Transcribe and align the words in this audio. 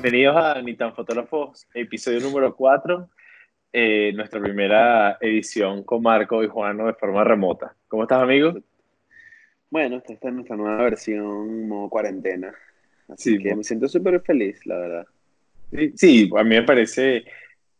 Bienvenidos 0.00 0.36
a 0.36 0.62
Ni 0.62 0.76
tan 0.76 0.94
Fotógrafos, 0.94 1.66
episodio 1.74 2.20
número 2.20 2.54
4, 2.54 3.10
eh, 3.72 4.12
nuestra 4.14 4.40
primera 4.40 5.18
edición 5.20 5.82
con 5.82 6.02
Marco 6.02 6.44
y 6.44 6.46
Juano 6.46 6.86
de 6.86 6.94
forma 6.94 7.24
remota. 7.24 7.74
¿Cómo 7.88 8.04
estás, 8.04 8.22
amigo? 8.22 8.54
Bueno, 9.68 9.96
esta 9.96 10.28
es 10.28 10.32
nuestra 10.32 10.54
nueva 10.54 10.84
versión 10.84 11.66
modo 11.66 11.88
cuarentena. 11.88 12.54
Así 13.08 13.42
que 13.42 13.56
me 13.56 13.64
siento 13.64 13.88
súper 13.88 14.20
feliz, 14.20 14.64
la 14.66 14.78
verdad. 14.78 15.06
Sí, 15.96 16.30
a 16.38 16.44
mí 16.44 16.50
me 16.50 16.62
parece 16.62 17.24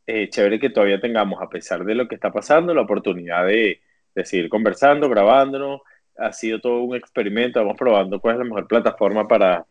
eh, 0.04 0.28
chévere 0.28 0.58
que 0.58 0.70
todavía 0.70 1.00
tengamos, 1.00 1.40
a 1.40 1.48
pesar 1.48 1.84
de 1.84 1.94
lo 1.94 2.08
que 2.08 2.16
está 2.16 2.32
pasando, 2.32 2.74
la 2.74 2.82
oportunidad 2.82 3.46
de, 3.46 3.80
de 4.16 4.24
seguir 4.24 4.48
conversando, 4.48 5.08
grabándonos. 5.08 5.82
Ha 6.16 6.32
sido 6.32 6.60
todo 6.60 6.82
un 6.82 6.96
experimento, 6.96 7.60
vamos 7.60 7.78
probando 7.78 8.20
cuál 8.20 8.34
es 8.34 8.38
la 8.40 8.44
mejor 8.44 8.66
plataforma 8.66 9.28
para, 9.28 9.64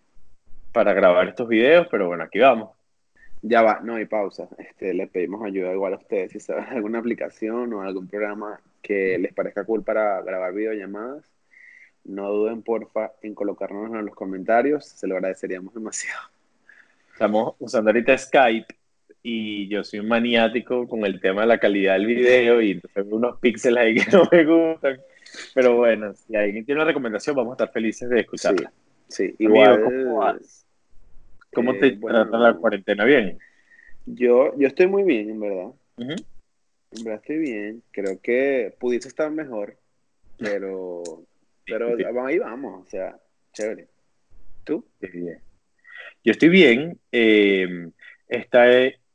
para 0.78 0.94
grabar 0.94 1.28
estos 1.28 1.48
videos, 1.48 1.88
pero 1.90 2.06
bueno, 2.06 2.26
aquí 2.26 2.38
vamos. 2.38 2.70
Ya 3.42 3.64
va, 3.64 3.80
no 3.84 3.96
hay 3.96 4.06
pausa. 4.06 4.48
Este, 4.60 4.94
le 4.94 5.08
pedimos 5.08 5.44
ayuda 5.44 5.74
igual 5.74 5.94
a 5.94 5.98
ustedes. 5.98 6.34
Si 6.34 6.40
saben 6.40 6.66
alguna 6.66 7.00
aplicación 7.00 7.74
o 7.74 7.82
algún 7.82 8.08
programa 8.08 8.62
que 8.84 9.18
les 9.18 9.34
parezca 9.34 9.64
cool 9.64 9.84
para 9.84 10.22
grabar 10.22 10.54
videollamadas, 10.54 11.26
no 12.04 12.30
duden, 12.30 12.62
porfa, 12.62 13.14
en 13.24 13.34
colocarnos 13.34 13.92
en 13.92 14.06
los 14.06 14.14
comentarios. 14.14 14.86
Se 14.86 15.08
lo 15.08 15.16
agradeceríamos 15.16 15.74
demasiado. 15.74 16.22
Estamos 17.12 17.56
usando 17.58 17.90
ahorita 17.90 18.16
Skype 18.16 18.76
y 19.24 19.68
yo 19.70 19.84
soy 19.84 20.02
un 20.02 20.10
maniático 20.10 20.88
con 20.88 21.04
el 21.08 21.20
tema 21.20 21.42
de 21.42 21.48
la 21.48 21.58
calidad 21.58 21.94
del 21.94 22.06
video 22.06 22.62
y 22.62 22.74
entonces 22.74 23.04
unos 23.10 23.40
píxeles 23.40 23.84
ahí 23.84 23.96
que 23.96 24.12
no 24.12 24.30
me 24.32 24.46
gustan. 24.46 25.00
Pero 25.56 25.76
bueno, 25.78 26.14
si 26.14 26.36
alguien 26.36 26.64
tiene 26.64 26.82
una 26.82 26.88
recomendación, 26.88 27.36
vamos 27.36 27.54
a 27.54 27.64
estar 27.64 27.74
felices 27.74 28.08
de 28.08 28.20
escucharla. 28.20 28.72
Sí, 29.08 29.34
igual. 29.40 30.40
¿Cómo, 31.54 31.72
¿Cómo 31.72 31.80
te 31.80 31.88
eh, 31.88 32.00
trata 32.00 32.38
la 32.38 32.54
cuarentena? 32.56 33.06
¿Bien? 33.06 33.38
Yo, 34.06 34.58
yo 34.58 34.68
estoy 34.68 34.88
muy 34.88 35.04
bien, 35.04 35.30
en 35.30 35.40
verdad. 35.40 35.72
En 35.98 37.04
verdad 37.04 37.22
estoy 37.22 37.38
bien. 37.38 37.84
Creo 37.92 38.20
que 38.22 38.74
pudiese 38.80 39.08
estar 39.08 39.30
mejor, 39.32 39.78
pero, 40.38 41.04
pero 41.66 41.96
ahí 42.26 42.40
vamos, 42.40 42.86
o 42.86 42.90
sea, 42.90 43.18
chévere. 43.54 43.88
¿Tú? 44.64 44.86
Bien. 45.00 45.40
Yo 46.24 46.32
estoy 46.32 46.50
bien. 46.50 47.00
Eh, 47.12 47.90
esta 48.28 48.66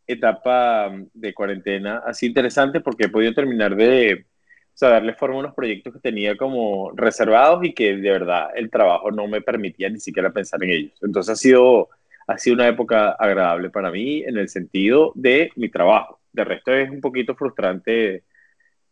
etapa 0.07 0.93
de 1.13 1.35
cuarentena 1.35 1.99
ha 1.99 2.15
sido 2.15 2.31
interesante 2.31 2.81
porque 2.81 3.05
he 3.05 3.09
podido 3.09 3.35
terminar 3.35 3.77
de 3.77 4.27
o 4.75 4.79
sea, 4.79 4.89
darle 4.89 5.13
forma 5.13 5.37
a 5.37 5.41
unos 5.41 5.55
proyectos 5.55 5.93
que 5.93 6.01
tenía 6.01 6.37
como 6.37 6.93
reservados 6.95 7.63
y 7.63 7.75
que 7.75 7.95
de 7.97 8.11
verdad 8.11 8.49
el 8.55 8.71
trabajo 8.71 9.11
no 9.11 9.29
me 9.29 9.43
permitía 9.43 9.91
ni 9.91 10.01
siquiera 10.01 10.33
pensar 10.33 10.63
en 10.65 10.71
ellos. 10.71 10.93
Entonces 11.03 11.33
ha 11.35 11.37
sido, 11.37 11.91
ha 12.27 12.39
sido 12.39 12.55
una 12.55 12.69
época 12.69 13.11
agradable 13.13 13.71
para 13.71 13.91
mí 13.91 14.23
en 14.23 14.37
el 14.37 14.49
sentido 14.49 15.13
de 15.15 15.51
mi 15.57 15.69
trabajo. 15.69 16.21
De 16.33 16.45
resto 16.45 16.73
es 16.73 16.91
un 16.91 17.01
poquito 17.01 17.35
frustrante 17.35 18.25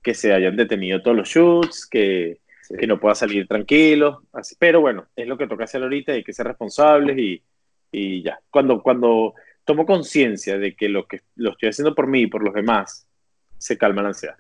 que 0.03 0.15
se 0.15 0.33
hayan 0.33 0.57
detenido 0.57 1.03
todos 1.03 1.17
los 1.17 1.29
shoots, 1.29 1.87
que, 1.87 2.41
que 2.79 2.87
no 2.87 2.99
pueda 2.99 3.15
salir 3.15 3.47
tranquilo, 3.47 4.23
así, 4.33 4.55
pero 4.59 4.81
bueno, 4.81 5.07
es 5.15 5.27
lo 5.27 5.37
que 5.37 5.47
toca 5.47 5.65
hacer 5.65 5.83
ahorita, 5.83 6.13
hay 6.13 6.25
que 6.25 6.33
ser 6.33 6.47
responsables 6.47 7.19
y, 7.19 7.43
y 7.93 8.23
ya. 8.23 8.41
Cuando, 8.51 8.83
cuando 8.83 9.35
tomo 9.65 9.87
conciencia 9.87 10.59
de 10.59 10.75
que 10.75 10.89
lo 10.89 11.07
que 11.07 11.21
lo 11.37 11.51
estoy 11.51 11.69
haciendo 11.69 11.95
por 11.95 12.07
mí 12.07 12.23
y 12.23 12.27
por 12.27 12.43
los 12.43 12.55
demás, 12.55 13.07
se 13.59 13.77
calma 13.77 14.03
la 14.03 14.09
ansiedad. 14.09 14.37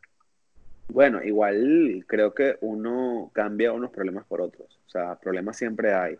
Bueno, 0.88 1.22
igual 1.22 2.04
creo 2.08 2.34
que 2.34 2.56
uno 2.62 3.30
cambia 3.32 3.72
unos 3.72 3.90
problemas 3.90 4.26
por 4.26 4.40
otros. 4.40 4.80
O 4.86 4.90
sea, 4.90 5.14
problemas 5.16 5.56
siempre 5.56 5.94
hay. 5.94 6.16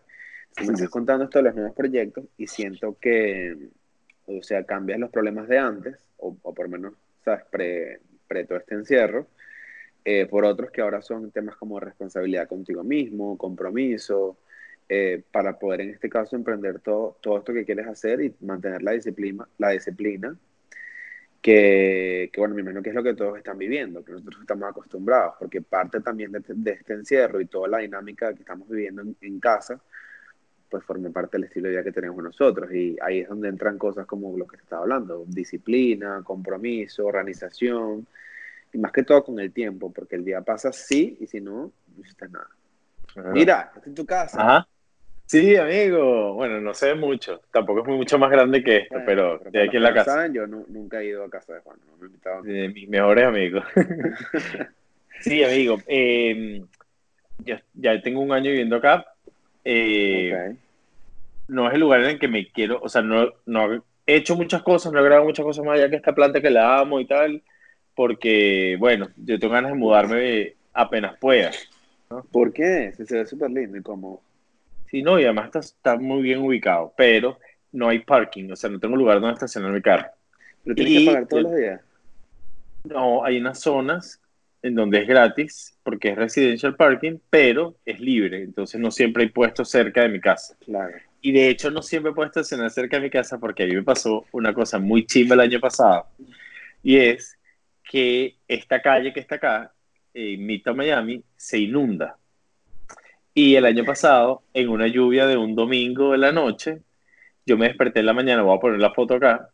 Me 0.57 0.73
estás 0.73 0.89
contando 0.89 1.23
esto 1.23 1.39
de 1.39 1.43
los 1.43 1.55
nuevos 1.55 1.75
proyectos 1.75 2.25
y 2.37 2.47
siento 2.47 2.97
que, 2.99 3.55
o 4.25 4.43
sea, 4.43 4.63
cambias 4.63 4.99
los 4.99 5.09
problemas 5.09 5.47
de 5.47 5.57
antes, 5.57 5.95
o, 6.17 6.33
por 6.35 6.65
lo 6.65 6.69
menos, 6.69 6.93
¿sabes? 7.23 7.45
Pre, 7.49 7.99
pre 8.27 8.45
todo 8.45 8.59
este 8.59 8.75
encierro, 8.75 9.27
eh, 10.03 10.25
por 10.25 10.45
otros 10.45 10.71
que 10.71 10.81
ahora 10.81 11.01
son 11.01 11.31
temas 11.31 11.55
como 11.55 11.79
responsabilidad 11.79 12.47
contigo 12.47 12.83
mismo, 12.83 13.37
compromiso, 13.37 14.37
eh, 14.89 15.23
para 15.31 15.57
poder 15.57 15.81
en 15.81 15.91
este 15.91 16.09
caso 16.09 16.35
emprender 16.35 16.79
todo, 16.79 17.17
todo 17.21 17.37
esto 17.37 17.53
que 17.53 17.65
quieres 17.65 17.87
hacer 17.87 18.21
y 18.21 18.35
mantener 18.41 18.83
la 18.83 18.91
disciplina, 18.91 19.47
la 19.57 19.69
disciplina 19.69 20.35
que, 21.41 22.29
que, 22.31 22.39
bueno, 22.39 22.53
me 22.55 22.61
imagino 22.61 22.83
que 22.83 22.89
es 22.89 22.95
lo 22.95 23.03
que 23.03 23.15
todos 23.15 23.37
están 23.37 23.57
viviendo, 23.57 24.03
que 24.05 24.11
nosotros 24.11 24.41
estamos 24.41 24.69
acostumbrados, 24.69 25.35
porque 25.39 25.61
parte 25.61 25.99
también 26.01 26.31
de, 26.31 26.71
este 26.71 26.93
encierro 26.93 27.41
y 27.41 27.45
toda 27.45 27.67
la 27.67 27.79
dinámica 27.79 28.33
que 28.33 28.41
estamos 28.41 28.69
viviendo 28.69 29.03
en, 29.21 29.39
casa, 29.39 29.81
pues 30.71 30.83
forma 30.85 31.09
parte 31.09 31.37
del 31.37 31.43
estilo 31.43 31.67
de 31.67 31.73
vida 31.73 31.83
que 31.83 31.91
tenemos 31.91 32.23
nosotros. 32.23 32.73
Y 32.73 32.97
ahí 33.01 33.19
es 33.19 33.29
donde 33.29 33.49
entran 33.49 33.77
cosas 33.77 34.07
como 34.07 34.35
lo 34.37 34.47
que 34.47 34.55
se 34.55 34.63
está 34.63 34.77
hablando, 34.77 35.25
disciplina, 35.27 36.21
compromiso, 36.23 37.05
organización, 37.05 38.07
y 38.73 38.77
más 38.77 38.93
que 38.93 39.03
todo 39.03 39.25
con 39.25 39.39
el 39.39 39.51
tiempo, 39.51 39.91
porque 39.91 40.15
el 40.15 40.23
día 40.23 40.41
pasa 40.41 40.71
sí, 40.71 41.17
y 41.19 41.27
si 41.27 41.41
no, 41.41 41.71
no 41.95 42.01
hiciste 42.01 42.29
nada. 42.29 42.47
Mira, 43.33 43.63
estás 43.67 43.87
en 43.87 43.95
tu 43.95 44.05
casa. 44.05 44.41
Ajá. 44.41 44.67
Sí, 45.25 45.55
amigo. 45.55 46.33
Bueno, 46.33 46.59
no 46.59 46.73
sé 46.73 46.93
mucho. 46.93 47.39
Tampoco 47.51 47.81
es 47.81 47.87
mucho 47.87 48.19
más 48.19 48.29
grande 48.29 48.63
que 48.63 48.77
esto, 48.79 48.97
pero, 49.05 49.39
de 49.39 49.63
aquí 49.63 49.77
en 49.77 49.83
la 49.83 49.93
casa. 49.93 50.27
yo 50.27 50.45
nunca 50.45 51.01
he 51.01 51.05
ido 51.05 51.23
a 51.23 51.29
casa 51.29 51.53
de 51.53 51.59
Juan. 51.61 51.77
De 52.43 52.67
mis 52.67 52.89
mejores 52.89 53.25
amigos. 53.25 53.63
sí, 55.21 55.41
amigo. 55.43 55.77
Em, 55.87 56.65
ya, 57.45 58.01
tengo 58.01 58.19
un 58.19 58.33
año 58.33 58.49
viviendo 58.49 58.75
acá. 58.75 59.05
Eh, 59.63 60.55
no 61.47 61.67
es 61.67 61.73
el 61.73 61.79
lugar 61.79 62.01
en 62.01 62.09
el 62.11 62.19
que 62.19 62.27
me 62.27 62.47
quiero, 62.47 62.79
o 62.81 62.89
sea, 62.89 63.01
no, 63.01 63.33
no 63.45 63.83
he 64.07 64.15
hecho 64.15 64.35
muchas 64.35 64.63
cosas, 64.63 64.91
no 64.91 64.99
he 64.99 65.03
grabado 65.03 65.25
muchas 65.25 65.45
cosas 65.45 65.65
más 65.65 65.77
allá 65.77 65.89
que 65.89 65.97
esta 65.97 66.15
planta 66.15 66.41
que 66.41 66.49
la 66.49 66.79
amo 66.79 66.99
y 66.99 67.05
tal, 67.05 67.41
porque, 67.95 68.77
bueno, 68.79 69.09
yo 69.17 69.37
tengo 69.39 69.53
ganas 69.53 69.71
de 69.71 69.77
mudarme 69.77 70.53
apenas 70.73 71.17
pueda. 71.17 71.51
¿Por 72.31 72.53
qué? 72.53 72.93
Se, 72.93 73.03
ve 73.03 73.25
súper 73.25 73.51
lindo 73.51 73.77
y 73.77 73.81
cómodo. 73.81 74.21
Sí, 74.89 75.01
no, 75.01 75.19
y 75.19 75.23
además 75.23 75.45
está, 75.45 75.59
está, 75.59 75.95
muy 75.97 76.21
bien 76.21 76.39
ubicado, 76.39 76.93
pero 76.97 77.37
no 77.71 77.89
hay 77.89 77.99
parking, 77.99 78.51
o 78.51 78.55
sea, 78.55 78.69
no 78.69 78.79
tengo 78.79 78.95
lugar 78.95 79.19
donde 79.19 79.33
estacionar 79.33 79.71
mi 79.71 79.81
carro. 79.81 80.07
¿Pero 80.63 80.75
tienes 80.75 80.99
que 80.99 81.05
pagar 81.05 81.27
todos 81.27 81.43
los 81.43 81.55
días? 81.55 81.81
No, 82.83 83.23
hay 83.23 83.37
unas 83.37 83.59
zonas 83.59 84.20
en 84.63 84.75
donde 84.75 84.99
es 84.99 85.07
gratis, 85.07 85.77
porque 85.83 86.09
es 86.09 86.15
residential 86.15 86.75
parking, 86.75 87.17
pero 87.29 87.75
es 87.85 87.99
libre, 87.99 88.43
entonces 88.43 88.79
no 88.79 88.91
siempre 88.91 89.23
hay 89.23 89.29
puestos 89.29 89.69
cerca 89.69 90.01
de 90.01 90.09
mi 90.09 90.19
casa. 90.19 90.55
Claro. 90.63 90.93
Y 91.21 91.31
de 91.31 91.49
hecho 91.49 91.71
no 91.71 91.81
siempre 91.81 92.13
puedo 92.13 92.27
estacionar 92.27 92.69
cerca 92.69 92.97
de 92.97 93.03
mi 93.03 93.09
casa 93.09 93.39
porque 93.39 93.63
a 93.63 93.67
mí 93.67 93.75
me 93.75 93.83
pasó 93.83 94.25
una 94.31 94.53
cosa 94.53 94.79
muy 94.79 95.05
chimba 95.05 95.35
el 95.35 95.41
año 95.41 95.59
pasado, 95.59 96.07
y 96.83 96.97
es 96.97 97.37
que 97.83 98.37
esta 98.47 98.81
calle 98.81 99.13
que 99.13 99.19
está 99.19 99.35
acá, 99.35 99.73
en 100.13 100.45
Midtown 100.45 100.77
Miami, 100.77 101.23
se 101.35 101.59
inunda. 101.59 102.17
Y 103.33 103.55
el 103.55 103.65
año 103.65 103.85
pasado, 103.85 104.43
en 104.53 104.69
una 104.69 104.87
lluvia 104.87 105.25
de 105.25 105.37
un 105.37 105.55
domingo 105.55 106.11
de 106.11 106.17
la 106.17 106.31
noche, 106.31 106.81
yo 107.45 107.57
me 107.57 107.67
desperté 107.67 108.01
en 108.01 108.05
la 108.05 108.13
mañana, 108.13 108.41
voy 108.41 108.57
a 108.57 108.59
poner 108.59 108.79
la 108.79 108.93
foto 108.93 109.15
acá, 109.15 109.49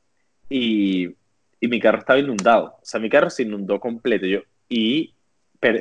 y, 0.49 1.07
y 1.59 1.67
mi 1.67 1.79
carro 1.79 1.99
estaba 1.99 2.19
inundado. 2.19 2.77
O 2.81 2.85
sea, 2.85 2.99
mi 2.99 3.09
carro 3.09 3.29
se 3.29 3.43
inundó 3.43 3.79
completo. 3.79 4.25
Yo, 4.25 4.41
y 4.69 5.13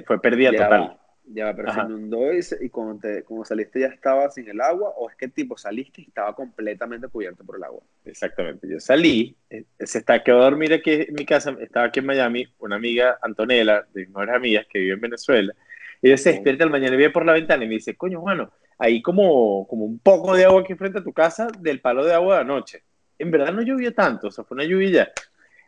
fue 0.07 0.21
pérdida 0.21 0.53
total. 0.53 0.99
ya, 1.27 1.55
pero 1.55 1.73
se 1.73 1.81
inundó 1.81 2.33
y, 2.33 2.41
y 2.61 2.69
cuando, 2.69 3.01
te, 3.01 3.25
saliste 3.45 3.81
ya 3.81 3.89
estaba 3.89 4.31
sin 4.31 4.49
el 4.49 4.61
agua, 4.61 4.91
o 4.97 5.11
es 5.11 5.17
que 5.17 5.29
tipo 5.29 5.57
saliste 5.57 6.03
y 6.03 6.05
estaba 6.05 6.35
completamente 6.35 7.09
cubierto 7.09 7.45
por 7.45 7.57
el 7.57 7.65
agua. 7.65 7.83
Exactamente. 8.05 8.69
Yo 8.69 8.81
salí, 8.81 9.37
eh, 9.51 9.65
se 9.81 9.99
está, 9.99 10.23
quedó 10.23 10.41
a 10.41 10.45
dormir 10.45 10.73
aquí 10.73 10.93
en 10.93 11.15
mi 11.15 11.27
casa, 11.27 11.57
estaba 11.61 11.87
aquí 11.87 12.01
en 12.01 12.07
Miami, 12.07 12.47
una 12.59 12.77
amiga, 12.77 13.19
Antonella, 13.23 13.87
de 13.93 14.01
mis 14.03 14.09
mejores 14.09 14.35
amigas, 14.35 14.67
que 14.67 14.79
vive 14.79 14.95
en 14.95 15.01
Venezuela 15.01 15.55
y 16.03 16.09
ella 16.09 16.17
se 16.17 16.33
despierta 16.33 16.65
al 16.65 16.71
mañana 16.71 16.95
y 16.95 16.99
ve 16.99 17.11
por 17.11 17.25
la 17.25 17.33
ventana 17.33 17.65
y 17.65 17.69
me 17.69 17.75
dice, 17.75 17.97
coño, 17.97 18.21
bueno, 18.21 18.51
hay 18.79 19.01
como, 19.03 19.67
como 19.67 19.85
un 19.85 19.99
poco 19.99 20.35
de 20.35 20.45
agua 20.45 20.61
aquí 20.61 20.75
frente 20.75 20.99
a 20.99 21.05
tu 21.05 21.13
casa 21.13 21.49
del 21.59 21.81
palo 21.81 22.05
de 22.05 22.15
agua 22.15 22.37
de 22.37 22.41
anoche. 22.43 22.83
En 23.19 23.31
verdad 23.31 23.53
no 23.53 23.63
llovió 23.63 23.95
tanto, 23.95 24.29
o 24.29 24.31
sea, 24.31 24.45
fue 24.45 24.57
una 24.57 24.65
lluvia. 24.65 25.11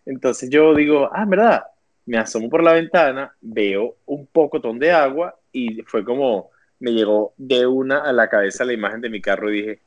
Entonces 0.04 0.50
yo 0.50 0.75
digo, 0.75 1.10
ah, 1.12 1.22
en 1.22 1.31
verdad, 1.31 1.64
me 2.08 2.19
asomo 2.19 2.49
por 2.49 2.62
la 2.62 2.72
ventana, 2.72 3.34
veo 3.40 3.96
un 4.06 4.26
pocotón 4.26 4.78
de 4.78 4.90
agua 4.93 5.37
y 5.52 5.82
fue 5.82 6.05
como, 6.05 6.50
me 6.81 6.93
llegó 6.93 7.34
de 7.37 7.66
una 7.66 8.00
a 8.00 8.12
la 8.12 8.28
cabeza 8.28 8.64
la 8.64 8.72
imagen 8.72 9.00
de 9.00 9.10
mi 9.10 9.20
carro 9.20 9.50
y 9.50 9.60
dije, 9.60 9.81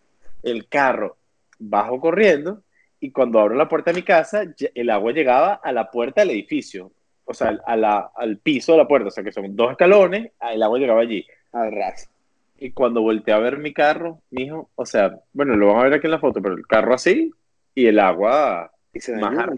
el 0.44 0.68
carro, 0.68 1.18
bajo 1.60 2.00
corriendo 2.00 2.64
y 3.00 3.12
cuando 3.12 3.40
abro 3.40 3.56
la 3.56 3.70
puerta 3.70 3.92
de 3.92 3.98
mi 3.98 4.04
casa, 4.04 4.44
el 4.76 4.90
agua 4.90 5.12
llegaba 5.12 5.54
a 5.54 5.72
la 5.72 5.92
puerta 5.92 6.22
del 6.22 6.32
edificio 6.32 6.92
o 7.32 7.34
sea, 7.34 7.58
al 7.66 8.38
piso 8.38 8.74
de 8.74 8.80
la 8.80 8.88
puerta, 8.88 9.08
o 9.08 9.12
sea, 9.12 9.24
que 9.24 9.32
son 9.32 9.56
dos 9.56 9.72
escalones, 9.72 10.32
el 10.52 10.64
agua 10.64 10.80
llegaba 10.80 11.02
allí. 11.02 11.26
Al 11.54 11.72
ras. 11.72 12.10
Y 12.58 12.72
cuando 12.72 13.02
volteé 13.02 13.34
a 13.34 13.40
ver 13.40 13.58
mi 13.58 13.74
carro, 13.74 14.20
mijo, 14.30 14.70
o 14.76 14.86
sea, 14.86 15.20
bueno, 15.34 15.56
lo 15.56 15.68
vamos 15.68 15.82
a 15.82 15.86
ver 15.86 15.94
aquí 15.96 16.08
en 16.08 16.12
la 16.12 16.20
foto, 16.20 16.42
pero 16.42 16.56
el 16.56 16.68
carro 16.68 16.94
así 16.94 17.32
y 17.74 17.88
el 17.88 18.00
agua 18.00 18.72
¿Y 18.94 19.00
se 19.00 19.20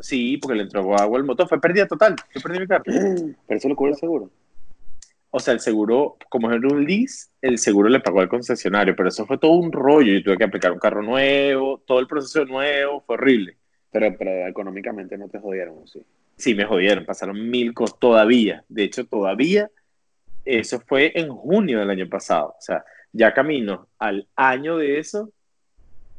Sí, 0.00 0.36
porque 0.36 0.56
le 0.56 0.62
entró 0.64 0.80
agua 0.96 1.18
al 1.18 1.24
motor, 1.24 1.48
fue 1.48 1.60
pérdida 1.60 1.86
total, 1.86 2.14
yo 2.34 2.40
perdí 2.40 2.60
mi 2.60 2.66
carro. 2.66 2.84
Pero 3.46 3.58
eso 3.58 3.68
lo 3.68 3.76
cubre 3.76 3.92
el 3.92 3.98
seguro. 3.98 4.30
o 5.30 5.40
sea, 5.40 5.54
el 5.54 5.60
seguro, 5.60 6.16
como 6.28 6.50
es 6.50 6.62
un 6.62 6.84
lease, 6.84 7.28
el 7.40 7.58
seguro 7.58 7.88
le 7.88 8.00
pagó 8.00 8.20
al 8.20 8.28
concesionario, 8.28 8.94
pero 8.94 9.08
eso 9.08 9.26
fue 9.26 9.38
todo 9.38 9.52
un 9.52 9.72
rollo. 9.72 10.12
Yo 10.12 10.22
tuve 10.22 10.38
que 10.38 10.44
aplicar 10.44 10.72
un 10.72 10.78
carro 10.78 11.02
nuevo, 11.02 11.82
todo 11.86 12.00
el 12.00 12.06
proceso 12.06 12.44
nuevo, 12.44 13.00
fue 13.00 13.14
horrible. 13.14 13.56
Pero, 13.90 14.14
pero 14.18 14.46
económicamente 14.46 15.16
no 15.16 15.28
te 15.28 15.38
jodieron, 15.38 15.86
¿sí? 15.88 16.04
Sí, 16.36 16.54
me 16.54 16.64
jodieron, 16.64 17.04
pasaron 17.04 17.48
mil 17.48 17.72
cosas 17.72 17.98
todavía. 17.98 18.64
De 18.68 18.84
hecho, 18.84 19.06
todavía, 19.06 19.70
eso 20.44 20.80
fue 20.80 21.12
en 21.14 21.28
junio 21.28 21.78
del 21.78 21.90
año 21.90 22.08
pasado. 22.08 22.48
O 22.58 22.60
sea, 22.60 22.84
ya 23.12 23.32
camino 23.32 23.88
al 23.98 24.26
año 24.34 24.76
de 24.76 24.98
eso, 24.98 25.30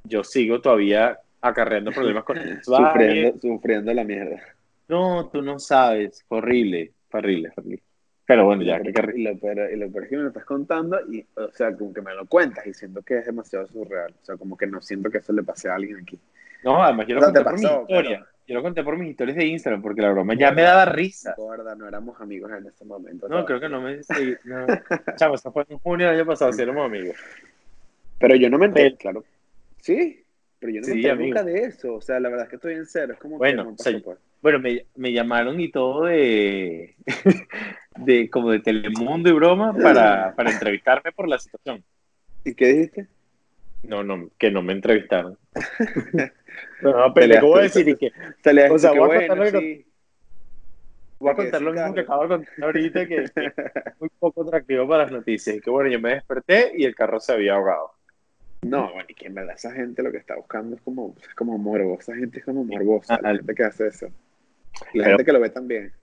yo 0.05 0.23
sigo 0.23 0.61
todavía 0.61 1.19
acarreando 1.45 1.91
problemas 1.91 2.23
con 2.23 2.37
el 2.37 2.63
sufriendo, 2.63 3.39
sufriendo 3.39 3.93
la 3.93 4.03
mierda. 4.03 4.41
No, 4.87 5.29
tú 5.31 5.41
no 5.41 5.59
sabes, 5.59 6.23
horrible, 6.27 6.91
horrible, 7.11 7.51
horrible. 7.55 7.83
Pero 8.27 8.45
bueno, 8.45 8.63
ya. 8.63 8.79
Y 8.81 9.23
lo, 9.23 9.37
peor, 9.37 9.69
y 9.71 9.75
lo 9.75 9.91
peor 9.91 10.03
es 10.03 10.09
que 10.09 10.17
me 10.17 10.23
lo 10.23 10.27
estás 10.29 10.45
contando 10.45 10.99
y, 11.11 11.23
o 11.35 11.51
sea, 11.51 11.75
como 11.75 11.93
que 11.93 12.01
me 12.01 12.13
lo 12.13 12.25
cuentas 12.25 12.65
y 12.65 12.73
siento 12.73 13.03
que 13.03 13.19
es 13.19 13.25
demasiado 13.25 13.67
surreal. 13.67 14.13
O 14.19 14.25
sea, 14.25 14.35
como 14.35 14.57
que 14.57 14.65
no 14.65 14.81
siento 14.81 15.11
que 15.11 15.19
eso 15.19 15.31
le 15.31 15.43
pase 15.43 15.69
a 15.69 15.75
alguien 15.75 15.99
aquí. 16.01 16.19
No, 16.63 16.83
además 16.83 17.05
yo 17.07 17.15
lo 17.15 17.21
conté 17.21 17.43
por 17.43 17.53
mis 17.53 17.63
historias. 17.63 18.23
Yo 18.47 18.53
lo 18.53 18.61
conté 18.61 18.83
por 18.83 18.97
mis 18.97 19.09
historias 19.09 19.37
de 19.37 19.45
Instagram 19.45 19.81
porque 19.81 20.01
la 20.01 20.11
broma 20.11 20.35
ya 20.35 20.51
me 20.51 20.63
daba 20.63 20.85
risa. 20.85 21.35
no 21.37 21.87
éramos 21.87 22.19
amigos 22.21 22.51
en 22.51 22.67
ese 22.67 22.85
momento. 22.85 23.27
No, 23.27 23.45
creo 23.45 23.59
que 23.59 23.69
no 23.69 23.81
me... 23.81 24.03
Sí, 24.03 24.35
no. 24.43 24.65
Chavo, 25.15 25.35
eso 25.35 25.51
fue 25.51 25.65
en 25.67 25.79
junio 25.79 26.07
del 26.07 26.17
año 26.17 26.25
pasado, 26.27 26.51
sí 26.51 26.61
éramos 26.61 26.85
amigos. 26.85 27.15
Pero 28.19 28.35
yo 28.35 28.49
no 28.49 28.57
me 28.57 28.67
enteré, 28.67 28.95
claro. 28.97 29.23
Sí, 29.81 30.24
pero 30.65 30.75
yo 30.75 30.81
no 30.81 30.87
me 30.87 30.93
enteré 30.93 31.15
nunca 31.15 31.43
de 31.43 31.59
eso. 31.59 31.95
O 31.95 32.01
sea, 32.01 32.19
la 32.19 32.29
verdad 32.29 32.45
es 32.45 32.49
que 32.49 32.55
estoy 32.55 32.73
en 32.73 32.85
cero. 32.85 33.13
Es 33.13 33.19
como 33.19 33.37
bueno, 33.37 33.75
que 33.75 33.99
pues. 33.99 34.17
bueno 34.41 34.59
me, 34.59 34.85
me 34.95 35.13
llamaron 35.13 35.59
y 35.59 35.69
todo 35.69 36.05
de... 36.05 36.95
de 37.97 38.29
como 38.29 38.51
de 38.51 38.59
Telemundo 38.59 39.29
y 39.29 39.33
broma 39.33 39.73
para, 39.73 40.33
para 40.35 40.51
entrevistarme 40.51 41.11
por 41.11 41.27
la 41.27 41.39
situación. 41.39 41.83
¿Y 42.43 42.53
qué 42.55 42.67
dijiste? 42.67 43.07
No, 43.83 44.03
no, 44.03 44.29
que 44.37 44.49
no 44.51 44.61
me 44.61 44.73
entrevistaron. 44.73 45.37
no, 46.81 47.13
pero 47.13 47.39
¿cómo 47.41 47.51
voy 47.53 47.59
a 47.59 47.63
decir? 47.63 47.87
Y 47.87 47.95
que, 47.95 48.11
o 48.69 48.79
sea, 48.79 48.91
voy 48.91 49.17
a 49.17 49.27
contar 49.27 49.53
voy 51.17 51.31
a 51.31 51.35
contar 51.35 51.61
lo 51.61 51.71
mismo 51.71 51.93
que 51.93 52.01
acabo 52.01 52.23
de 52.23 52.27
contar 52.27 52.63
ahorita, 52.63 53.07
que, 53.07 53.15
que, 53.33 53.45
es 53.45 53.99
muy 53.99 54.09
poco 54.19 54.41
atractivo 54.41 54.87
para 54.87 55.03
las 55.03 55.11
noticias. 55.11 55.55
Y 55.55 55.61
que 55.61 55.69
bueno, 55.69 55.89
yo 55.89 55.99
me 55.99 56.15
desperté 56.15 56.73
y 56.75 56.85
el 56.85 56.95
carro 56.95 57.19
se 57.19 57.33
había 57.33 57.53
ahogado. 57.53 57.94
No, 58.69 58.91
bueno, 58.91 59.05
y 59.07 59.13
que 59.13 59.27
en 59.27 59.35
verdad 59.35 59.55
esa 59.55 59.71
gente 59.71 60.01
lo 60.01 60.11
que 60.11 60.17
está 60.17 60.35
buscando 60.35 60.75
es 60.75 60.81
como, 60.81 61.15
es 61.21 61.35
como 61.35 61.57
morbo. 61.57 61.97
Esa 61.99 62.15
gente 62.15 62.39
es 62.39 62.45
como 62.45 62.63
morbosa, 62.63 63.19
la 63.21 63.35
gente 63.35 63.53
que 63.53 63.63
hace 63.63 63.87
eso. 63.87 64.07
La 64.93 65.05
gente 65.05 65.23
que 65.23 65.31
lo 65.31 65.39
ve 65.39 65.49
también. 65.49 65.93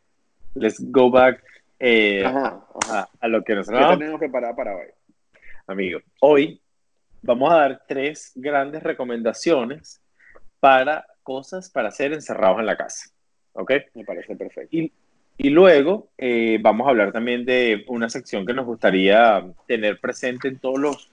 Let's 0.54 0.78
go 0.90 1.10
back 1.10 1.42
eh, 1.78 2.24
A, 2.24 3.28
lo 3.28 3.42
que 3.42 3.56
nosotros 3.56 3.90
¿Qué 3.90 3.96
tenemos 3.96 4.20
preparado 4.20 4.54
para 4.54 4.76
hoy? 4.76 4.86
Amigo, 5.66 6.00
hoy 6.20 6.60
vamos 7.22 7.52
a 7.52 7.56
dar 7.56 7.82
tres 7.88 8.32
grandes 8.36 8.82
recomendaciones 8.82 10.00
para 10.60 11.06
cosas 11.22 11.70
para 11.70 11.88
hacer 11.88 12.12
encerrados 12.12 12.60
en 12.60 12.66
la 12.66 12.76
casa. 12.76 13.10
¿Ok? 13.54 13.72
Me 13.94 14.04
parece 14.04 14.36
perfecto. 14.36 14.76
Y, 14.76 14.92
y 15.36 15.50
luego 15.50 16.10
eh, 16.16 16.58
vamos 16.60 16.86
a 16.86 16.90
hablar 16.90 17.10
también 17.12 17.44
de 17.44 17.84
una 17.88 18.08
sección 18.08 18.46
que 18.46 18.54
nos 18.54 18.66
gustaría 18.66 19.44
tener 19.66 19.98
presente 19.98 20.48
en 20.48 20.58
todos 20.58 20.78
los 20.78 21.11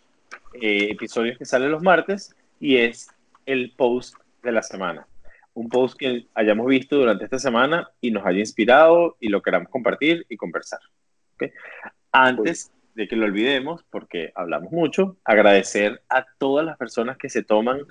eh, 0.54 0.88
episodios 0.92 1.38
que 1.38 1.46
salen 1.46 1.72
los 1.72 1.82
martes 1.82 2.36
y 2.60 2.78
es 2.78 3.10
el 3.46 3.74
post 3.76 4.16
de 4.44 4.52
la 4.52 4.62
semana 4.62 5.08
un 5.60 5.70
post 5.70 5.98
que 5.98 6.26
hayamos 6.36 6.68
visto 6.68 6.96
durante 6.96 7.26
esta 7.26 7.38
semana 7.38 7.90
y 8.00 8.12
nos 8.12 8.26
haya 8.26 8.40
inspirado 8.40 9.18
y 9.20 9.28
lo 9.28 9.42
queramos 9.42 9.70
compartir 9.70 10.26
y 10.30 10.38
conversar. 10.38 10.80
Antes 12.12 12.72
de 12.96 13.08
que 13.08 13.16
lo 13.16 13.26
olvidemos, 13.26 13.84
porque 13.90 14.32
hablamos 14.36 14.72
mucho, 14.72 15.18
agradecer 15.26 16.02
a 16.10 16.26
todas 16.38 16.66
las 16.66 16.78
personas 16.78 17.18
que 17.18 17.30
se 17.30 17.44
toman 17.44 17.82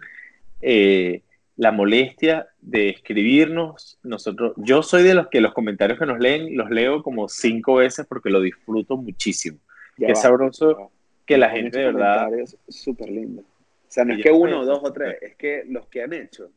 eh, 0.62 1.22
la 1.56 1.70
molestia 1.70 2.48
de 2.60 2.88
escribirnos. 2.88 3.98
Nosotros, 4.02 4.54
yo 4.56 4.82
soy 4.82 5.02
de 5.02 5.14
los 5.14 5.28
que 5.28 5.40
los 5.40 5.52
comentarios 5.52 5.98
que 5.98 6.06
nos 6.06 6.18
leen 6.18 6.56
los 6.56 6.70
leo 6.70 7.02
como 7.02 7.28
cinco 7.28 7.76
veces 7.76 8.06
porque 8.06 8.30
lo 8.30 8.40
disfruto 8.40 8.96
muchísimo. 8.96 9.58
Qué 9.96 10.14
sabroso 10.14 10.90
que 11.28 11.38
la 11.38 11.50
gente 11.50 11.78
de 11.78 11.84
verdad. 11.84 12.28
Súper 12.68 13.10
lindo. 13.10 13.42
O 13.42 13.90
sea, 13.90 14.04
no 14.04 14.14
es 14.14 14.22
que 14.22 14.32
uno, 14.32 14.64
dos 14.64 14.80
o 14.82 14.92
tres, 14.92 15.16
es 15.22 15.36
que 15.36 15.64
los 15.68 15.86
que 15.86 16.02
han 16.02 16.12
hecho 16.12 16.50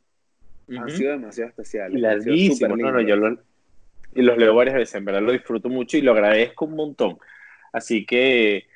han 0.70 0.90
sido 0.90 1.12
demasiado 1.12 1.50
especiales. 1.50 1.98
Y 1.98 2.02
larguísimos, 2.02 2.78
no, 2.78 2.92
no, 2.92 3.02
yo 3.02 3.16
y 4.14 4.24
los 4.24 4.38
leo 4.38 4.54
varias 4.56 4.76
veces, 4.76 4.96
en 4.96 5.06
verdad 5.06 5.22
lo 5.22 5.32
disfruto 5.32 5.70
mucho 5.70 5.98
y 5.98 6.02
lo 6.02 6.12
agradezco 6.12 6.66
un 6.66 6.76
montón. 6.76 7.18
Así 7.72 8.06
que 8.06 8.68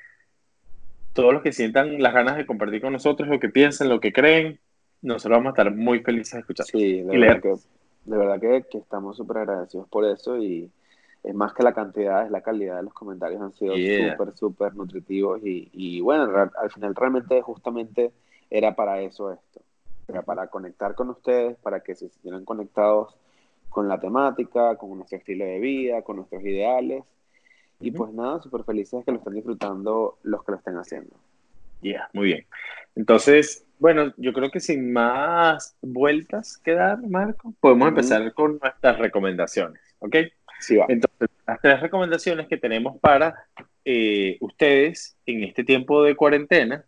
todos 1.14 1.34
los 1.34 1.42
que 1.42 1.52
sientan 1.52 2.02
las 2.02 2.14
ganas 2.14 2.38
de 2.38 2.46
compartir 2.46 2.82
con 2.82 2.94
nosotros 2.94 3.28
lo 3.28 3.40
que 3.40 3.50
piensan, 3.50 3.90
lo 3.90 4.00
que 4.00 4.14
creen, 4.14 4.60
nosotros 5.02 5.38
vamos 5.38 5.48
a 5.48 5.62
estar 5.62 5.76
muy 5.76 6.00
felices 6.00 6.34
de 6.34 6.40
escuchar. 6.40 6.66
Sí, 6.66 7.02
de 7.02 7.18
verdad, 7.18 7.42
que, 7.42 7.56
de 8.06 8.18
verdad 8.18 8.40
que, 8.40 8.78
estamos 8.78 9.18
súper 9.18 9.40
agradecidos 9.40 9.90
por 9.90 10.06
eso 10.06 10.38
y 10.38 10.72
es 11.26 11.34
más 11.34 11.54
que 11.54 11.64
la 11.64 11.74
cantidad, 11.74 12.26
es 12.26 12.32
la 12.32 12.42
calidad 12.42 12.78
de 12.78 12.84
los 12.84 12.94
comentarios 12.94 13.42
han 13.42 13.54
sido 13.54 13.74
súper, 13.76 14.36
súper 14.36 14.76
nutritivos 14.76 15.42
y, 15.44 15.70
y 15.74 16.02
bueno, 16.02 16.52
al 16.58 16.72
final 16.72 16.96
realmente 16.96 17.42
justamente 17.42 18.12
era 18.50 18.76
para 18.76 19.02
eso 19.02 19.32
esto 19.32 19.62
para 20.26 20.48
conectar 20.48 20.96
con 20.96 21.10
ustedes, 21.10 21.58
para 21.58 21.82
que 21.82 21.96
se 21.96 22.10
sintieran 22.10 22.46
conectados 22.46 23.16
con 23.70 23.88
la 23.88 24.00
temática, 24.00 24.76
con 24.78 24.96
nuestro 24.96 25.18
estilo 25.18 25.46
de 25.46 25.60
vida, 25.60 26.02
con 26.04 26.18
nuestros 26.18 26.44
ideales. 26.44 27.04
Y 27.80 27.92
pues 27.92 28.14
nada, 28.14 28.40
súper 28.42 28.64
felices 28.64 29.04
que 29.04 29.12
lo 29.12 29.18
estén 29.18 29.34
disfrutando 29.34 30.18
los 30.24 30.44
que 30.44 30.52
lo 30.54 30.58
estén 30.58 30.76
haciendo. 30.76 31.16
Ya, 31.82 32.10
muy 32.14 32.28
bien. 32.28 32.46
Entonces, 32.96 33.66
bueno, 33.80 34.14
yo 34.16 34.32
creo 34.32 34.50
que 34.50 34.62
sin 34.62 34.94
más 34.94 35.76
vueltas 35.82 36.58
que 36.58 36.74
dar, 36.74 37.02
Marco, 37.06 37.54
podemos 37.60 37.90
empezar 37.90 38.34
con 38.34 38.60
nuestras 38.60 38.98
recomendaciones, 38.98 39.82
¿ok? 40.00 40.16
Sí, 40.60 40.78
va. 40.78 40.86
Entonces, 40.88 41.15
las 41.48 41.62
tres 41.62 41.80
recomendaciones 41.80 42.48
que 42.48 42.58
tenemos 42.58 43.00
para 43.00 43.48
eh, 43.84 44.38
ustedes 44.42 45.18
en 45.26 45.44
este 45.44 45.64
tiempo 45.64 46.04
de 46.04 46.16
cuarentena, 46.16 46.86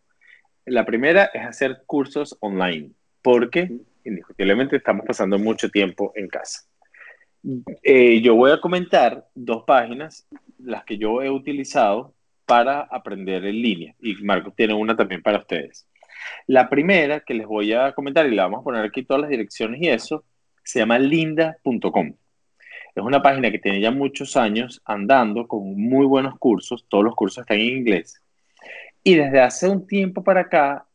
la 0.66 0.86
primera 0.86 1.26
es 1.34 1.46
hacer 1.46 1.84
cursos 1.86 2.36
online 2.40 2.92
porque 3.22 3.70
indiscutiblemente 4.04 4.78
estamos 4.78 5.06
pasando 5.06 5.38
mucho 5.38 5.70
tiempo 5.70 6.12
en 6.16 6.28
casa. 6.28 6.62
Eh, 7.84 8.22
yo 8.22 8.36
voy 8.36 8.52
a 8.52 8.60
comentar 8.60 9.28
dos 9.36 9.64
páginas, 9.66 10.28
las 10.58 10.84
que 10.84 10.98
yo 10.98 11.22
he 11.22 11.30
utilizado 11.30 12.14
para 12.46 12.82
aprender 12.82 13.46
en 13.46 13.62
línea, 13.62 13.96
y 14.00 14.16
Marcos 14.24 14.56
tiene 14.56 14.74
una 14.74 14.96
también 14.96 15.22
para 15.22 15.40
ustedes. 15.40 15.88
La 16.46 16.70
primera 16.70 17.20
que 17.20 17.34
les 17.34 17.46
voy 17.46 17.74
a 17.74 17.92
comentar, 17.94 18.26
y 18.26 18.32
le 18.32 18.42
vamos 18.42 18.62
a 18.62 18.64
poner 18.64 18.86
aquí 18.86 19.04
todas 19.04 19.22
las 19.22 19.30
direcciones 19.30 19.82
y 19.82 19.90
eso, 19.90 20.24
se 20.64 20.80
llama 20.80 20.98
linda.com. 20.98 22.14
Es 22.98 23.04
una 23.04 23.22
página 23.22 23.52
que 23.52 23.60
tiene 23.60 23.80
ya 23.80 23.92
muchos 23.92 24.36
años 24.36 24.82
andando 24.84 25.48
con 25.48 25.80
muy 25.80 26.08
buenos 26.08 26.40
cursos, 26.40 26.84
todos 26.90 27.04
los 27.04 27.14
cursos 27.14 27.44
están 27.44 27.60
en 27.60 27.78
inglés. 27.78 28.20
Y 29.04 29.14
desde 29.16 29.40
hace 29.40 29.70
un 29.70 29.86
tiempo 29.86 30.24
para 30.24 30.42
acá 30.42 30.86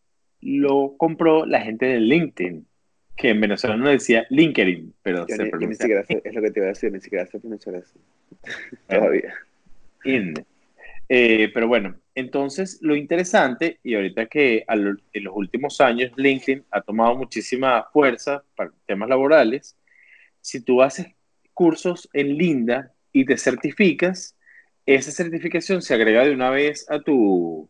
lo 0.40 0.97
compró 0.97 1.47
la 1.47 1.61
gente 1.61 1.87
de 1.87 2.00
LinkedIn, 2.00 2.66
que 3.16 3.28
en 3.28 3.40
Venezuela 3.40 3.76
no 3.76 3.88
decía 3.88 4.26
LinkedIn, 4.30 4.92
pero 5.00 5.25
se 5.28 5.47
pronuncia. 5.47 6.04
es 6.09 6.35
lo 6.35 6.42
que 6.42 6.50
te 6.50 6.59
iba 6.59 6.66
a 6.66 6.71
decir, 6.71 6.90
ni 6.90 7.00
siquiera 7.00 7.25
se 7.26 7.38
pronuncia 7.38 7.73
eso. 7.78 7.94
Todavía. 8.88 9.35
Eh, 11.09 11.50
pero 11.54 11.68
bueno, 11.68 11.94
entonces 12.16 12.80
lo 12.82 12.97
interesante, 12.97 13.78
y 13.85 13.94
ahorita 13.94 14.26
que 14.26 14.64
en 14.66 15.25
los 15.25 15.35
últimos 15.37 15.80
años 15.80 16.11
LinkedIn 16.16 16.64
ha 16.73 16.80
tomado 16.80 17.14
muchísima 17.14 17.85
fuerza 17.92 18.42
para 18.56 18.73
temas 18.87 19.09
laborales, 19.09 19.76
si 20.40 20.61
tú 20.61 20.82
haces 20.82 21.06
cursos 21.54 22.09
en 22.12 22.37
Linda 22.37 22.92
y 23.12 23.25
te 23.25 23.37
certificas, 23.37 24.37
esa 24.87 25.11
certificación 25.11 25.82
se 25.82 25.94
agrega 25.94 26.25
de 26.25 26.32
una 26.32 26.50
vez 26.50 26.90
a 26.90 27.00
tu, 27.00 27.68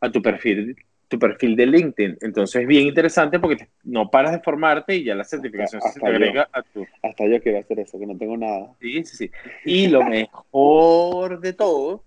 a 0.00 0.10
tu 0.10 0.20
perfil 0.20 0.76
tu 1.10 1.18
perfil 1.18 1.56
de 1.56 1.66
LinkedIn. 1.66 2.18
Entonces 2.20 2.62
es 2.62 2.68
bien 2.68 2.86
interesante 2.86 3.40
porque 3.40 3.68
no 3.82 4.10
paras 4.10 4.30
de 4.30 4.38
formarte 4.38 4.94
y 4.94 5.04
ya 5.04 5.16
la 5.16 5.24
certificación 5.24 5.82
se 5.82 5.98
te 5.98 6.06
agrega 6.06 6.48
a 6.52 6.62
tu... 6.62 6.86
Hasta 7.02 7.26
yo 7.26 7.42
quiero 7.42 7.58
hacer 7.58 7.80
eso, 7.80 7.98
que 7.98 8.06
no 8.06 8.16
tengo 8.16 8.36
nada. 8.36 8.72
Sí, 8.80 9.04
sí, 9.04 9.16
sí. 9.16 9.30
Y 9.64 9.88
lo 9.88 10.04
mejor 10.04 11.40
de 11.40 11.52
todo 11.52 12.04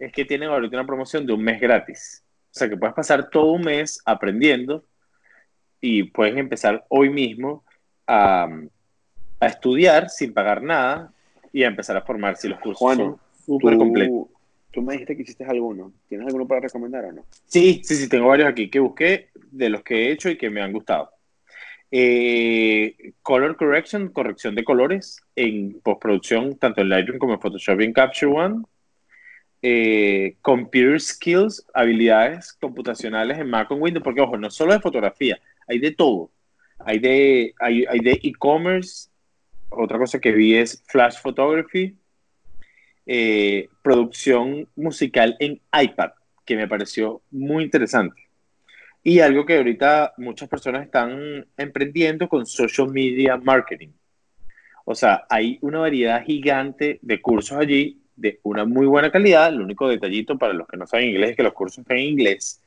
es 0.00 0.12
que 0.12 0.24
tienen 0.24 0.48
ahorita 0.48 0.76
una 0.76 0.86
promoción 0.86 1.24
de 1.24 1.34
un 1.34 1.42
mes 1.42 1.60
gratis. 1.60 2.24
O 2.50 2.58
sea 2.58 2.68
que 2.68 2.76
puedes 2.76 2.96
pasar 2.96 3.30
todo 3.30 3.52
un 3.52 3.62
mes 3.62 4.02
aprendiendo 4.04 4.84
y 5.80 6.02
puedes 6.02 6.36
empezar 6.36 6.84
hoy 6.88 7.10
mismo 7.10 7.64
a, 8.08 8.48
a 9.40 9.46
estudiar 9.46 10.08
sin 10.10 10.32
pagar 10.32 10.62
nada 10.62 11.12
y 11.52 11.64
a 11.64 11.68
empezar 11.68 11.96
a 11.96 12.02
formar 12.02 12.36
si 12.36 12.48
los 12.48 12.58
cursos 12.58 12.96
son 12.96 13.16
súper 13.44 13.76
completos. 13.76 14.28
Tú 14.72 14.82
me 14.82 14.92
dijiste 14.92 15.16
que 15.16 15.22
hiciste 15.22 15.44
alguno. 15.44 15.92
¿Tienes 16.08 16.26
alguno 16.26 16.46
para 16.46 16.60
recomendar 16.60 17.04
o 17.06 17.12
no? 17.12 17.24
Sí, 17.46 17.80
sí, 17.82 17.94
sí, 17.96 18.08
tengo 18.08 18.28
varios 18.28 18.48
aquí 18.48 18.68
que 18.68 18.78
busqué 18.78 19.28
de 19.50 19.70
los 19.70 19.82
que 19.82 19.94
he 19.94 20.12
hecho 20.12 20.28
y 20.28 20.36
que 20.36 20.50
me 20.50 20.60
han 20.60 20.72
gustado. 20.72 21.10
Eh, 21.90 23.12
color 23.22 23.56
correction, 23.56 24.08
corrección 24.08 24.54
de 24.54 24.64
colores 24.64 25.22
en 25.34 25.80
postproducción, 25.80 26.58
tanto 26.58 26.82
en 26.82 26.90
Lightroom 26.90 27.18
como 27.18 27.34
en 27.34 27.40
Photoshop 27.40 27.80
y 27.80 27.84
en 27.84 27.92
Capture 27.92 28.32
One. 28.32 28.64
eh, 29.62 30.36
computer 30.42 31.00
skills, 31.00 31.66
habilidades 31.74 32.52
computacionales 32.52 33.38
en 33.38 33.48
Mac 33.48 33.70
o 33.70 33.74
Windows, 33.76 34.04
porque 34.04 34.20
ojo, 34.20 34.36
no 34.36 34.50
solo 34.50 34.72
de 34.72 34.80
fotografía, 34.80 35.40
hay 35.66 35.78
de 35.78 35.92
todo. 35.92 36.30
Hay 36.78 36.98
de 36.98 37.54
hay, 37.58 37.84
hay 37.88 38.00
de 38.00 38.20
e-commerce, 38.22 39.08
otra 39.70 39.98
cosa 39.98 40.20
que 40.20 40.32
vi 40.32 40.54
es 40.54 40.82
flash 40.86 41.20
photography, 41.20 41.96
eh, 43.06 43.68
producción 43.82 44.68
musical 44.74 45.36
en 45.38 45.60
iPad, 45.72 46.10
que 46.44 46.56
me 46.56 46.68
pareció 46.68 47.22
muy 47.30 47.64
interesante. 47.64 48.26
Y 49.02 49.20
algo 49.20 49.46
que 49.46 49.56
ahorita 49.56 50.14
muchas 50.16 50.48
personas 50.48 50.84
están 50.84 51.46
emprendiendo 51.56 52.28
con 52.28 52.44
social 52.44 52.88
media 52.88 53.36
marketing. 53.36 53.90
O 54.84 54.94
sea, 54.94 55.26
hay 55.28 55.58
una 55.62 55.78
variedad 55.78 56.24
gigante 56.24 56.98
de 57.02 57.20
cursos 57.20 57.58
allí 57.58 58.02
de 58.16 58.40
una 58.42 58.64
muy 58.64 58.86
buena 58.86 59.12
calidad. 59.12 59.48
El 59.48 59.60
único 59.60 59.88
detallito 59.88 60.36
para 60.38 60.54
los 60.54 60.66
que 60.66 60.76
no 60.76 60.86
saben 60.86 61.10
inglés 61.10 61.30
es 61.30 61.36
que 61.36 61.42
los 61.42 61.52
cursos 61.52 61.78
están 61.78 61.98
en 61.98 62.04
inglés. 62.04 62.60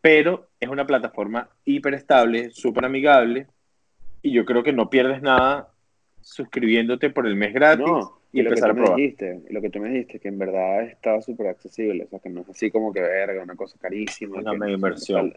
Pero 0.00 0.48
es 0.60 0.68
una 0.68 0.86
plataforma 0.86 1.48
hiper 1.64 1.94
estable, 1.94 2.50
súper 2.50 2.86
amigable. 2.86 3.46
Y 4.22 4.32
yo 4.32 4.44
creo 4.46 4.62
que 4.62 4.72
no 4.72 4.88
pierdes 4.88 5.20
nada 5.20 5.68
suscribiéndote 6.26 7.10
por 7.10 7.24
el 7.24 7.36
mes 7.36 7.54
gratis 7.54 7.86
y, 8.32 8.40
empezar 8.40 8.70
a 8.70 8.74
probar. 8.74 8.96
Dijiste, 8.96 9.42
lo 9.48 9.60
que 9.60 9.70
tú 9.70 9.78
me 9.78 9.90
dijiste, 9.90 10.18
que 10.18 10.26
en 10.26 10.38
verdad 10.40 10.82
está 10.82 11.22
súper 11.22 11.46
accesible, 11.46 12.02
o 12.02 12.08
sea, 12.08 12.18
que 12.18 12.28
no 12.28 12.40
es 12.40 12.48
así 12.48 12.68
como 12.68 12.92
que 12.92 13.00
verga, 13.00 13.44
una 13.44 13.54
cosa 13.54 13.78
carísima. 13.80 14.40
Una 14.40 14.52
mega 14.54 14.72
inversión. 14.72 15.32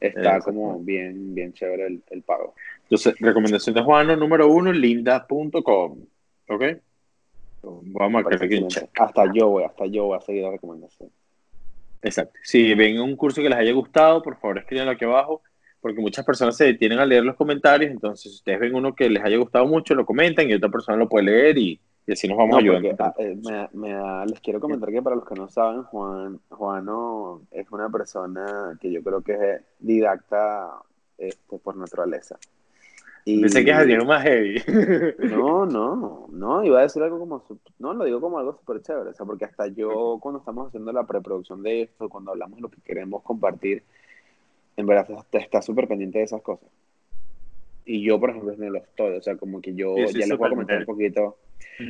Está, 0.00 0.40
como 0.40 0.80
bien, 0.80 1.34
bien 1.34 1.52
chévere 1.52 1.88
el, 1.88 2.02
el, 2.08 2.22
pago. 2.22 2.54
Entonces, 2.84 3.14
recomendación 3.20 3.74
de 3.74 3.82
Juano, 3.82 4.16
número 4.16 4.48
uno, 4.48 4.72
linda.com. 4.72 5.98
¿Ok? 6.48 6.64
Vamos 7.62 8.24
a 8.24 8.38
que 8.38 8.66
Hasta 8.98 9.32
yo 9.34 9.48
voy, 9.48 9.64
hasta 9.64 9.84
yo 9.86 10.06
voy 10.06 10.16
a 10.16 10.22
seguir 10.22 10.42
la 10.42 10.52
recomendación. 10.52 11.10
Exacto. 12.00 12.32
Si 12.42 12.72
ven 12.74 12.98
un 12.98 13.14
curso 13.14 13.42
que 13.42 13.50
les 13.50 13.58
haya 13.58 13.72
gustado, 13.72 14.22
por 14.22 14.38
favor 14.38 14.58
escríbanlo 14.58 14.92
aquí 14.92 15.04
abajo 15.04 15.42
porque 15.80 16.00
muchas 16.00 16.24
personas 16.24 16.56
se 16.56 16.64
detienen 16.64 16.98
a 16.98 17.06
leer 17.06 17.24
los 17.24 17.36
comentarios, 17.36 17.90
entonces 17.90 18.30
si 18.30 18.36
ustedes 18.38 18.60
ven 18.60 18.74
uno 18.74 18.94
que 18.94 19.08
les 19.08 19.24
haya 19.24 19.36
gustado 19.38 19.66
mucho, 19.66 19.94
lo 19.94 20.04
comentan 20.04 20.48
y 20.48 20.54
otra 20.54 20.68
persona 20.68 20.98
lo 20.98 21.08
puede 21.08 21.26
leer 21.26 21.58
y, 21.58 21.80
así 22.10 22.28
nos 22.28 22.38
vamos 22.38 22.56
a 22.56 22.58
ayudar. 22.58 22.96
Ah, 22.98 23.14
eh, 23.18 23.36
les 24.28 24.40
quiero 24.40 24.60
comentar 24.60 24.90
que 24.90 25.00
para 25.00 25.16
los 25.16 25.24
que 25.24 25.34
no 25.34 25.48
saben, 25.48 25.84
Juan 25.84 26.40
Juano 26.48 27.42
es 27.50 27.70
una 27.70 27.88
persona 27.88 28.76
que 28.80 28.90
yo 28.90 29.02
creo 29.02 29.22
que 29.22 29.32
es 29.32 29.62
didacta 29.78 30.70
este, 31.16 31.58
por 31.58 31.76
naturaleza. 31.76 32.36
Y... 33.24 33.40
Pensé 33.42 33.64
que 33.64 33.70
es 33.70 34.04
más 34.04 34.22
heavy. 34.22 34.62
No, 35.30 35.66
no, 35.66 36.26
no, 36.32 36.64
iba 36.64 36.80
a 36.80 36.82
decir 36.82 37.02
algo 37.02 37.18
como, 37.18 37.44
no, 37.78 37.94
lo 37.94 38.04
digo 38.04 38.20
como 38.20 38.38
algo 38.38 38.54
súper 38.54 38.82
chévere, 38.82 39.10
o 39.10 39.14
sea, 39.14 39.26
porque 39.26 39.44
hasta 39.44 39.66
yo 39.68 40.18
cuando 40.20 40.40
estamos 40.40 40.68
haciendo 40.68 40.92
la 40.92 41.06
preproducción 41.06 41.62
de 41.62 41.82
esto, 41.82 42.08
cuando 42.08 42.32
hablamos 42.32 42.56
de 42.56 42.62
lo 42.62 42.70
que 42.70 42.80
queremos 42.80 43.22
compartir, 43.22 43.84
en 44.80 44.86
verdad 44.86 45.24
está 45.32 45.62
súper 45.62 45.88
pendiente 45.88 46.18
de 46.18 46.24
esas 46.24 46.42
cosas. 46.42 46.68
Y 47.84 48.02
yo, 48.02 48.20
por 48.20 48.30
ejemplo, 48.30 48.54
no 48.56 48.70
lo 48.70 48.78
estoy, 48.78 49.16
o 49.16 49.22
sea, 49.22 49.36
como 49.36 49.60
que 49.60 49.74
yo 49.74 49.96
ya 49.96 50.26
les 50.26 50.38
voy 50.38 50.46
a 50.46 50.50
comentar 50.50 50.78
un 50.78 50.84
poquito. 50.84 51.38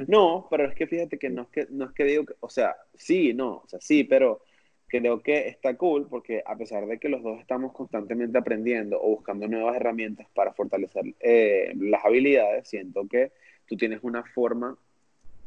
No, 0.06 0.46
pero 0.50 0.66
es 0.66 0.74
que 0.74 0.86
fíjate 0.86 1.18
que 1.18 1.30
no 1.30 1.42
es 1.42 1.48
que, 1.48 1.66
no 1.70 1.86
es 1.86 1.92
que 1.92 2.04
digo, 2.04 2.24
que, 2.24 2.34
o 2.40 2.48
sea, 2.48 2.76
sí, 2.94 3.34
no, 3.34 3.62
o 3.64 3.68
sea, 3.68 3.80
sí, 3.80 4.04
pero 4.04 4.42
creo 4.86 5.22
que 5.22 5.48
está 5.48 5.76
cool 5.76 6.06
porque 6.08 6.42
a 6.44 6.56
pesar 6.56 6.86
de 6.86 6.98
que 6.98 7.08
los 7.08 7.22
dos 7.22 7.40
estamos 7.40 7.72
constantemente 7.72 8.38
aprendiendo 8.38 9.00
o 9.00 9.10
buscando 9.10 9.46
nuevas 9.46 9.76
herramientas 9.76 10.26
para 10.34 10.52
fortalecer 10.52 11.14
eh, 11.20 11.72
las 11.76 12.04
habilidades, 12.04 12.68
siento 12.68 13.06
que 13.08 13.32
tú 13.66 13.76
tienes 13.76 14.00
una 14.02 14.24
forma 14.24 14.76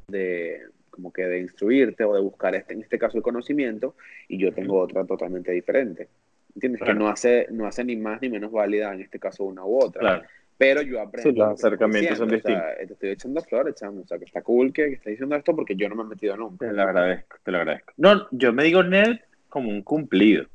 de 0.08 0.62
como 0.90 1.12
que 1.12 1.24
de 1.24 1.40
instruirte 1.40 2.04
o 2.04 2.14
de 2.14 2.22
buscar 2.22 2.54
este, 2.56 2.74
en 2.74 2.82
este 2.82 3.00
caso 3.00 3.18
el 3.18 3.24
conocimiento 3.24 3.96
y 4.28 4.38
yo 4.38 4.54
tengo 4.54 4.80
otra 4.80 5.04
totalmente 5.06 5.52
diferente. 5.52 6.08
¿Entiendes? 6.56 6.82
Que 6.84 6.94
no 6.94 7.08
hace, 7.08 7.48
no 7.52 7.66
hace 7.66 7.84
ni 7.84 7.96
más 7.96 8.22
ni 8.22 8.30
menos 8.30 8.52
válida 8.52 8.94
en 8.94 9.02
este 9.02 9.20
caso 9.20 9.44
una 9.44 9.66
u 9.66 9.80
otra. 9.84 10.24
Pero 10.58 10.82
yo 10.82 11.02
aprendo. 11.02 11.32
Sí, 11.32 11.36
los 11.36 11.50
acercamientos 11.50 12.18
son 12.18 12.30
distintos. 12.30 12.64
te 12.78 12.94
estoy 12.94 13.10
echando 13.10 13.42
flores, 13.42 13.76
chamo. 13.76 14.02
O 14.02 14.08
sea, 14.08 14.20
que 14.20 14.26
está 14.26 14.42
cool 14.42 14.72
que, 14.72 14.86
que 14.86 14.94
estés 14.94 15.12
diciendo 15.12 15.36
esto 15.36 15.56
porque 15.56 15.76
yo 15.76 15.90
no 15.90 15.96
me 15.96 16.04
he 16.04 16.08
metido 16.08 16.38
nunca. 16.38 16.68
Te 16.68 16.74
lo 16.74 16.84
agradezco, 16.84 17.38
te 17.44 17.52
lo 17.52 17.58
agradezco. 17.58 17.94
No, 17.98 18.28
yo 18.32 18.54
me 18.54 18.64
digo 18.64 18.84
nerd 18.84 19.20
como 19.50 19.70
un 19.70 19.82
cumplido. 19.82 20.46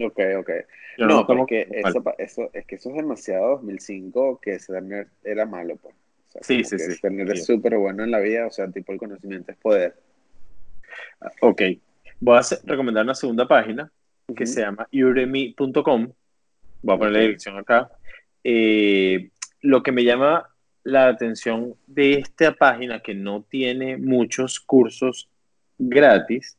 Ok, 0.00 0.20
ok. 0.38 0.50
no, 0.98 1.26
porque 1.26 1.68
eso, 1.70 2.02
eso, 2.18 2.50
es 2.52 2.66
que 2.66 2.76
eso 2.76 2.90
es 2.90 2.96
demasiado 2.96 3.50
2005 3.56 4.40
que 4.40 4.58
ser 4.58 4.82
nerd 4.82 5.08
era 5.24 5.46
malo, 5.46 5.76
pues. 5.76 5.94
sí, 6.40 6.64
sí, 6.64 6.78
sí. 6.78 6.92
Ser 6.94 7.12
nerd 7.12 7.32
es 7.32 7.46
súper 7.46 7.76
bueno 7.78 8.04
en 8.04 8.10
la 8.10 8.18
vida, 8.18 8.46
o 8.46 8.50
sea, 8.50 8.68
tipo 8.70 8.92
el 8.92 8.98
conocimiento 8.98 9.52
es 9.52 9.58
poder. 9.58 9.94
Ok. 11.40 11.62
Voy 12.20 12.38
a 12.38 12.42
recomendar 12.64 13.04
una 13.04 13.14
segunda 13.14 13.46
página 13.46 13.90
que 14.34 14.46
se 14.46 14.60
llama 14.60 14.88
udemy.com. 14.92 16.12
Voy 16.82 16.94
a 16.94 16.98
poner 16.98 17.12
la 17.12 17.20
dirección 17.20 17.58
acá. 17.58 17.90
Eh, 18.44 19.30
lo 19.62 19.82
que 19.82 19.92
me 19.92 20.04
llama 20.04 20.48
la 20.84 21.08
atención 21.08 21.74
de 21.86 22.14
esta 22.14 22.52
página, 22.52 23.00
que 23.00 23.14
no 23.14 23.42
tiene 23.42 23.96
muchos 23.96 24.60
cursos 24.60 25.28
gratis, 25.78 26.56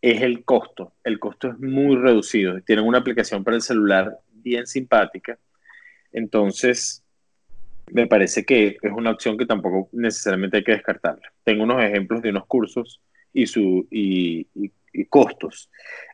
es 0.00 0.22
el 0.22 0.44
costo. 0.44 0.94
El 1.04 1.18
costo 1.18 1.48
es 1.48 1.58
muy 1.58 1.96
reducido. 1.96 2.60
Tienen 2.62 2.86
una 2.86 2.98
aplicación 2.98 3.44
para 3.44 3.56
el 3.56 3.62
celular 3.62 4.18
bien 4.30 4.66
simpática. 4.66 5.38
Entonces, 6.12 7.04
me 7.90 8.06
parece 8.06 8.44
que 8.44 8.78
es 8.80 8.92
una 8.92 9.10
opción 9.10 9.36
que 9.36 9.46
tampoco 9.46 9.88
necesariamente 9.92 10.58
hay 10.58 10.64
que 10.64 10.72
descartarla. 10.72 11.32
Tengo 11.44 11.64
unos 11.64 11.82
ejemplos 11.82 12.22
de 12.22 12.30
unos 12.30 12.46
cursos 12.46 13.00
y, 13.32 13.46
su, 13.46 13.86
y 13.90 14.46
costos. 15.08 15.70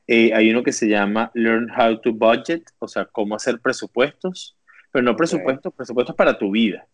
Eh, 0.07 0.33
hay 0.33 0.51
uno 0.51 0.63
que 0.63 0.73
se 0.73 0.89
llama 0.89 1.31
Learn 1.35 1.71
How 1.71 2.01
to 2.01 2.13
Budget, 2.13 2.71
o 2.79 2.89
sea, 2.89 3.05
cómo 3.05 3.37
hacer 3.37 3.61
presupuestos, 3.61 4.57
pero 4.91 5.05
no 5.05 5.15
presupuestos, 5.17 5.73
presupuestos 5.75 6.17
para 6.17 6.39
tu 6.39 6.51
vida. 6.51 6.87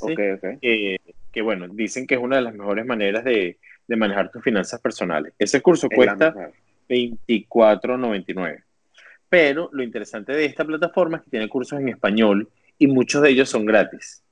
Ok, 0.00 0.20
ok. 0.34 0.60
que 0.60 1.42
bueno, 1.42 1.68
dicen 1.68 2.06
que 2.06 2.16
es 2.16 2.20
una 2.20 2.36
de 2.36 2.42
las 2.42 2.54
mejores 2.54 2.84
maneras 2.84 3.24
de, 3.24 3.58
de 3.86 3.96
manejar 3.96 4.30
tus 4.30 4.42
finanzas 4.42 4.80
personales. 4.80 5.32
Ese 5.38 5.62
curso 5.62 5.88
cuesta 5.88 6.34
$24.99. 6.88 8.64
Pero 9.28 9.70
lo 9.72 9.82
interesante 9.82 10.32
de 10.32 10.44
esta 10.44 10.64
plataforma 10.64 11.18
es 11.18 11.24
que 11.24 11.30
tiene 11.30 11.48
cursos 11.48 11.80
en 11.80 11.88
español 11.88 12.48
y 12.78 12.86
muchos 12.86 13.22
de 13.22 13.30
ellos 13.30 13.48
son 13.48 13.64
gratis. 13.66 14.22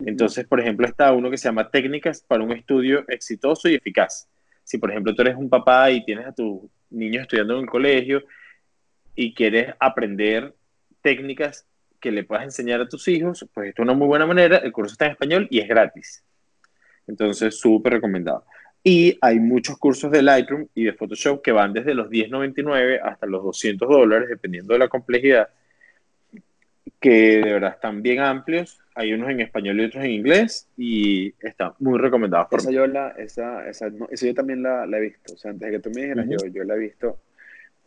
Entonces, 0.00 0.46
por 0.46 0.58
ejemplo, 0.60 0.86
está 0.86 1.12
uno 1.12 1.30
que 1.30 1.38
se 1.38 1.48
llama 1.48 1.70
Técnicas 1.70 2.22
para 2.26 2.42
un 2.42 2.52
estudio 2.52 3.04
exitoso 3.08 3.68
y 3.68 3.74
eficaz. 3.74 4.28
Si, 4.64 4.78
por 4.78 4.90
ejemplo, 4.90 5.14
tú 5.14 5.22
eres 5.22 5.36
un 5.36 5.48
papá 5.48 5.90
y 5.90 6.04
tienes 6.04 6.26
a 6.26 6.32
tu 6.32 6.70
niños 6.90 7.22
estudiando 7.22 7.54
en 7.54 7.60
el 7.60 7.66
colegio 7.66 8.22
y 9.14 9.34
quieres 9.34 9.74
aprender 9.78 10.54
técnicas 11.00 11.66
que 12.00 12.10
le 12.10 12.24
puedas 12.24 12.44
enseñar 12.44 12.80
a 12.80 12.88
tus 12.88 13.06
hijos, 13.08 13.46
pues 13.54 13.68
esto 13.68 13.82
es 13.82 13.84
una 13.84 13.94
muy 13.94 14.06
buena 14.06 14.26
manera. 14.26 14.58
El 14.58 14.72
curso 14.72 14.92
está 14.92 15.06
en 15.06 15.12
español 15.12 15.46
y 15.50 15.60
es 15.60 15.68
gratis. 15.68 16.24
Entonces, 17.06 17.58
súper 17.58 17.94
recomendado. 17.94 18.44
Y 18.84 19.16
hay 19.20 19.38
muchos 19.38 19.78
cursos 19.78 20.10
de 20.10 20.22
Lightroom 20.22 20.66
y 20.74 20.84
de 20.84 20.92
Photoshop 20.92 21.40
que 21.42 21.52
van 21.52 21.72
desde 21.72 21.94
los 21.94 22.08
10.99 22.08 23.00
hasta 23.02 23.26
los 23.26 23.44
200 23.44 23.88
dólares, 23.88 24.28
dependiendo 24.28 24.72
de 24.72 24.80
la 24.80 24.88
complejidad, 24.88 25.48
que 27.02 27.40
de 27.40 27.52
verdad 27.52 27.72
están 27.74 28.00
bien 28.00 28.20
amplios. 28.20 28.78
Hay 28.94 29.12
unos 29.12 29.28
en 29.30 29.40
español 29.40 29.80
y 29.80 29.84
otros 29.84 30.04
en 30.04 30.12
inglés 30.12 30.68
y 30.76 31.34
están 31.40 31.72
muy 31.80 31.98
recomendados. 31.98 32.48
esa 32.52 32.70
yo, 32.70 32.86
la, 32.86 33.08
esa, 33.18 33.68
esa, 33.68 33.88
yo 33.90 34.34
también 34.34 34.62
la, 34.62 34.86
la, 34.86 34.98
he 34.98 35.02
visto. 35.02 35.34
O 35.34 35.36
sea, 35.36 35.50
antes 35.50 35.70
de 35.70 35.76
que 35.76 35.82
tú 35.82 35.90
me 35.94 36.02
dijeras, 36.02 36.26
yo, 36.28 36.46
yo 36.46 36.64
la 36.64 36.76
he 36.76 36.78
visto. 36.78 37.18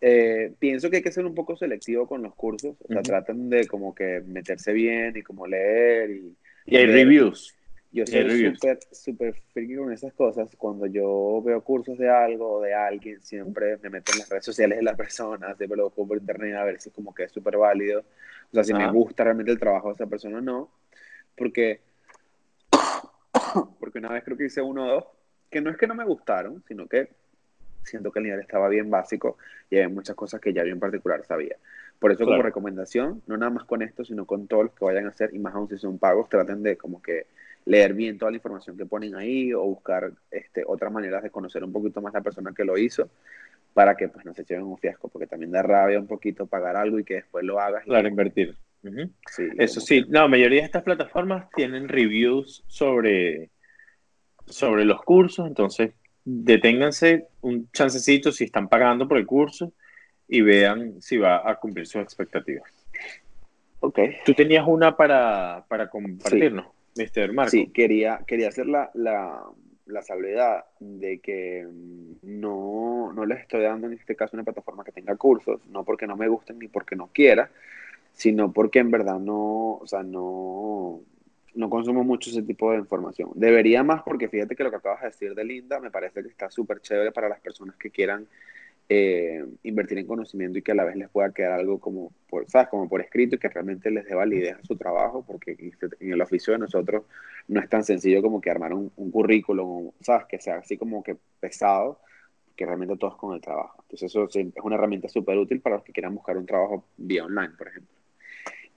Eh, 0.01 0.51
pienso 0.59 0.89
que 0.89 0.97
hay 0.97 1.01
que 1.01 1.11
ser 1.11 1.25
un 1.25 1.33
poco 1.33 1.55
selectivo 1.55 2.07
con 2.07 2.21
los 2.21 2.35
cursos. 2.35 2.75
O 2.83 2.87
sea, 2.91 3.01
tratan 3.01 3.49
de 3.49 3.65
como 3.65 3.95
que 3.95 4.21
meterse 4.27 4.73
bien 4.73 5.15
y 5.15 5.21
como 5.23 5.47
leer. 5.47 6.11
Y, 6.11 6.35
y 6.65 6.75
hay 6.75 6.85
reviews. 6.85 7.55
Yo 7.95 8.05
soy 8.05 8.53
súper, 8.53 8.79
súper 8.91 9.33
friki 9.53 9.77
con 9.77 9.93
esas 9.93 10.11
cosas. 10.11 10.53
Cuando 10.57 10.85
yo 10.85 11.41
veo 11.45 11.61
cursos 11.61 11.97
de 11.97 12.09
algo 12.09 12.55
o 12.55 12.61
de 12.61 12.73
alguien, 12.73 13.21
siempre 13.21 13.77
me 13.77 13.89
meto 13.89 14.11
en 14.11 14.19
las 14.19 14.29
redes 14.29 14.43
sociales 14.43 14.79
de 14.79 14.83
la 14.83 14.97
persona, 14.97 15.55
siempre 15.55 15.77
lo 15.77 15.85
busco 15.85 16.05
por 16.05 16.17
internet 16.17 16.55
a 16.55 16.65
ver 16.65 16.81
si 16.81 16.89
es 16.89 16.95
como 16.95 17.15
que 17.15 17.23
es 17.23 17.31
súper 17.31 17.55
válido. 17.55 18.03
O 18.51 18.53
sea, 18.53 18.63
si 18.63 18.73
me 18.73 18.89
gusta 18.91 19.23
realmente 19.23 19.51
el 19.51 19.59
trabajo 19.59 19.89
de 19.89 19.93
esa 19.93 20.07
persona 20.07 20.37
o 20.37 20.41
no. 20.41 20.69
Porque, 21.35 21.81
porque 23.79 23.99
una 23.99 24.09
vez 24.09 24.23
creo 24.23 24.37
que 24.37 24.45
hice 24.45 24.61
uno 24.61 24.85
o 24.85 24.87
dos, 24.87 25.05
que 25.49 25.61
no 25.61 25.69
es 25.69 25.77
que 25.77 25.87
no 25.87 25.95
me 25.95 26.05
gustaron, 26.05 26.63
sino 26.67 26.87
que 26.87 27.09
siento 27.83 28.11
que 28.11 28.19
el 28.19 28.25
nivel 28.25 28.39
estaba 28.39 28.67
bien 28.67 28.89
básico 28.89 29.37
y 29.69 29.77
hay 29.77 29.87
muchas 29.87 30.15
cosas 30.15 30.41
que 30.41 30.53
ya 30.53 30.63
yo 30.63 30.71
en 30.71 30.79
particular 30.79 31.23
sabía. 31.25 31.57
Por 31.99 32.11
eso 32.11 32.25
como 32.25 32.41
recomendación, 32.41 33.21
no 33.27 33.37
nada 33.37 33.51
más 33.51 33.63
con 33.63 33.81
esto, 33.81 34.03
sino 34.03 34.25
con 34.25 34.47
todos 34.47 34.65
los 34.65 34.73
que 34.73 34.85
vayan 34.85 35.05
a 35.05 35.09
hacer, 35.09 35.33
y 35.33 35.39
más 35.39 35.55
aún 35.55 35.69
si 35.69 35.77
son 35.77 35.97
pagos, 35.97 36.29
traten 36.29 36.61
de 36.61 36.77
como 36.77 37.01
que 37.01 37.27
leer 37.65 37.93
bien 37.93 38.17
toda 38.17 38.31
la 38.31 38.37
información 38.37 38.77
que 38.77 38.85
ponen 38.85 39.15
ahí 39.15 39.53
o 39.53 39.61
buscar 39.61 40.11
este, 40.29 40.63
otras 40.67 40.91
maneras 40.91 41.23
de 41.23 41.31
conocer 41.31 41.63
un 41.63 41.71
poquito 41.71 42.01
más 42.01 42.13
la 42.13 42.21
persona 42.21 42.53
que 42.53 42.63
lo 42.63 42.77
hizo 42.77 43.09
para 43.75 43.97
que 43.97 44.07
pues 44.07 44.25
no 44.25 44.33
se 44.33 44.45
lleven 44.45 44.63
un 44.63 44.77
fiasco, 44.77 45.09
porque 45.09 45.27
también 45.27 45.51
da 45.51 45.61
rabia 45.61 45.99
un 45.99 46.07
poquito 46.07 46.47
pagar 46.47 46.77
algo 46.77 46.97
y 46.97 47.03
que 47.03 47.15
después 47.15 47.43
lo 47.43 47.59
hagas. 47.59 47.83
claro, 47.83 48.07
invertir. 48.07 48.55
sí, 49.29 49.43
Eso 49.57 49.81
sí, 49.81 50.05
no, 50.07 50.21
la 50.21 50.27
mayoría 50.29 50.61
de 50.61 50.65
estas 50.67 50.83
plataformas 50.83 51.49
tienen 51.53 51.89
reviews 51.89 52.63
sobre, 52.67 53.49
sobre 54.45 54.85
los 54.85 55.01
cursos, 55.01 55.45
entonces 55.45 55.91
deténganse 56.23 57.27
un 57.41 57.69
chancecito 57.73 58.31
si 58.31 58.45
están 58.45 58.69
pagando 58.69 59.09
por 59.09 59.17
el 59.17 59.25
curso 59.25 59.73
y 60.29 60.39
vean 60.39 61.01
si 61.01 61.17
va 61.17 61.47
a 61.47 61.55
cumplir 61.59 61.85
sus 61.85 62.01
expectativas. 62.01 62.71
Ok. 63.81 63.99
Tú 64.25 64.33
tenías 64.33 64.63
una 64.65 64.95
para, 64.95 65.65
para 65.67 65.89
compartirnos, 65.89 66.67
Mr. 66.95 67.33
Marco. 67.33 67.51
Sí, 67.51 67.67
quería, 67.73 68.21
quería 68.25 68.47
hacer 68.47 68.67
la, 68.67 68.89
la, 68.93 69.43
la 69.85 70.01
salvedad 70.01 70.65
de 70.79 71.19
que 71.19 71.67
mm, 71.67 72.39
no, 72.39 73.13
no 73.13 73.25
les 73.25 73.41
estoy 73.41 73.61
dando 73.61 73.87
en 73.87 73.93
este 73.93 74.15
caso 74.15 74.35
una 74.35 74.43
plataforma 74.43 74.83
que 74.83 74.91
tenga 74.91 75.15
cursos, 75.15 75.65
no 75.67 75.83
porque 75.83 76.07
no 76.07 76.15
me 76.15 76.27
gusten 76.27 76.59
ni 76.59 76.67
porque 76.67 76.95
no 76.95 77.07
quiera, 77.13 77.49
sino 78.13 78.51
porque 78.51 78.79
en 78.79 78.91
verdad 78.91 79.19
no, 79.19 79.75
o 79.75 79.87
sea, 79.87 80.03
no, 80.03 81.01
no 81.55 81.69
consumo 81.69 82.03
mucho 82.03 82.29
ese 82.29 82.41
tipo 82.41 82.71
de 82.71 82.77
información. 82.77 83.31
Debería 83.35 83.83
más 83.83 84.03
porque 84.03 84.29
fíjate 84.29 84.55
que 84.55 84.63
lo 84.63 84.69
que 84.69 84.77
acabas 84.77 85.01
de 85.01 85.07
decir 85.07 85.35
de 85.35 85.43
Linda 85.43 85.79
me 85.79 85.91
parece 85.91 86.21
que 86.21 86.29
está 86.29 86.49
súper 86.49 86.81
chévere 86.81 87.11
para 87.11 87.29
las 87.29 87.39
personas 87.39 87.75
que 87.77 87.91
quieran 87.91 88.27
eh, 88.87 89.43
invertir 89.63 89.97
en 89.97 90.05
conocimiento 90.05 90.59
y 90.59 90.61
que 90.61 90.71
a 90.71 90.75
la 90.75 90.83
vez 90.83 90.95
les 90.95 91.09
pueda 91.09 91.31
quedar 91.33 91.53
algo 91.53 91.79
como 91.79 92.11
por, 92.29 92.49
¿sabes? 92.49 92.67
como 92.67 92.87
por 92.87 93.01
escrito 93.01 93.35
y 93.35 93.39
que 93.39 93.49
realmente 93.49 93.89
les 93.89 94.05
dé 94.05 94.13
validez 94.13 94.55
a 94.55 94.63
su 94.63 94.75
trabajo, 94.75 95.23
porque 95.25 95.55
en 95.99 96.11
el 96.11 96.21
oficio 96.21 96.53
de 96.53 96.59
nosotros 96.59 97.03
no 97.47 97.59
es 97.59 97.69
tan 97.69 97.83
sencillo 97.83 98.21
como 98.21 98.39
que 98.39 98.51
armar 98.51 98.73
un, 98.73 98.91
un 98.95 99.11
currículum, 99.11 99.91
¿sabes? 100.01 100.25
que 100.27 100.39
sea 100.39 100.57
así 100.57 100.77
como 100.77 101.01
que 101.01 101.17
pesado, 101.39 101.99
que 102.55 102.65
realmente 102.65 102.95
todos 102.97 103.17
con 103.17 103.33
el 103.33 103.41
trabajo. 103.41 103.83
Entonces 103.83 104.11
eso 104.11 104.27
es 104.27 104.47
una 104.63 104.75
herramienta 104.75 105.09
súper 105.09 105.37
útil 105.37 105.61
para 105.61 105.77
los 105.77 105.85
que 105.85 105.91
quieran 105.91 106.13
buscar 106.13 106.37
un 106.37 106.45
trabajo 106.45 106.85
vía 106.97 107.25
online, 107.25 107.53
por 107.57 107.67
ejemplo. 107.67 107.95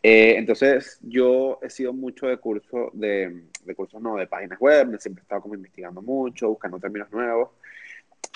Eh, 0.03 0.37
entonces, 0.39 0.99
yo 1.03 1.59
he 1.61 1.71
sido 1.71 1.93
mucho 1.93 2.27
de 2.29 2.37
curso, 2.39 2.91
de, 2.93 3.45
de 3.65 3.75
cursos 3.75 4.01
no, 4.01 4.17
de 4.17 4.27
páginas 4.27 4.59
web, 4.61 4.97
siempre 4.99 5.23
he 5.23 5.25
estado 5.25 5.43
como 5.43 5.55
investigando 5.55 6.01
mucho, 6.01 6.49
buscando 6.49 6.79
términos 6.79 7.11
nuevos. 7.11 7.51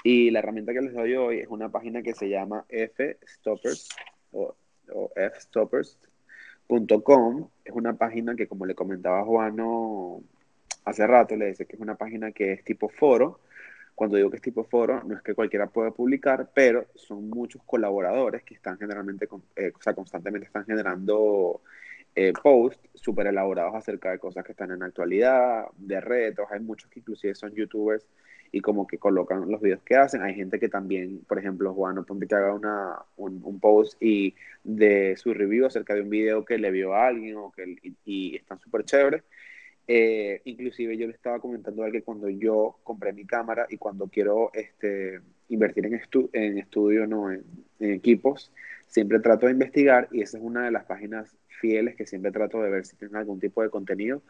Y 0.03 0.31
la 0.31 0.39
herramienta 0.41 0.73
que 0.73 0.81
les 0.81 0.95
doy 0.95 1.15
hoy 1.15 1.41
es 1.41 1.49
una 1.49 1.69
página 1.69 2.03
que 2.03 2.15
se 2.15 2.29
llama 2.29 2.65
fstoppers 2.69 3.89
o, 4.33 4.57
o 4.93 5.13
fstoppers.com. 5.15 7.49
Es 7.65 7.73
una 7.73 7.93
página 7.95 8.35
que, 8.35 8.49
como 8.49 8.67
le 8.67 8.75
comentaba 8.75 9.25
Juano 9.25 10.23
hace 10.85 11.07
rato, 11.07 11.37
le 11.37 11.47
dice 11.47 11.67
que 11.67 11.77
es 11.77 11.83
una 11.83 11.95
página 11.95 12.33
que 12.33 12.53
es 12.53 12.65
tipo 12.65 12.89
foro. 12.89 13.39
Cuando 13.95 14.17
digo 14.17 14.31
que 14.31 14.37
es 14.37 14.43
tipo 14.43 14.65
foro, 14.65 15.03
no 15.05 15.15
es 15.15 15.23
que 15.23 15.35
cualquiera 15.35 15.67
pueda 15.69 15.91
publicar, 15.91 16.51
pero 16.55 16.87
son 16.95 17.29
muchos 17.29 17.63
colaboradores 17.65 18.43
que 18.43 18.55
están 18.55 18.79
generalmente, 18.79 19.29
eh, 19.55 19.73
o 19.79 19.83
sea, 19.83 19.95
constantemente 19.95 20.47
están 20.47 20.65
generando 20.65 21.61
eh, 22.15 22.33
posts 22.43 22.89
súper 22.95 23.27
elaborados 23.29 23.75
acerca 23.75 24.11
de 24.11 24.19
cosas 24.19 24.45
que 24.45 24.53
están 24.53 24.71
en 24.73 24.83
actualidad, 24.83 25.67
de 25.77 26.01
retos. 26.01 26.47
Hay 26.51 26.61
muchos 26.61 26.91
que 26.91 27.01
inclusive 27.01 27.35
son 27.35 27.55
youtubers 27.55 28.07
y 28.53 28.61
como 28.61 28.87
que 28.87 28.99
colocan 28.99 29.51
los 29.51 29.63
videos 29.63 29.83
que 29.83 29.97
hacen. 29.97 30.23
Hay 30.23 30.35
gente 30.35 30.61
que 30.61 30.69
también, 30.69 31.25
por 31.27 31.39
ejemplo, 31.39 31.73
Juan, 31.73 32.05
ponte 32.05 32.27
que 32.27 32.35
haga 32.35 32.53
una, 32.53 32.99
un, 33.17 33.59
post 33.59 34.01
y 34.01 34.35
de 34.63 35.17
su 35.17 35.33
review 35.33 35.67
acerca 35.67 35.95
de 35.95 36.03
un 36.03 36.11
video 36.11 36.45
que 36.45 36.59
le 36.59 36.71
vio 36.71 36.95
a 36.95 37.07
alguien 37.07 37.37
o 37.37 37.51
que, 37.51 37.77
y, 38.05 38.37
están 38.37 38.61
súper 38.61 38.85
chéveres. 38.85 39.25
Eh, 39.89 40.43
inclusive 40.45 40.97
yo 40.97 41.07
le 41.07 41.15
estaba 41.15 41.41
comentando 41.41 41.83
a 41.83 41.91
que 41.91 42.03
cuando 42.03 42.29
yo 42.29 42.79
compré 42.85 43.13
mi 43.13 43.25
cámara 43.25 43.67
y 43.71 43.79
cuando 43.79 44.07
quiero 44.07 44.51
este, 44.53 45.21
invertir 45.49 45.87
en, 45.87 45.95
estu 45.95 46.29
en 46.33 46.59
estudio, 46.59 47.07
no 47.07 47.33
en, 47.33 47.43
equipos, 47.81 48.53
siempre 48.87 49.19
trato 49.19 49.47
de 49.47 49.53
investigar 49.53 50.09
y 50.13 50.23
esa 50.23 50.37
es 50.37 50.45
una 50.45 50.67
de 50.67 50.71
las 50.71 50.85
páginas 50.85 51.35
fieles 51.49 51.97
que 51.97 52.07
siempre 52.07 52.31
trato 52.31 52.63
de 52.63 52.71
ver 52.71 52.85
si 52.85 52.97
tienen 52.97 53.17
algún 53.17 53.41
tipo 53.41 53.63
de 53.63 53.71
contenido 53.71 54.23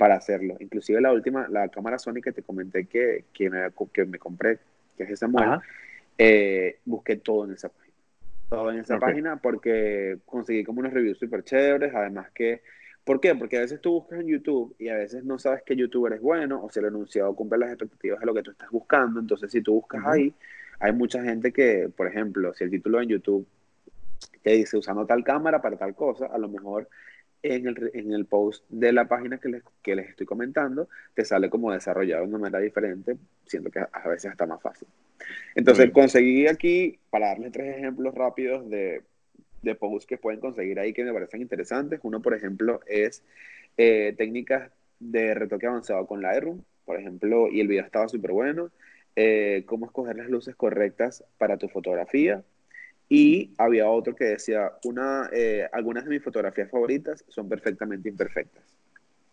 para 0.00 0.14
hacerlo. 0.14 0.56
Inclusive 0.60 0.98
la 0.98 1.12
última, 1.12 1.46
la 1.50 1.68
cámara 1.68 1.98
Sony 1.98 2.22
que 2.24 2.32
te 2.32 2.42
comenté 2.42 2.86
que, 2.86 3.24
que, 3.34 3.50
me, 3.50 3.68
que 3.92 4.06
me 4.06 4.18
compré, 4.18 4.58
que 4.96 5.02
es 5.02 5.10
esa 5.10 5.28
mujer, 5.28 5.58
eh, 6.16 6.78
busqué 6.86 7.16
todo 7.16 7.44
en 7.44 7.52
esa 7.52 7.68
página. 7.68 7.94
Todo 8.48 8.70
en 8.70 8.78
esa 8.78 8.98
página 8.98 9.36
porque 9.36 10.16
conseguí 10.24 10.64
como 10.64 10.80
unos 10.80 10.94
reviews 10.94 11.18
súper 11.18 11.44
chéveres, 11.44 11.94
además 11.94 12.30
que... 12.34 12.62
¿Por 13.04 13.20
qué? 13.20 13.34
Porque 13.34 13.58
a 13.58 13.60
veces 13.60 13.78
tú 13.82 13.92
buscas 13.92 14.20
en 14.20 14.28
YouTube 14.28 14.74
y 14.78 14.88
a 14.88 14.96
veces 14.96 15.22
no 15.22 15.38
sabes 15.38 15.62
qué 15.66 15.76
youtuber 15.76 16.14
es 16.14 16.22
bueno 16.22 16.64
o 16.64 16.70
si 16.70 16.78
el 16.78 16.86
anunciado 16.86 17.34
cumple 17.34 17.58
las 17.58 17.68
expectativas 17.68 18.20
de 18.20 18.26
lo 18.26 18.32
que 18.32 18.42
tú 18.42 18.52
estás 18.52 18.70
buscando. 18.70 19.20
Entonces, 19.20 19.52
si 19.52 19.60
tú 19.60 19.74
buscas 19.74 20.02
ahí, 20.06 20.32
hay 20.78 20.92
mucha 20.92 21.22
gente 21.22 21.52
que, 21.52 21.90
por 21.94 22.06
ejemplo, 22.06 22.54
si 22.54 22.64
el 22.64 22.70
título 22.70 23.02
en 23.02 23.08
YouTube 23.08 23.46
te 24.42 24.52
dice 24.52 24.78
usando 24.78 25.04
tal 25.04 25.24
cámara 25.24 25.60
para 25.60 25.76
tal 25.76 25.94
cosa, 25.94 26.26
a 26.26 26.38
lo 26.38 26.48
mejor 26.48 26.88
en 27.42 27.66
el, 27.66 27.90
en 27.94 28.12
el 28.12 28.26
post 28.26 28.64
de 28.68 28.92
la 28.92 29.08
página 29.08 29.38
que 29.38 29.48
les, 29.48 29.62
que 29.82 29.96
les 29.96 30.10
estoy 30.10 30.26
comentando, 30.26 30.88
te 31.14 31.24
sale 31.24 31.48
como 31.48 31.72
desarrollado 31.72 32.22
de 32.22 32.28
una 32.28 32.38
manera 32.38 32.60
diferente, 32.60 33.16
siento 33.46 33.70
que 33.70 33.80
a 33.80 34.08
veces 34.08 34.30
está 34.30 34.46
más 34.46 34.60
fácil. 34.60 34.88
Entonces, 35.54 35.90
conseguí 35.90 36.46
aquí, 36.46 36.98
para 37.10 37.28
darles 37.28 37.52
tres 37.52 37.76
ejemplos 37.76 38.14
rápidos 38.14 38.68
de, 38.70 39.02
de 39.62 39.74
posts 39.74 40.06
que 40.06 40.18
pueden 40.18 40.40
conseguir 40.40 40.78
ahí 40.78 40.92
que 40.92 41.04
me 41.04 41.12
parecen 41.12 41.42
interesantes. 41.42 42.00
Uno, 42.02 42.22
por 42.22 42.34
ejemplo, 42.34 42.80
es 42.86 43.22
eh, 43.76 44.14
técnicas 44.16 44.70
de 44.98 45.34
retoque 45.34 45.66
avanzado 45.66 46.06
con 46.06 46.22
Lightroom, 46.22 46.62
por 46.84 46.98
ejemplo, 46.98 47.48
y 47.48 47.60
el 47.60 47.68
video 47.68 47.84
estaba 47.84 48.08
súper 48.08 48.32
bueno. 48.32 48.70
Eh, 49.16 49.64
cómo 49.66 49.86
escoger 49.86 50.16
las 50.16 50.30
luces 50.30 50.54
correctas 50.54 51.24
para 51.36 51.56
tu 51.56 51.68
fotografía, 51.68 52.42
y 53.12 53.50
había 53.58 53.90
otro 53.90 54.14
que 54.14 54.24
decía, 54.24 54.70
una, 54.84 55.28
eh, 55.32 55.68
algunas 55.72 56.04
de 56.04 56.10
mis 56.10 56.22
fotografías 56.22 56.70
favoritas 56.70 57.24
son 57.26 57.48
perfectamente 57.48 58.08
imperfectas. 58.08 58.62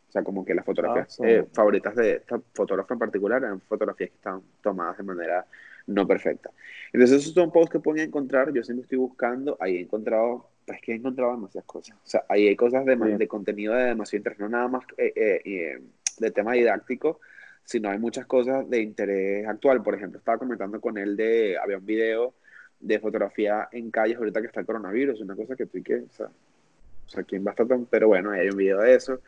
O 0.09 0.11
sea, 0.11 0.23
como 0.23 0.43
que 0.43 0.55
las 0.55 0.65
fotografías 0.65 1.19
ah, 1.21 1.29
eh, 1.29 1.45
favoritas 1.53 1.95
de 1.95 2.13
esta 2.13 2.41
fotógrafa 2.55 2.95
en 2.95 2.99
particular 2.99 3.43
eran 3.43 3.61
fotografías 3.61 4.09
que 4.09 4.15
están 4.15 4.41
tomadas 4.63 4.97
de 4.97 5.03
manera 5.03 5.45
no 5.85 6.07
perfecta. 6.07 6.49
Entonces, 6.91 7.21
esos 7.21 7.33
son 7.35 7.51
posts 7.51 7.71
que 7.71 7.79
pueden 7.79 8.07
encontrar. 8.07 8.51
Yo 8.51 8.63
siempre 8.63 8.81
estoy 8.81 8.97
buscando. 8.97 9.55
Ahí 9.59 9.77
he 9.77 9.81
encontrado, 9.81 10.49
pues 10.65 10.81
que 10.81 10.93
he 10.93 10.95
encontrado 10.95 11.33
demasiadas 11.33 11.67
cosas. 11.67 11.95
O 11.97 12.07
sea, 12.07 12.25
ahí 12.29 12.47
hay 12.47 12.55
cosas 12.55 12.83
de, 12.83 12.95
de 12.95 13.27
contenido 13.27 13.75
de 13.75 13.83
demasiado 13.83 14.21
interés, 14.21 14.39
no 14.39 14.49
nada 14.49 14.67
más 14.67 14.85
eh, 14.97 15.79
de 16.17 16.31
tema 16.31 16.53
didáctico, 16.53 17.19
sino 17.63 17.91
hay 17.91 17.99
muchas 17.99 18.25
cosas 18.25 18.67
de 18.67 18.81
interés 18.81 19.47
actual. 19.47 19.83
Por 19.83 19.93
ejemplo, 19.93 20.17
estaba 20.17 20.39
comentando 20.39 20.81
con 20.81 20.97
él 20.97 21.15
de, 21.15 21.57
había 21.61 21.77
un 21.77 21.85
video 21.85 22.33
de 22.79 22.99
fotografía 22.99 23.69
en 23.71 23.91
calles 23.91 24.17
ahorita 24.17 24.41
que 24.41 24.47
está 24.47 24.59
el 24.59 24.65
coronavirus, 24.65 25.21
una 25.21 25.35
cosa 25.35 25.55
que 25.55 25.65
tú 25.65 25.81
que, 25.83 25.95
o 25.95 26.09
sea, 26.09 26.27
o 26.27 27.09
sea, 27.09 27.23
¿quién 27.23 27.45
va 27.45 27.51
a 27.51 27.53
estar 27.53 27.67
tan? 27.67 27.85
Pero 27.85 28.09
bueno, 28.09 28.31
hay 28.31 28.49
un 28.49 28.57
video 28.57 28.81
de 28.81 28.93
eso. 28.93 29.21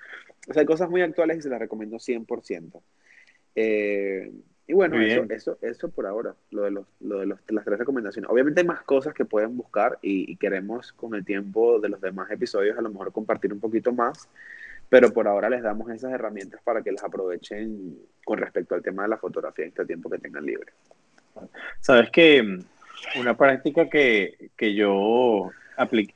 O 0.49 0.53
sea, 0.53 0.61
hay 0.61 0.65
cosas 0.65 0.89
muy 0.89 1.01
actuales 1.01 1.37
y 1.37 1.41
se 1.41 1.49
las 1.49 1.59
recomiendo 1.59 1.97
100%. 1.97 2.81
Eh, 3.55 4.31
y 4.67 4.73
bueno, 4.73 5.01
eso, 5.01 5.25
eso, 5.29 5.57
eso 5.61 5.89
por 5.89 6.05
ahora, 6.05 6.35
lo 6.51 6.61
de, 6.61 6.71
los, 6.71 6.85
lo 6.99 7.19
de 7.19 7.25
los, 7.25 7.39
las 7.47 7.65
tres 7.65 7.79
recomendaciones. 7.79 8.29
Obviamente 8.29 8.61
hay 8.61 8.67
más 8.67 8.83
cosas 8.83 9.15
que 9.15 9.25
pueden 9.25 9.57
buscar 9.57 9.97
y, 10.01 10.35
queremos 10.35 10.93
con 10.93 11.15
el 11.15 11.25
tiempo 11.25 11.79
de 11.79 11.89
los 11.89 11.99
demás 11.99 12.29
episodios 12.29 12.77
a 12.77 12.81
lo 12.81 12.89
mejor 12.89 13.11
compartir 13.11 13.51
un 13.51 13.59
poquito 13.59 13.91
más, 13.91 14.29
pero 14.87 15.11
por 15.11 15.27
ahora 15.27 15.49
les 15.49 15.63
damos 15.63 15.89
esas 15.89 16.11
herramientas 16.13 16.61
para 16.63 16.83
que 16.83 16.91
las 16.91 17.03
aprovechen 17.03 17.97
con 18.23 18.37
respecto 18.37 18.75
al 18.75 18.83
tema 18.83 19.03
de 19.03 19.09
la 19.09 19.17
fotografía 19.17 19.65
en 19.65 19.69
este 19.69 19.85
tiempo 19.85 20.07
que 20.07 20.19
tengan 20.19 20.45
libre. 20.45 20.71
Sabes 21.79 22.11
que 22.11 22.59
una 23.15 23.35
práctica 23.35 23.89
que, 23.89 24.49
que 24.57 24.73
yo 24.73 25.51
aplico, 25.77 26.13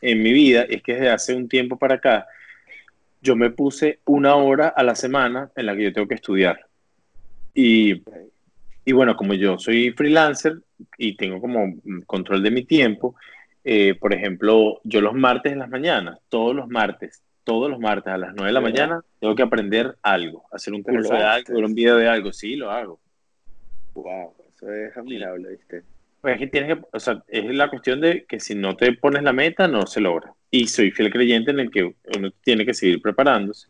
en 0.00 0.22
mi 0.22 0.32
vida 0.32 0.62
es 0.62 0.82
que 0.82 0.94
desde 0.94 1.10
hace 1.10 1.34
un 1.34 1.48
tiempo 1.48 1.78
para 1.78 1.96
acá, 1.96 2.26
yo 3.22 3.36
me 3.36 3.50
puse 3.50 4.00
una 4.04 4.34
hora 4.36 4.68
a 4.68 4.82
la 4.82 4.94
semana 4.94 5.50
en 5.56 5.66
la 5.66 5.76
que 5.76 5.84
yo 5.84 5.92
tengo 5.92 6.08
que 6.08 6.14
estudiar. 6.14 6.66
Y, 7.54 8.02
y 8.84 8.92
bueno, 8.92 9.16
como 9.16 9.34
yo 9.34 9.58
soy 9.58 9.90
freelancer 9.92 10.58
y 10.98 11.16
tengo 11.16 11.40
como 11.40 11.74
control 12.06 12.42
de 12.42 12.50
mi 12.50 12.64
tiempo, 12.64 13.16
eh, 13.64 13.96
por 13.98 14.12
ejemplo, 14.12 14.80
yo 14.84 15.00
los 15.00 15.14
martes 15.14 15.52
en 15.52 15.58
las 15.58 15.68
mañanas, 15.68 16.20
todos 16.28 16.54
los 16.54 16.68
martes, 16.68 17.20
todos 17.42 17.68
los 17.68 17.80
martes 17.80 18.12
a 18.12 18.18
las 18.18 18.32
9 18.34 18.46
de 18.46 18.52
la 18.52 18.60
mañana, 18.60 19.02
tengo 19.18 19.34
que 19.34 19.42
aprender 19.42 19.96
algo, 20.02 20.44
hacer 20.52 20.72
un 20.72 20.82
curso 20.84 21.14
de 21.14 21.24
algo, 21.24 21.54
ver 21.54 21.64
un 21.64 21.74
video 21.74 21.96
de 21.96 22.08
algo, 22.08 22.32
sí, 22.32 22.54
lo 22.54 22.70
hago. 22.70 23.00
Wow. 23.94 24.35
Eso 24.56 24.72
es 24.72 24.96
admirable, 24.96 25.50
¿viste? 25.50 25.82
Pues 26.20 26.40
es 26.40 26.50
que 26.50 26.78
o 26.92 26.98
sea, 26.98 27.22
es 27.28 27.44
la 27.54 27.68
cuestión 27.68 28.00
de 28.00 28.24
que 28.24 28.40
si 28.40 28.54
no 28.54 28.74
te 28.74 28.92
pones 28.94 29.22
la 29.22 29.32
meta, 29.32 29.68
no 29.68 29.86
se 29.86 30.00
logra. 30.00 30.32
Y 30.50 30.66
soy 30.66 30.90
fiel 30.90 31.12
creyente 31.12 31.50
en 31.50 31.60
el 31.60 31.70
que 31.70 31.94
uno 32.16 32.30
tiene 32.42 32.64
que 32.64 32.74
seguir 32.74 33.02
preparándose. 33.02 33.68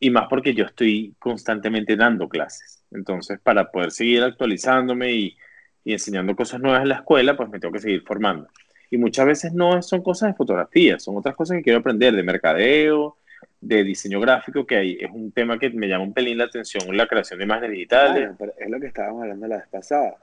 y 0.00 0.10
más 0.10 0.26
porque 0.28 0.54
yo 0.54 0.64
estoy 0.64 1.14
constantemente 1.18 1.96
dando 1.96 2.28
clases. 2.28 2.82
Entonces, 2.90 3.38
para 3.40 3.70
poder 3.70 3.90
seguir 3.90 4.22
actualizándome 4.22 5.12
y, 5.12 5.36
y 5.84 5.92
enseñando 5.92 6.34
cosas 6.36 6.60
nuevas 6.60 6.82
en 6.82 6.88
la 6.88 6.96
escuela, 6.96 7.36
pues 7.36 7.48
me 7.50 7.58
tengo 7.58 7.72
que 7.72 7.80
seguir 7.80 8.02
formando. 8.02 8.48
Y 8.90 8.98
muchas 8.98 9.26
veces 9.26 9.52
no 9.52 9.80
son 9.82 10.02
cosas 10.02 10.30
de 10.30 10.36
fotografía, 10.36 10.98
son 10.98 11.16
otras 11.16 11.34
cosas 11.36 11.56
que 11.58 11.62
quiero 11.62 11.78
aprender, 11.80 12.14
de 12.14 12.22
mercadeo, 12.22 13.16
de 13.62 13.84
diseño 13.84 14.20
gráfico, 14.20 14.66
que 14.66 14.76
hay, 14.76 14.98
es 15.00 15.10
un 15.12 15.30
tema 15.30 15.56
que 15.56 15.70
me 15.70 15.86
llama 15.86 16.04
un 16.04 16.12
pelín 16.12 16.38
la 16.38 16.44
atención, 16.44 16.96
la 16.96 17.06
creación 17.06 17.38
de 17.38 17.44
imágenes 17.44 17.70
digitales. 17.70 18.30
es 18.58 18.68
lo 18.68 18.80
que 18.80 18.88
estábamos 18.88 19.22
hablando 19.22 19.46
la 19.46 19.58
vez 19.58 19.68
pasada, 19.68 20.16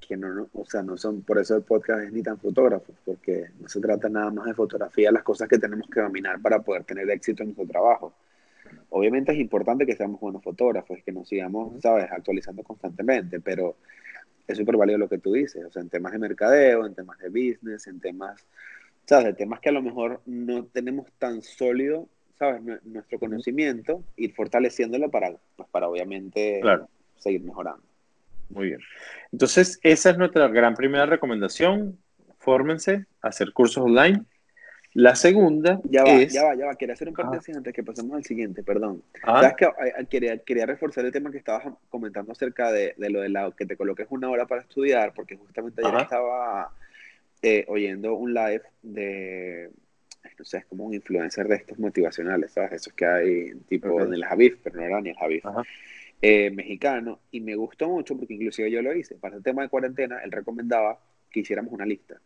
que 0.00 0.16
no, 0.16 0.48
o 0.54 0.64
sea, 0.64 0.82
no 0.82 0.96
son, 0.96 1.20
por 1.20 1.38
eso 1.38 1.54
el 1.54 1.62
podcast 1.62 2.04
es 2.04 2.12
ni 2.12 2.22
tan 2.22 2.38
fotógrafo, 2.38 2.94
porque 3.04 3.50
no 3.60 3.68
se 3.68 3.78
trata 3.78 4.08
nada 4.08 4.30
más 4.30 4.46
de 4.46 4.54
fotografía, 4.54 5.12
las 5.12 5.22
cosas 5.22 5.48
que 5.48 5.58
tenemos 5.58 5.86
que 5.90 6.00
dominar 6.00 6.40
para 6.40 6.60
poder 6.60 6.84
tener 6.84 7.08
éxito 7.10 7.42
en 7.42 7.50
nuestro 7.50 7.66
trabajo. 7.66 8.14
Obviamente 8.88 9.32
es 9.32 9.38
importante 9.38 9.84
que 9.84 9.94
seamos 9.94 10.18
buenos 10.18 10.42
fotógrafos, 10.42 10.98
que 11.04 11.12
nos 11.12 11.28
sigamos, 11.28 11.82
¿sabes?, 11.82 12.10
actualizando 12.10 12.62
constantemente, 12.62 13.38
pero 13.38 13.76
es 14.46 14.56
súper 14.56 14.78
válido 14.78 14.96
lo 14.96 15.10
que 15.10 15.18
tú 15.18 15.34
dices, 15.34 15.62
o 15.62 15.70
sea, 15.70 15.82
en 15.82 15.90
temas 15.90 16.12
de 16.12 16.18
mercadeo, 16.18 16.86
en 16.86 16.94
temas 16.94 17.18
de 17.18 17.28
business, 17.28 17.86
en 17.86 18.00
temas, 18.00 18.46
¿sabes?, 19.04 19.26
de 19.26 19.34
temas 19.34 19.60
que 19.60 19.68
a 19.68 19.72
lo 19.72 19.82
mejor 19.82 20.22
no 20.24 20.64
tenemos 20.64 21.12
tan 21.18 21.42
sólido, 21.42 22.08
¿sabes?, 22.38 22.62
nuestro 22.84 23.18
conocimiento, 23.18 24.02
ir 24.16 24.34
fortaleciéndolo 24.34 25.10
para, 25.10 25.32
pues, 25.56 25.68
para 25.70 25.88
obviamente 25.88 26.60
seguir 27.18 27.42
mejorando. 27.42 27.82
Muy 28.50 28.68
bien. 28.68 28.80
Entonces, 29.32 29.78
esa 29.82 30.10
es 30.10 30.18
nuestra 30.18 30.48
gran 30.48 30.74
primera 30.74 31.06
recomendación. 31.06 31.98
Fórmense, 32.38 33.04
hacer 33.20 33.52
cursos 33.52 33.84
online. 33.84 34.22
La 34.94 35.14
segunda 35.14 35.80
ya 35.84 36.02
va, 36.02 36.12
es... 36.12 36.32
Ya 36.32 36.44
va, 36.44 36.54
ya 36.54 36.66
va. 36.66 36.74
Quería 36.76 36.94
hacer 36.94 37.08
un 37.08 37.14
paréntesis 37.14 37.54
antes 37.54 37.74
que 37.74 37.82
pasemos 37.82 38.16
al 38.16 38.24
siguiente, 38.24 38.62
perdón. 38.62 39.02
¿Sabes 39.22 39.54
que 39.54 39.68
quería, 40.08 40.38
quería, 40.38 40.64
reforzar 40.64 41.04
el 41.04 41.12
tema 41.12 41.30
que 41.30 41.38
estabas 41.38 41.74
comentando 41.90 42.32
acerca 42.32 42.72
de, 42.72 42.94
de, 42.96 43.10
lo 43.10 43.20
de 43.20 43.28
la, 43.28 43.52
que 43.52 43.66
te 43.66 43.76
coloques 43.76 44.06
una 44.10 44.30
hora 44.30 44.46
para 44.46 44.62
estudiar, 44.62 45.12
porque 45.12 45.36
justamente 45.36 45.86
ayer 45.86 46.00
estaba 46.00 46.72
eh, 47.42 47.64
oyendo 47.68 48.14
un 48.14 48.32
live 48.32 48.62
de, 48.82 49.70
no 50.38 50.44
sé, 50.44 50.58
es 50.58 50.66
como 50.66 50.84
un 50.84 50.94
influencer 50.94 51.46
de 51.48 51.56
estos 51.56 51.78
motivacionales, 51.78 52.52
¿sabes? 52.52 52.72
Esos 52.72 52.92
que 52.92 53.06
hay 53.06 53.54
tipo 53.68 54.00
en 54.02 54.14
el 54.14 54.24
Javif, 54.24 54.58
pero 54.62 54.76
no 54.76 54.82
era 54.82 55.00
ni 55.00 55.10
el 55.10 55.16
Javif. 55.16 55.44
Eh, 56.20 56.50
mexicano, 56.50 57.20
y 57.30 57.40
me 57.40 57.54
gustó 57.54 57.88
mucho 57.88 58.16
porque 58.16 58.34
inclusive 58.34 58.70
yo 58.70 58.82
lo 58.82 58.94
hice. 58.94 59.14
Para 59.14 59.36
el 59.36 59.42
tema 59.42 59.62
de 59.62 59.68
cuarentena, 59.68 60.20
él 60.24 60.32
recomendaba 60.32 61.00
que 61.30 61.40
hiciéramos 61.40 61.72
una 61.72 61.86
lista 61.86 62.20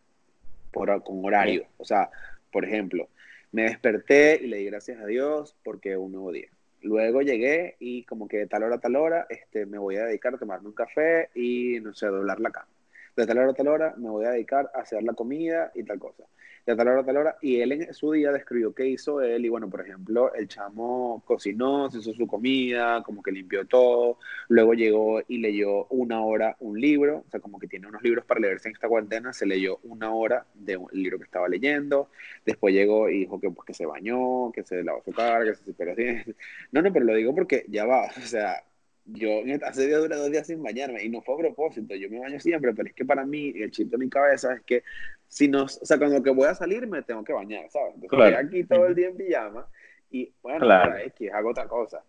por, 0.71 1.03
con 1.03 1.25
horario. 1.25 1.67
O 1.77 1.85
sea, 1.85 2.11
por 2.51 2.65
ejemplo, 2.65 3.09
me 3.53 3.65
desperté 3.65 4.41
y 4.43 4.47
le 4.47 4.59
di 4.59 4.65
gracias 4.67 4.99
a 5.01 5.07
Dios 5.07 5.57
porque 5.63 5.97
un 5.97 6.13
nuevo 6.13 6.33
día. 6.33 6.49
Luego 6.81 7.23
llegué 7.23 7.77
y 7.79 8.05
como 8.05 8.27
que 8.27 8.39
de 8.39 8.47
tal 8.47 8.65
hora 8.65 8.77
a 8.77 8.81
tal 8.81 8.97
hora 8.97 9.27
este, 9.29 9.67
me 9.67 9.79
voy 9.79 9.97
a 9.97 10.07
dedicar 10.07 10.35
a 10.35 10.39
tomarme 10.39 10.69
un 10.69 10.75
café 10.75 11.29
y, 11.35 11.79
no 11.81 11.95
sé, 11.95 12.07
doblar 12.07 12.41
la 12.41 12.51
cama. 12.51 12.69
De 13.17 13.27
tal 13.27 13.39
hora 13.39 13.51
a 13.51 13.55
tal 13.55 13.69
hora 13.69 13.95
me 13.97 14.09
voy 14.11 14.25
a 14.25 14.31
dedicar 14.31 14.71
a 14.75 14.81
hacer 14.81 15.03
la 15.03 15.13
comida 15.15 15.71
y 15.75 15.85
tal 15.85 15.99
cosa. 15.99 16.25
De 16.65 16.77
tal 16.77 16.89
hora 16.89 17.01
a 17.01 17.05
tal 17.05 17.17
hora, 17.17 17.37
y 17.43 17.61
él 17.61 17.73
en 17.73 17.93
su 17.93 18.13
día 18.13 18.31
describió 18.31 18.73
qué 18.73 18.87
hizo 18.87 19.21
él, 19.21 19.45
y 19.45 19.49
bueno, 19.49 19.69
por 19.69 19.81
ejemplo, 19.81 20.33
el 20.35 20.47
chamo 20.47 21.21
cocinó, 21.27 21.91
se 21.91 21.99
hizo 21.99 22.13
su 22.15 22.27
comida, 22.27 23.03
como 23.03 23.21
que 23.23 23.33
limpió 23.33 23.67
todo, 23.67 24.19
luego 24.49 24.73
llegó 24.75 25.21
y 25.27 25.39
leyó 25.39 25.87
una 25.87 26.23
hora 26.23 26.57
un 26.61 26.81
libro, 26.81 27.25
o 27.27 27.31
sea, 27.31 27.41
como 27.41 27.59
que 27.59 27.67
tiene 27.67 27.89
unos 27.89 28.03
libros 28.03 28.25
para 28.25 28.41
leerse 28.41 28.69
en 28.69 28.75
esta 28.75 28.89
cuarentena, 28.89 29.33
se 29.33 29.45
leyó 29.45 29.79
una 29.83 30.15
hora 30.15 30.47
del 30.55 30.81
libro 30.93 31.19
que 31.19 31.25
estaba 31.25 31.49
leyendo, 31.49 32.11
después 32.47 32.73
llegó 32.73 33.09
y 33.09 33.21
dijo 33.21 33.41
que, 33.41 33.51
pues, 33.51 33.67
que 33.67 33.75
se 33.75 33.85
bañó, 33.87 34.53
que 34.53 34.63
se 34.63 34.85
lavó 34.85 35.03
su 35.05 35.13
cara, 35.13 35.45
que 35.45 35.55
se 35.57 35.73
pero 35.75 35.95
No, 36.73 36.81
no, 36.83 36.93
pero 36.93 37.05
lo 37.05 37.15
digo 37.15 37.35
porque 37.35 37.65
ya 37.69 37.85
va, 37.87 38.07
o 38.17 38.21
sea, 38.21 38.63
yo 39.05 39.43
hace 39.65 39.87
día 39.87 39.99
dura 39.99 40.17
dos 40.17 40.31
días 40.31 40.47
sin 40.47 40.63
bañarme 40.63 41.03
y 41.03 41.09
no 41.09 41.23
fue 41.23 41.35
a 41.35 41.39
propósito, 41.39 41.95
yo 41.95 42.09
me 42.09 42.21
baño 42.21 42.39
siempre, 42.39 42.73
pero 42.73 42.89
es 42.89 42.95
que 42.95 43.05
para 43.05 43.25
mí 43.25 43.53
el 43.57 43.71
chip 43.71 43.91
de 43.91 43.99
mi 43.99 44.09
cabeza 44.09 44.55
es 44.55 44.63
que 44.63 44.85
si 45.27 45.49
no, 45.49 45.65
o 45.65 45.69
sea, 45.69 45.99
cuando 45.99 46.23
que 46.23 46.31
voy 46.31 46.47
a 46.47 46.55
salir 46.55 46.87
me 46.87 47.03
tengo 47.03 47.25
que 47.25 47.33
bañar, 47.33 47.69
¿sabes? 47.71 47.95
Entonces 47.95 48.29
estoy 48.29 48.45
aquí 48.45 48.65
todo 48.65 48.87
el 48.87 48.95
día 48.95 49.09
en 49.09 49.17
pijama 49.17 49.67
y 50.11 50.33
bueno, 50.43 50.61
claro. 50.61 50.97
es 50.97 51.13
hago 51.33 51.51
otra 51.51 51.67
cosa. 51.67 52.05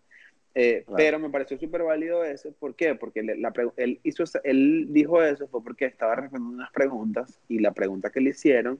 Eh, 0.56 0.84
pero 0.94 1.18
me 1.18 1.30
pareció 1.30 1.58
súper 1.58 1.82
válido 1.82 2.22
eso, 2.22 2.52
¿por 2.52 2.76
qué? 2.76 2.94
Porque 2.94 3.24
la, 3.24 3.52
él, 3.76 3.98
hizo, 4.04 4.22
él 4.44 4.86
dijo 4.90 5.20
eso 5.20 5.48
fue 5.48 5.64
porque 5.64 5.86
estaba 5.86 6.14
respondiendo 6.14 6.58
unas 6.58 6.70
preguntas 6.70 7.40
y 7.48 7.58
la 7.58 7.72
pregunta 7.72 8.10
que 8.10 8.20
le 8.20 8.30
hicieron 8.30 8.78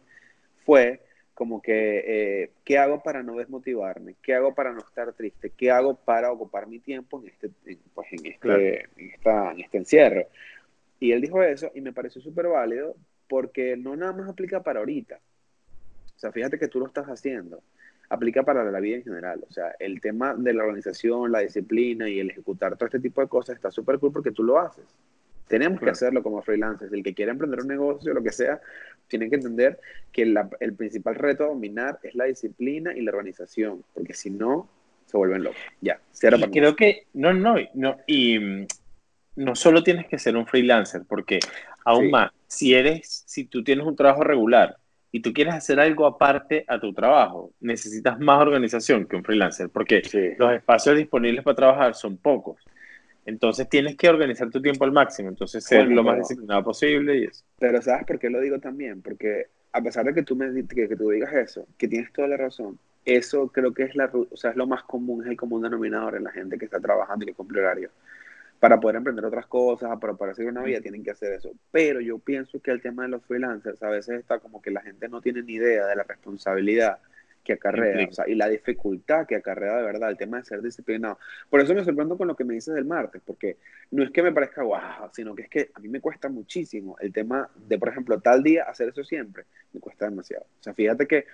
fue 0.64 1.00
como 1.35 1.61
que, 1.61 2.05
eh, 2.07 2.51
¿qué 2.64 2.79
hago 2.79 3.03
para 3.03 3.23
no 3.23 3.37
desmotivarme? 3.37 4.14
¿Qué 4.23 4.35
hago 4.35 4.55
para 4.55 4.73
no 4.73 4.79
estar 4.79 5.12
triste? 5.12 5.51
¿Qué 5.51 5.70
hago 5.70 5.97
para 5.97 6.31
ocupar 6.31 6.66
mi 6.68 6.79
tiempo 6.79 7.20
en 7.20 7.29
este, 7.29 7.51
pues 7.92 8.12
en 8.12 8.27
este, 8.27 8.88
en, 8.97 9.11
esta, 9.11 9.51
en 9.51 9.61
este 9.61 9.79
encierro? 9.79 10.27
Y 11.01 11.12
él 11.12 11.20
dijo 11.20 11.42
eso 11.42 11.70
y 11.75 11.81
me 11.81 11.92
pareció 11.92 12.20
súper 12.20 12.47
válido 12.47 12.94
porque 13.29 13.77
no 13.77 13.97
nada 13.97 14.12
más 14.12 14.29
aplica 14.29 14.62
para 14.62 14.79
ahorita. 14.79 15.18
O 16.16 16.18
sea, 16.18 16.31
fíjate 16.31 16.59
que 16.59 16.68
tú 16.68 16.79
lo 16.79 16.87
estás 16.87 17.07
haciendo. 17.07 17.62
Aplica 18.09 18.44
para 18.44 18.62
la 18.70 18.81
vida 18.81 18.97
en 18.97 19.05
general. 19.05 19.44
O 19.49 19.53
sea, 19.53 19.75
el 19.81 20.01
tema 20.01 20.35
de 20.35 20.55
la 20.55 20.62
organización, 20.62 21.33
la 21.33 21.40
disciplina 21.40 22.09
y 22.09 22.20
el 22.20 22.31
ejecutar 22.31 22.77
todo 22.77 22.87
este 22.87 23.01
tipo 23.01 23.20
de 23.20 23.29
cosas 23.29 23.57
está 23.57 23.70
súper 23.73 23.99
cool 23.99 24.12
porque 24.12 24.31
tú 24.31 24.44
lo 24.44 24.59
haces. 24.59 24.85
Tenemos 25.48 25.80
que 25.80 25.90
hacerlo 25.90 26.22
como 26.22 26.42
freelancers. 26.42 26.92
El 26.92 27.02
que 27.02 27.14
quiera 27.14 27.33
emprender 27.33 27.61
un 27.61 27.68
negocio, 27.68 28.14
lo 28.14 28.22
que 28.22 28.33
sea, 28.33 28.61
tienen 29.09 29.28
que 29.28 29.37
entender 29.37 29.78
que 30.11 30.22
el 30.22 30.74
principal 30.74 31.14
reto 31.14 31.44
a 31.44 31.48
dominar 31.48 31.98
es 32.02 32.14
la 32.14 32.24
disciplina 32.24 32.96
y 32.96 33.02
la 33.02 33.11
organización, 33.11 33.85
porque 33.92 34.14
si 34.14 34.30
no, 34.30 34.68
se 35.07 35.16
vuelven 35.16 35.44
locos. 35.44 35.61
Ya, 35.80 36.00
cierra 36.12 36.38
para 36.38 36.50
Creo 36.50 36.74
que, 36.74 37.07
no, 37.12 37.33
no, 37.33 37.57
no, 37.74 37.96
y 38.07 38.66
no 39.37 39.54
solo 39.54 39.83
tienes 39.83 40.07
que 40.07 40.18
ser 40.18 40.37
un 40.37 40.46
freelancer, 40.46 41.02
porque 41.09 41.40
aún 41.85 42.11
más, 42.11 42.33
si 42.46 42.74
eres, 42.74 43.24
si 43.26 43.44
tú 43.44 43.62
tienes 43.62 43.87
un 43.87 43.96
trabajo 43.96 44.24
regular 44.24 44.76
y 45.12 45.20
tú 45.20 45.33
quieres 45.33 45.54
hacer 45.54 45.78
algo 45.78 46.07
aparte 46.07 46.64
a 46.66 46.80
tu 46.80 46.92
trabajo, 46.92 47.52
necesitas 47.61 48.18
más 48.18 48.40
organización 48.40 49.07
que 49.07 49.16
un 49.16 49.24
freelancer, 49.24 49.68
porque 49.68 50.02
los 50.38 50.52
espacios 50.52 50.96
disponibles 50.96 51.44
para 51.44 51.57
trabajar 51.57 51.94
son 51.94 52.16
pocos. 52.16 52.57
Entonces 53.27 53.69
tienes 53.69 53.97
que 53.97 54.09
organizar 54.09 54.51
tu 54.51 54.61
tiempo 54.61 54.85
al 54.85 54.93
máximo, 54.93 55.31
entonces 55.31 55.65
ser 55.65 55.89
lo 55.89 56.03
más 56.03 56.19
disciplinado 56.19 56.63
posible 56.63 57.19
y 57.19 57.25
eso. 57.25 57.45
Pero 57.59 57.81
¿sabes 57.81 58.05
por 58.05 58.19
qué 58.19 58.29
lo 58.29 58.41
digo 58.41 58.59
también? 58.59 59.01
Porque 59.01 59.47
a 59.73 59.81
pesar 59.83 60.05
de 60.05 60.15
que 60.15 60.23
tú, 60.23 60.37
me, 60.37 60.53
que, 60.67 60.89
que 60.89 60.97
tú 60.97 61.11
digas 61.11 61.33
eso, 61.33 61.67
que 61.79 61.89
tienes 61.89 62.13
toda 62.13 62.29
la 62.29 62.37
razón, 62.37 62.79
eso 63.05 63.49
creo 63.49 63.73
que 63.73 63.85
es, 63.85 63.97
la, 63.97 64.11
o 64.13 64.37
sea, 64.37 64.51
es 64.51 64.57
lo 64.57 64.67
más 64.67 64.83
común, 64.85 65.23
es 65.25 65.31
el 65.31 65.37
común 65.37 65.63
denominador 65.63 66.17
en 66.17 66.25
la 66.25 66.33
gente 66.33 66.59
que 66.59 66.67
está 66.67 66.81
trabajando 66.81 67.25
y 67.25 67.29
que 67.29 67.35
cumple 67.35 67.61
horario. 67.61 67.91
Para 68.61 68.81
poder 68.81 68.97
emprender 68.97 69.25
otras 69.25 69.47
cosas, 69.47 69.99
para 69.99 70.15
poder 70.15 70.33
hacer 70.33 70.47
una 70.47 70.63
vida, 70.63 70.81
tienen 70.81 71.03
que 71.03 71.11
hacer 71.11 71.33
eso. 71.33 71.51
Pero 71.71 72.01
yo 72.01 72.19
pienso 72.19 72.61
que 72.61 72.71
el 72.71 72.81
tema 72.81 73.03
de 73.03 73.11
los 73.11 73.23
freelancers 73.25 73.83
a 73.83 73.91
veces 73.91 74.21
está 74.21 74.39
como 74.39 74.63
que 74.63 74.71
la 74.71 74.81
gente 74.81 75.09
no 75.09 75.21
tiene 75.21 75.43
ni 75.43 75.55
idea 75.55 75.87
de 75.87 75.97
la 75.97 76.05
responsabilidad 76.05 76.99
que 77.44 77.52
acarrea, 77.52 78.09
o 78.09 78.12
sea, 78.12 78.28
y 78.28 78.35
la 78.35 78.48
dificultad 78.48 79.26
que 79.26 79.37
acarrea 79.37 79.76
de 79.76 79.83
verdad 79.85 80.11
el 80.11 80.16
tema 80.16 80.38
de 80.38 80.44
ser 80.44 80.62
disciplinado. 80.62 81.18
Por 81.50 81.61
eso 81.61 81.74
me 81.74 81.85
sorprendo 81.85 82.16
con 82.16 82.26
lo 82.26 82.35
que 82.35 82.44
me 82.44 82.54
dices 82.54 82.74
del 82.74 82.87
martes, 82.87 83.22
porque 83.24 83.59
no 83.90 84.02
es 84.02 84.11
que 84.11 84.22
me 84.22 84.33
parezca 84.33 84.62
guau, 84.62 85.11
sino 85.12 85.35
que 85.35 85.42
es 85.42 85.48
que 85.48 85.70
a 85.74 85.80
mí 85.80 85.88
me 85.88 86.00
cuesta 86.00 86.28
muchísimo 86.28 86.96
el 86.98 87.12
tema 87.12 87.48
de, 87.54 87.78
por 87.78 87.90
ejemplo, 87.90 88.18
tal 88.20 88.42
día 88.42 88.64
hacer 88.64 88.88
eso 88.88 89.04
siempre, 89.04 89.44
me 89.72 89.80
cuesta 89.80 90.09
demasiado. 90.09 90.46
O 90.59 90.62
sea, 90.62 90.74
fíjate 90.74 91.07
que 91.07 91.26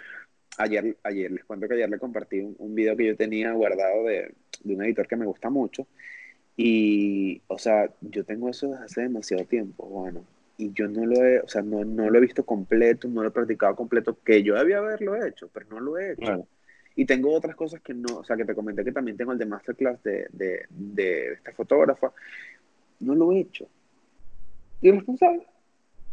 ayer, 0.58 0.96
ayer 1.04 1.30
les 1.30 1.44
cuento 1.44 1.68
que 1.68 1.74
ayer 1.74 1.88
le 1.88 1.98
compartí 1.98 2.40
un, 2.40 2.56
un 2.58 2.74
video 2.74 2.96
que 2.96 3.06
yo 3.06 3.16
tenía 3.16 3.52
guardado 3.52 4.04
de, 4.04 4.34
de 4.64 4.74
un 4.74 4.84
editor 4.84 5.06
que 5.06 5.16
me 5.16 5.26
gusta 5.26 5.48
mucho, 5.48 5.86
y, 6.56 7.40
o 7.46 7.58
sea, 7.58 7.90
yo 8.02 8.24
tengo 8.24 8.50
eso 8.50 8.68
desde 8.68 8.84
hace 8.84 9.00
demasiado 9.02 9.44
tiempo, 9.46 9.86
bueno, 9.86 10.26
y 10.60 10.72
yo 10.72 10.88
no 10.88 11.06
lo 11.06 11.24
he, 11.24 11.40
o 11.40 11.48
sea, 11.48 11.62
no, 11.62 11.84
no, 11.84 12.10
lo 12.10 12.18
he 12.18 12.20
visto 12.20 12.44
completo, 12.44 13.08
no 13.08 13.22
lo 13.22 13.28
he 13.28 13.32
practicado 13.32 13.74
completo, 13.74 14.18
que 14.22 14.42
yo 14.42 14.54
debía 14.54 14.78
haberlo 14.78 15.16
hecho, 15.24 15.48
pero 15.52 15.66
no 15.70 15.80
lo 15.80 15.98
he 15.98 16.12
hecho. 16.12 16.46
Y 16.96 17.06
tengo 17.06 17.32
otras 17.32 17.56
cosas 17.56 17.80
que 17.80 17.94
no, 17.94 18.18
o 18.18 18.24
sea, 18.24 18.36
que 18.36 18.44
te 18.44 18.54
comenté 18.54 18.84
que 18.84 18.92
también 18.92 19.16
tengo 19.16 19.32
el 19.32 19.38
de 19.38 19.46
masterclass 19.46 20.02
de, 20.02 20.26
de, 20.30 20.66
de 20.68 21.32
esta 21.32 21.52
fotógrafa, 21.52 22.12
no 23.00 23.14
lo 23.14 23.32
he 23.32 23.40
hecho. 23.40 23.66
¿Irresponsable? 24.82 25.46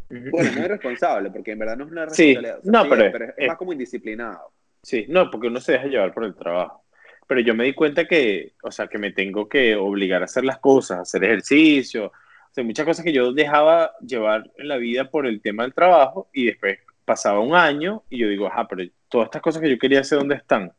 Bueno, 0.09 0.51
no 0.55 0.61
es 0.61 0.67
responsable, 0.67 1.31
porque 1.31 1.51
en 1.51 1.59
verdad 1.59 1.77
no 1.77 1.85
es 1.85 1.91
una 1.91 2.05
responsabilidad. 2.05 2.59
Sí, 2.63 2.69
no, 2.69 2.89
pero, 2.89 3.33
es, 3.35 3.47
más 3.47 3.57
como 3.57 3.73
indisciplinado. 3.73 4.51
Sí, 4.81 5.05
no, 5.09 5.29
porque 5.29 5.47
uno 5.47 5.59
se 5.59 5.73
deja 5.73 5.87
llevar 5.87 6.13
por 6.13 6.23
el 6.23 6.35
trabajo. 6.35 6.83
Pero 7.27 7.41
yo 7.41 7.53
me 7.53 7.65
di 7.65 7.73
cuenta 7.73 8.07
que, 8.07 8.53
o 8.63 8.71
sea, 8.71 8.87
que 8.87 8.97
me 8.97 9.11
tengo 9.11 9.49
que 9.49 9.75
obligar 9.75 10.21
a 10.21 10.25
hacer 10.25 10.45
las 10.45 10.59
cosas, 10.59 10.99
hacer 10.99 11.25
ejercicio, 11.25 12.13
muchas 12.57 12.85
cosas 12.85 13.05
que 13.05 13.13
yo 13.13 13.33
dejaba 13.33 13.91
llevar 13.99 14.51
en 14.57 14.67
la 14.67 14.77
vida 14.77 15.09
por 15.09 15.27
el 15.27 15.41
tema 15.41 15.63
del 15.63 15.73
trabajo 15.73 16.29
y 16.33 16.45
después 16.45 16.79
pasaba 17.05 17.39
un 17.39 17.55
año 17.55 18.03
y 18.09 18.19
yo 18.19 18.27
digo, 18.27 18.47
ajá, 18.47 18.67
pero 18.67 18.83
todas 19.09 19.27
estas 19.27 19.41
cosas 19.41 19.61
que 19.61 19.69
yo 19.69 19.77
quería 19.77 20.01
hacer, 20.01 20.19
¿dónde 20.19 20.35
están? 20.35 20.71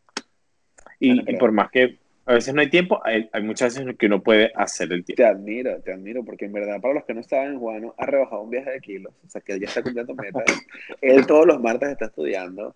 Y, 1.01 1.37
por 1.37 1.53
más 1.53 1.71
que 1.71 1.99
a 2.27 2.35
veces 2.35 2.53
no 2.53 2.61
hay 2.61 2.69
tiempo, 2.69 3.01
hay, 3.05 3.31
muchas 3.43 3.79
veces 3.79 3.97
que 3.97 4.07
uno 4.07 4.23
puede 4.23 4.53
hacer 4.55 4.93
el 4.93 5.03
tiempo. 5.03 5.23
Te 5.23 5.27
admiro, 5.27 5.81
te 5.81 5.93
admiro, 5.95 6.23
porque 6.25 6.45
en 6.45 6.53
verdad, 6.53 6.79
para 6.81 6.93
los 6.93 7.05
que 7.05 7.15
no 7.15 7.23
saben, 7.23 7.59
Juan 7.59 7.91
ha 7.97 8.05
rebajado 8.05 8.43
un 8.43 8.51
viaje 8.51 8.71
de 8.71 8.81
kilos, 8.81 9.15
o 9.25 9.31
sea, 9.31 9.41
que 9.41 9.59
ya 9.59 9.67
está 9.67 9.83
cumpliendo 9.83 10.15
metas. 10.15 10.45
él 11.01 11.27
todos 11.27 11.47
los 11.47 11.59
martes 11.61 11.89
está 11.89 12.07
estudiando, 12.07 12.75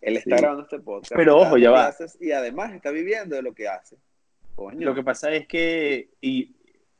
él 0.00 0.16
está 0.18 0.36
grabando 0.36 0.62
este 0.62 0.78
podcast. 0.78 1.16
Pero 1.16 1.38
ojo, 1.38 1.56
ya 1.56 1.72
va. 1.72 1.92
y 2.20 2.30
además 2.30 2.72
está 2.72 2.92
viviendo 2.92 3.34
de 3.34 3.42
lo 3.42 3.52
que 3.52 3.66
hace. 3.66 3.96
Lo 4.74 4.94
que 4.94 5.02
pasa 5.02 5.32
es 5.32 5.48
que, 5.48 6.10
y 6.20 6.54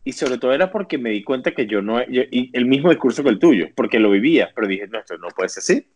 y 0.04 0.12
sobre 0.12 0.38
todo 0.38 0.52
era 0.52 0.70
porque 0.70 0.98
me 0.98 1.10
di 1.10 1.24
cuenta 1.24 1.52
que 1.52 1.66
yo 1.66 1.80
no, 1.80 2.00
y 2.02 2.50
el 2.52 2.66
mismo 2.66 2.90
discurso 2.90 3.22
que 3.22 3.30
el 3.30 3.38
tuyo, 3.38 3.68
porque 3.74 3.98
lo 3.98 4.10
vivía, 4.10 4.50
pero 4.54 4.66
dije, 4.66 4.86
no, 4.86 4.98
esto 4.98 5.16
no 5.16 5.28
puede 5.28 5.48
ser 5.48 5.62
así. 5.62 5.86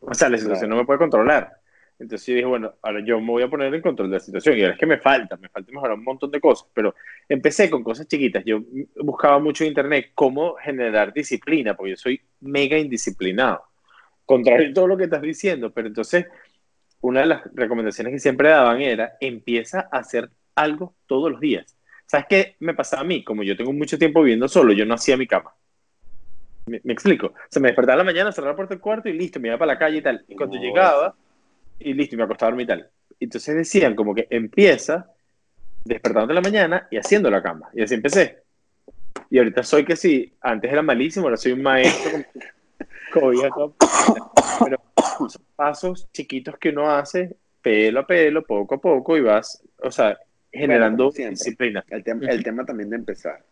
O 0.00 0.14
sea, 0.14 0.28
la 0.28 0.38
situación 0.38 0.70
no 0.70 0.76
me 0.76 0.84
puede 0.84 0.98
controlar. 0.98 1.60
Entonces 1.98 2.26
yo 2.28 2.34
dije, 2.34 2.46
bueno, 2.46 2.72
ahora 2.80 3.00
yo 3.04 3.20
me 3.20 3.26
voy 3.26 3.42
a 3.42 3.48
poner 3.48 3.74
en 3.74 3.82
control 3.82 4.08
de 4.08 4.16
la 4.16 4.20
situación. 4.20 4.56
Y 4.56 4.62
ahora 4.62 4.72
es 4.72 4.80
que 4.80 4.86
me 4.86 4.96
falta, 4.98 5.36
me 5.36 5.50
falta 5.50 5.70
mejorar 5.70 5.98
un 5.98 6.04
montón 6.04 6.30
de 6.30 6.40
cosas. 6.40 6.66
Pero 6.72 6.94
empecé 7.28 7.68
con 7.68 7.84
cosas 7.84 8.08
chiquitas. 8.08 8.42
Yo 8.44 8.62
buscaba 8.96 9.38
mucho 9.38 9.64
en 9.64 9.68
internet 9.68 10.12
cómo 10.14 10.54
generar 10.54 11.12
disciplina, 11.12 11.74
porque 11.74 11.90
yo 11.90 11.96
soy 11.96 12.20
mega 12.40 12.78
indisciplinado. 12.78 13.64
Contrario 14.24 14.70
a 14.70 14.72
todo 14.72 14.86
lo 14.86 14.96
que 14.96 15.04
estás 15.04 15.20
diciendo. 15.20 15.72
Pero 15.72 15.88
entonces, 15.88 16.26
una 17.02 17.20
de 17.20 17.26
las 17.26 17.42
recomendaciones 17.52 18.14
que 18.14 18.18
siempre 18.18 18.48
daban 18.48 18.80
era, 18.80 19.18
empieza 19.20 19.88
a 19.92 19.98
hacer 19.98 20.30
algo 20.54 20.94
todos 21.06 21.30
los 21.30 21.40
días. 21.40 21.76
¿Sabes 22.10 22.26
qué 22.28 22.56
me 22.58 22.74
pasaba 22.74 23.02
a 23.02 23.04
mí? 23.04 23.22
Como 23.22 23.44
yo 23.44 23.56
tengo 23.56 23.72
mucho 23.72 23.96
tiempo 23.96 24.20
viviendo 24.20 24.48
solo, 24.48 24.72
yo 24.72 24.84
no 24.84 24.94
hacía 24.94 25.16
mi 25.16 25.28
cama. 25.28 25.54
¿Me, 26.66 26.80
explico? 26.92 27.28
O 27.28 27.34
sea, 27.48 27.62
me 27.62 27.68
despertaba 27.68 27.94
en 27.94 27.98
la 27.98 28.12
mañana, 28.12 28.32
cerraba 28.32 28.50
la 28.50 28.56
puerta 28.56 28.74
del 28.74 28.80
cuarto 28.80 29.08
y 29.08 29.12
listo, 29.12 29.38
me 29.38 29.46
iba 29.46 29.56
para 29.56 29.74
la 29.74 29.78
calle 29.78 29.98
y 29.98 30.02
tal. 30.02 30.24
Y 30.26 30.34
cuando 30.34 30.56
llegaba, 30.56 31.14
y 31.78 31.94
listo, 31.94 32.16
me 32.16 32.24
acostaba 32.24 32.48
a 32.48 32.50
dormir 32.50 32.64
y 32.64 32.66
tal. 32.66 32.90
Entonces 33.20 33.54
decían 33.54 33.94
como 33.94 34.12
que 34.12 34.26
empieza 34.28 35.06
despertando 35.84 36.32
en 36.32 36.34
la 36.34 36.40
mañana 36.40 36.88
y 36.90 36.96
haciendo 36.96 37.30
la 37.30 37.40
cama. 37.40 37.70
Y 37.74 37.82
así 37.82 37.94
empecé. 37.94 38.42
Y 39.30 39.38
ahorita 39.38 39.62
soy 39.62 39.84
que 39.84 39.94
sí, 39.94 40.34
antes 40.40 40.72
era 40.72 40.82
malísimo, 40.82 41.26
ahora 41.26 41.36
soy 41.36 41.52
un 41.52 41.62
maestro. 41.62 42.24
Con, 43.12 43.36
pero 44.64 44.82
son 45.28 45.42
pasos 45.54 46.10
chiquitos 46.10 46.58
que 46.58 46.70
uno 46.70 46.90
hace 46.90 47.36
pelo 47.62 48.00
a 48.00 48.06
pelo, 48.08 48.42
poco 48.44 48.74
a 48.74 48.80
poco, 48.80 49.16
y 49.16 49.20
vas, 49.20 49.62
o 49.80 49.92
sea, 49.92 50.18
generando 50.52 51.10
disciplina. 51.10 51.84
El, 51.88 52.04
el 52.28 52.42
tema 52.42 52.64
también 52.64 52.90
de 52.90 52.96
empezar. 52.96 53.42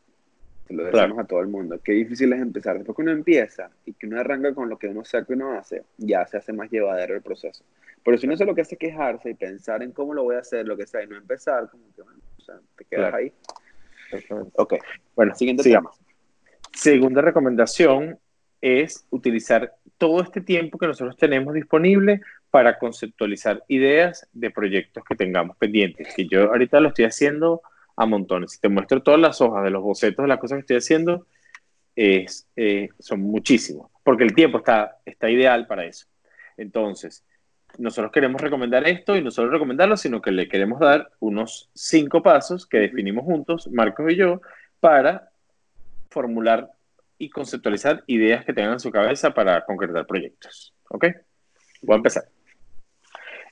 Se 0.66 0.74
lo 0.74 0.84
decimos 0.84 1.18
a 1.18 1.24
todo 1.24 1.40
el 1.40 1.48
mundo. 1.48 1.80
Qué 1.82 1.92
difícil 1.92 2.32
es 2.34 2.40
empezar. 2.40 2.76
Después 2.76 2.94
que 2.94 3.02
uno 3.02 3.12
empieza 3.12 3.70
y 3.86 3.94
que 3.94 4.06
uno 4.06 4.20
arranca 4.20 4.54
con 4.54 4.68
lo 4.68 4.78
que 4.78 4.88
uno 4.88 5.02
sabe 5.04 5.24
que 5.24 5.32
uno 5.32 5.52
hace, 5.52 5.82
ya 5.96 6.26
se 6.26 6.36
hace 6.36 6.52
más 6.52 6.70
llevadero 6.70 7.14
el 7.14 7.22
proceso. 7.22 7.64
Pero 8.04 8.18
si 8.18 8.26
uno 8.26 8.36
lo 8.44 8.54
que 8.54 8.60
hace 8.60 8.76
quejarse 8.76 9.30
y 9.30 9.34
pensar 9.34 9.82
en 9.82 9.92
cómo 9.92 10.12
lo 10.12 10.24
voy 10.24 10.36
a 10.36 10.40
hacer, 10.40 10.66
lo 10.66 10.76
que 10.76 10.86
sea, 10.86 11.02
y 11.02 11.06
no 11.06 11.16
empezar, 11.16 11.70
como 11.70 11.84
que, 11.96 12.02
bueno, 12.02 12.18
o 12.36 12.40
sea, 12.42 12.56
te 12.76 12.84
quedas 12.84 13.14
ahí. 13.14 13.32
Ok. 14.54 14.74
Bueno, 15.16 15.34
siguiente 15.34 15.62
tema. 15.62 15.90
Segunda 16.72 17.22
recomendación 17.22 18.18
es 18.60 19.06
utilizar 19.10 19.74
todo 19.98 20.22
este 20.22 20.40
tiempo 20.40 20.78
que 20.78 20.86
nosotros 20.86 21.16
tenemos 21.16 21.54
disponible 21.54 22.20
para 22.50 22.78
conceptualizar 22.78 23.64
ideas 23.68 24.26
de 24.32 24.50
proyectos 24.50 25.04
que 25.04 25.16
tengamos 25.16 25.56
pendientes. 25.56 26.14
Que 26.14 26.26
yo 26.26 26.44
ahorita 26.44 26.80
lo 26.80 26.88
estoy 26.88 27.04
haciendo 27.04 27.62
a 27.96 28.06
montones. 28.06 28.52
Si 28.52 28.60
te 28.60 28.68
muestro 28.68 29.02
todas 29.02 29.20
las 29.20 29.40
hojas 29.40 29.64
de 29.64 29.70
los 29.70 29.82
bocetos 29.82 30.22
de 30.22 30.28
las 30.28 30.38
cosas 30.38 30.56
que 30.56 30.60
estoy 30.60 30.76
haciendo, 30.76 31.26
es, 31.96 32.48
eh, 32.54 32.90
son 33.00 33.20
muchísimos, 33.20 33.90
porque 34.04 34.22
el 34.22 34.32
tiempo 34.34 34.58
está, 34.58 34.98
está 35.04 35.28
ideal 35.28 35.66
para 35.66 35.84
eso. 35.84 36.06
Entonces, 36.56 37.24
nosotros 37.76 38.12
queremos 38.12 38.40
recomendar 38.40 38.86
esto 38.88 39.16
y 39.16 39.22
no 39.22 39.32
solo 39.32 39.50
recomendarlo, 39.50 39.96
sino 39.96 40.22
que 40.22 40.30
le 40.30 40.48
queremos 40.48 40.78
dar 40.78 41.10
unos 41.18 41.70
cinco 41.74 42.22
pasos 42.22 42.66
que 42.66 42.78
definimos 42.78 43.24
juntos, 43.24 43.68
Marcos 43.72 44.12
y 44.12 44.16
yo, 44.16 44.40
para 44.80 45.30
formular 46.08 46.70
y 47.18 47.30
conceptualizar 47.30 48.04
ideas 48.06 48.44
que 48.44 48.52
tengan 48.52 48.74
en 48.74 48.80
su 48.80 48.90
cabeza 48.90 49.34
para 49.34 49.64
concretar 49.64 50.06
proyectos. 50.06 50.74
¿Ok? 50.88 51.06
Voy 51.82 51.94
a 51.94 51.96
empezar. 51.96 52.24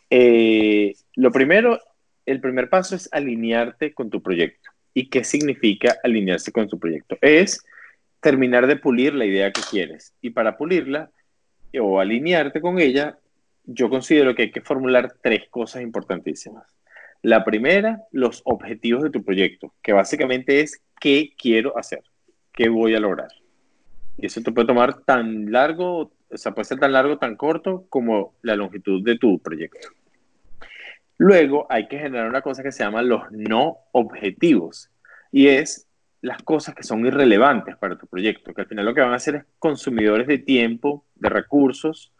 Eh, 0.09 0.94
lo 1.16 1.33
primero, 1.33 1.81
el 2.24 2.40
primer 2.40 2.68
paso 2.68 2.94
es 2.94 3.09
alinearte 3.12 3.92
con 3.92 4.09
tu 4.09 4.22
proyecto. 4.22 4.70
¿Y 4.94 5.09
qué 5.09 5.24
significa 5.24 5.96
alinearse 6.02 6.52
con 6.52 6.68
tu 6.68 6.79
proyecto? 6.79 7.18
Es 7.20 7.64
terminar 8.20 8.66
de 8.66 8.76
pulir 8.76 9.14
la 9.14 9.26
idea 9.26 9.52
que 9.52 9.61
quieres. 9.68 10.14
Y 10.20 10.31
para 10.31 10.57
pulirla 10.57 11.11
o 11.79 12.00
alinearte 12.00 12.61
con 12.61 12.79
ella, 12.79 13.18
yo 13.64 13.90
considero 13.90 14.35
que 14.35 14.42
hay 14.42 14.50
que 14.50 14.61
formular 14.61 15.14
tres 15.22 15.48
cosas 15.50 15.83
importantísimas. 15.83 16.66
La 17.22 17.44
primera, 17.44 18.02
los 18.12 18.42
objetivos 18.44 19.02
de 19.02 19.11
tu 19.11 19.24
proyecto, 19.24 19.74
que 19.83 19.92
básicamente 19.92 20.61
es 20.61 20.81
qué 21.00 21.35
quiero 21.37 21.76
hacer, 21.76 22.02
qué 22.52 22.68
voy 22.68 22.94
a 22.94 23.00
lograr. 23.00 23.29
Y 24.18 24.26
eso 24.26 24.40
te 24.42 24.52
puede 24.52 24.66
tomar 24.66 25.02
tan 25.02 25.50
largo, 25.52 26.12
o 26.31 26.37
sea, 26.37 26.52
puede 26.52 26.64
ser 26.64 26.79
tan 26.79 26.92
largo, 26.92 27.18
tan 27.18 27.37
corto 27.37 27.87
como 27.88 28.35
la 28.42 28.57
longitud 28.57 29.02
de 29.02 29.18
tu 29.18 29.38
proyecto. 29.38 29.88
Luego 31.18 31.66
hay 31.70 31.88
que 31.88 31.98
generar 31.98 32.29
una 32.29 32.42
cosa 32.42 32.62
que 32.62 32.72
se 32.72 32.85
llama 32.85 33.02
los 33.02 33.31
no 33.31 33.79
objetivos 33.92 34.90
y 35.33 35.48
es 35.48 35.87
las 36.20 36.42
cosas 36.42 36.74
que 36.74 36.83
son 36.83 37.07
irrelevantes 37.07 37.76
para 37.76 37.96
tu 37.96 38.07
proyecto, 38.07 38.52
que 38.52 38.62
al 38.62 38.66
final 38.66 38.85
lo 38.85 38.94
que 38.94 39.00
van 39.00 39.12
a 39.12 39.16
hacer 39.16 39.37
es 39.37 39.44
consumidores 39.59 40.26
de 40.26 40.38
tiempo, 40.38 41.05
de 41.14 41.29
recursos 41.29 42.12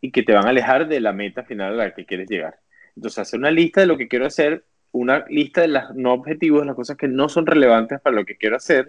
y 0.00 0.10
que 0.10 0.22
te 0.22 0.32
van 0.32 0.46
a 0.46 0.50
alejar 0.50 0.88
de 0.88 1.00
la 1.00 1.12
meta 1.12 1.44
final 1.44 1.74
a 1.74 1.84
la 1.84 1.94
que 1.94 2.06
quieres 2.06 2.28
llegar. 2.28 2.58
Entonces, 2.96 3.18
hacer 3.18 3.38
una 3.38 3.50
lista 3.50 3.80
de 3.80 3.86
lo 3.86 3.96
que 3.96 4.08
quiero 4.08 4.26
hacer, 4.26 4.64
una 4.92 5.24
lista 5.28 5.60
de 5.60 5.68
los 5.68 5.94
no 5.94 6.12
objetivos, 6.12 6.66
las 6.66 6.74
cosas 6.74 6.96
que 6.96 7.08
no 7.08 7.28
son 7.28 7.46
relevantes 7.46 8.00
para 8.00 8.16
lo 8.16 8.24
que 8.24 8.36
quiero 8.36 8.56
hacer, 8.56 8.88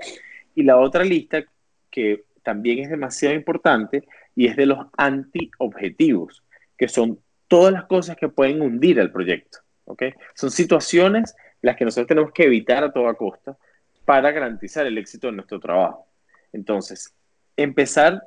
y 0.56 0.64
la 0.64 0.78
otra 0.78 1.04
lista 1.04 1.44
que 1.92 2.24
también 2.44 2.80
es 2.80 2.90
demasiado 2.90 3.36
importante 3.36 4.08
y 4.36 4.48
es 4.48 4.56
de 4.56 4.66
los 4.66 4.80
anti-objetivos, 4.98 6.44
que 6.78 6.88
son 6.88 7.20
todas 7.48 7.74
las 7.74 7.86
cosas 7.86 8.16
que 8.16 8.30
pueden 8.30 8.62
hundir 8.62 8.98
el 9.00 9.12
proyecto. 9.12 9.60
¿okay? 9.86 10.14
Son 10.34 10.50
situaciones 10.50 11.36
las 11.62 11.76
que 11.76 11.86
nosotros 11.86 12.08
tenemos 12.08 12.32
que 12.32 12.46
evitar 12.46 12.84
a 12.84 12.92
toda 12.92 13.14
costa 13.14 13.58
para 14.06 14.32
garantizar 14.32 14.88
el 14.88 14.98
éxito 14.98 15.28
de 15.28 15.34
nuestro 15.34 15.60
trabajo. 15.60 16.08
Entonces, 16.54 17.14
empezar 17.56 18.24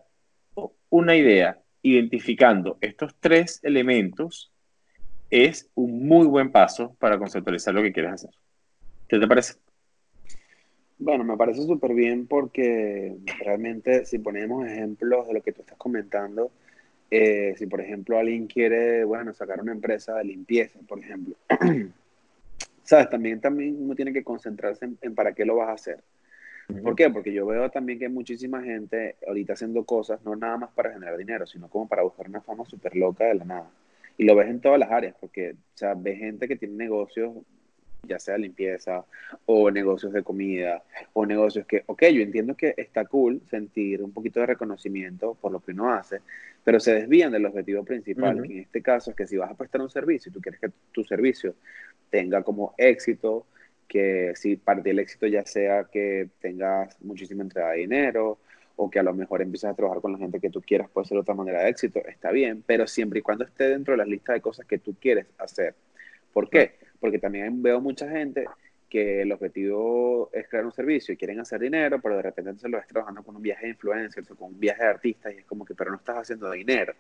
una 0.89 1.17
idea 1.17 1.59
identificando 1.83 2.79
estos 2.81 3.15
tres 3.19 3.61
elementos 3.63 4.53
es 5.31 5.69
un 5.75 6.07
muy 6.07 6.27
buen 6.27 6.53
paso 6.53 6.95
para 7.01 7.19
conceptualizar 7.19 7.75
lo 7.75 7.83
que 7.83 7.93
quieres 7.93 8.13
hacer. 8.13 8.31
¿Qué 9.09 9.19
te 9.19 9.27
parece? 9.27 9.55
Bueno, 10.99 11.25
me 11.25 11.37
parece 11.37 11.63
súper 11.63 11.95
bien 11.95 12.27
porque 12.27 13.17
realmente 13.41 14.05
si 14.05 14.19
ponemos 14.19 14.67
ejemplos 14.67 15.27
de 15.27 15.35
lo 15.35 15.43
que 15.43 15.53
tú 15.53 15.63
estás 15.63 15.77
comentando, 15.77 16.51
eh, 17.11 17.55
si 17.57 17.67
por 17.67 17.81
ejemplo 17.81 18.19
alguien 18.19 18.47
quiere, 18.47 19.05
bueno, 19.05 19.35
sacar 19.35 19.61
una 19.61 19.73
empresa 19.73 20.15
de 20.15 20.25
limpieza, 20.25 20.79
por 20.87 21.01
ejemplo, 21.01 21.35
¿sabes? 22.83 23.11
También, 23.11 23.41
también 23.41 23.77
uno 23.81 23.95
tiene 23.95 24.13
que 24.13 24.25
concentrarse 24.25 24.89
en 25.01 25.15
para 25.15 25.35
qué 25.35 25.45
lo 25.45 25.57
vas 25.57 25.69
a 25.69 25.73
hacer. 25.73 25.99
¿Por 26.83 26.97
qué? 26.97 27.11
Porque 27.11 27.33
yo 27.33 27.45
veo 27.47 27.71
también 27.71 27.99
que 27.99 28.07
hay 28.07 28.11
muchísima 28.11 28.63
gente 28.63 29.17
ahorita 29.27 29.53
haciendo 29.53 29.85
cosas, 29.85 30.25
no 30.25 30.35
nada 30.35 30.57
más 30.57 30.71
para 30.71 30.93
generar 30.93 31.17
dinero, 31.17 31.47
sino 31.47 31.69
como 31.69 31.87
para 31.87 32.03
buscar 32.03 32.27
una 32.29 32.41
fama 32.41 32.65
súper 32.65 32.97
loca 32.97 33.25
de 33.25 33.35
la 33.35 33.45
nada. 33.45 33.71
Y 34.17 34.25
lo 34.25 34.35
ves 34.35 34.49
en 34.49 34.61
todas 34.61 34.79
las 34.79 34.91
áreas, 34.91 35.15
porque, 35.21 35.53
o 35.53 35.77
sea, 35.77 35.95
ves 35.95 36.19
gente 36.19 36.49
que 36.49 36.57
tiene 36.57 36.75
negocios, 36.75 37.35
ya 38.07 38.19
sea 38.19 38.39
limpieza, 38.39 39.05
o 39.47 39.71
negocios 39.71 40.13
de 40.13 40.23
comida, 40.23 40.83
o 41.13 41.27
negocios 41.27 41.67
que, 41.67 41.83
ok, 41.87 42.03
yo 42.07 42.23
entiendo 42.23 42.57
que 42.57 42.75
está 42.77 43.05
cool 43.07 43.41
sentir 43.49 44.03
un 44.03 44.13
poquito 44.13 44.41
de 44.41 44.47
reconocimiento 44.47 45.35
por 45.41 45.53
lo 45.53 45.61
que 45.61 45.73
uno 45.73 45.93
hace, 45.93 46.21
pero 46.63 46.81
se 46.81 46.95
desvían 46.95 47.33
del 47.33 47.47
objetivo 47.47 47.85
principal, 47.85 48.43
que 48.43 48.53
en 48.53 48.59
este 48.61 48.83
caso 48.83 49.11
es 49.11 49.17
que 49.17 49.27
si 49.27 49.37
vas 49.37 49.51
a 49.51 49.55
prestar 49.55 49.81
un 49.81 49.91
servicio 49.91 50.31
y 50.31 50.33
tú 50.33 50.41
quieres 50.41 50.61
que 50.61 50.71
tu 50.93 51.05
servicio 51.05 51.55
tenga 52.11 52.43
como 52.43 52.75
éxito, 52.79 53.47
que 53.87 54.33
si 54.35 54.57
parte 54.57 54.89
del 54.89 54.99
éxito 54.99 55.27
ya 55.27 55.45
sea 55.45 55.85
que 55.85 56.29
tengas 56.41 57.01
muchísima 57.03 57.43
entrada 57.43 57.73
de 57.73 57.79
dinero 57.79 58.39
o 58.77 58.91
que 58.91 58.99
a 58.99 59.03
lo 59.03 59.15
mejor 59.15 59.43
empieces 59.43 59.71
a 59.71 59.75
trabajar 59.75 60.01
con 60.01 60.13
la 60.13 60.19
gente 60.19 60.41
que 60.41 60.51
tú 60.51 60.61
quieras, 60.63 60.89
puede 60.91 61.07
ser 61.07 61.19
otra 61.19 61.35
manera 61.35 61.63
de 61.63 61.69
éxito, 61.69 62.01
está 62.07 62.33
bien, 62.33 62.63
pero 62.67 62.87
siempre 62.87 63.21
y 63.21 63.23
cuando 63.23 63.45
esté 63.45 63.69
dentro 63.69 63.93
de 63.93 63.99
la 63.99 64.05
lista 64.05 64.33
de 64.33 64.41
cosas 64.41 64.67
que 64.67 64.79
tú 64.79 64.97
quieres 65.01 65.27
hacer. 65.39 65.75
¿Por 66.33 66.51
qué? 66.51 66.75
Porque 67.05 67.19
también 67.19 67.63
veo 67.63 67.83
mucha 67.83 68.09
gente 68.09 68.47
que 68.89 69.21
el 69.21 69.31
objetivo 69.31 70.31
es 70.33 70.49
crear 70.49 70.65
un 70.65 70.73
servicio 70.73 71.13
y 71.13 71.19
quieren 71.19 71.39
hacer 71.39 71.61
dinero, 71.61 72.01
pero 72.01 72.17
de 72.17 72.23
repente 72.23 72.59
se 72.59 72.67
lo 72.67 72.79
ves 72.79 72.87
trabajando 72.87 73.23
con 73.23 73.37
un 73.37 73.43
viaje 73.43 73.67
de 73.67 73.73
influencers 73.73 74.31
o 74.31 74.35
con 74.35 74.55
un 74.55 74.59
viaje 74.59 74.85
de 74.85 74.89
artistas 74.89 75.35
y 75.35 75.37
es 75.41 75.45
como 75.45 75.67
que, 75.67 75.75
pero 75.75 75.91
no 75.91 75.99
estás 75.99 76.17
haciendo 76.17 76.51
dinero. 76.51 76.95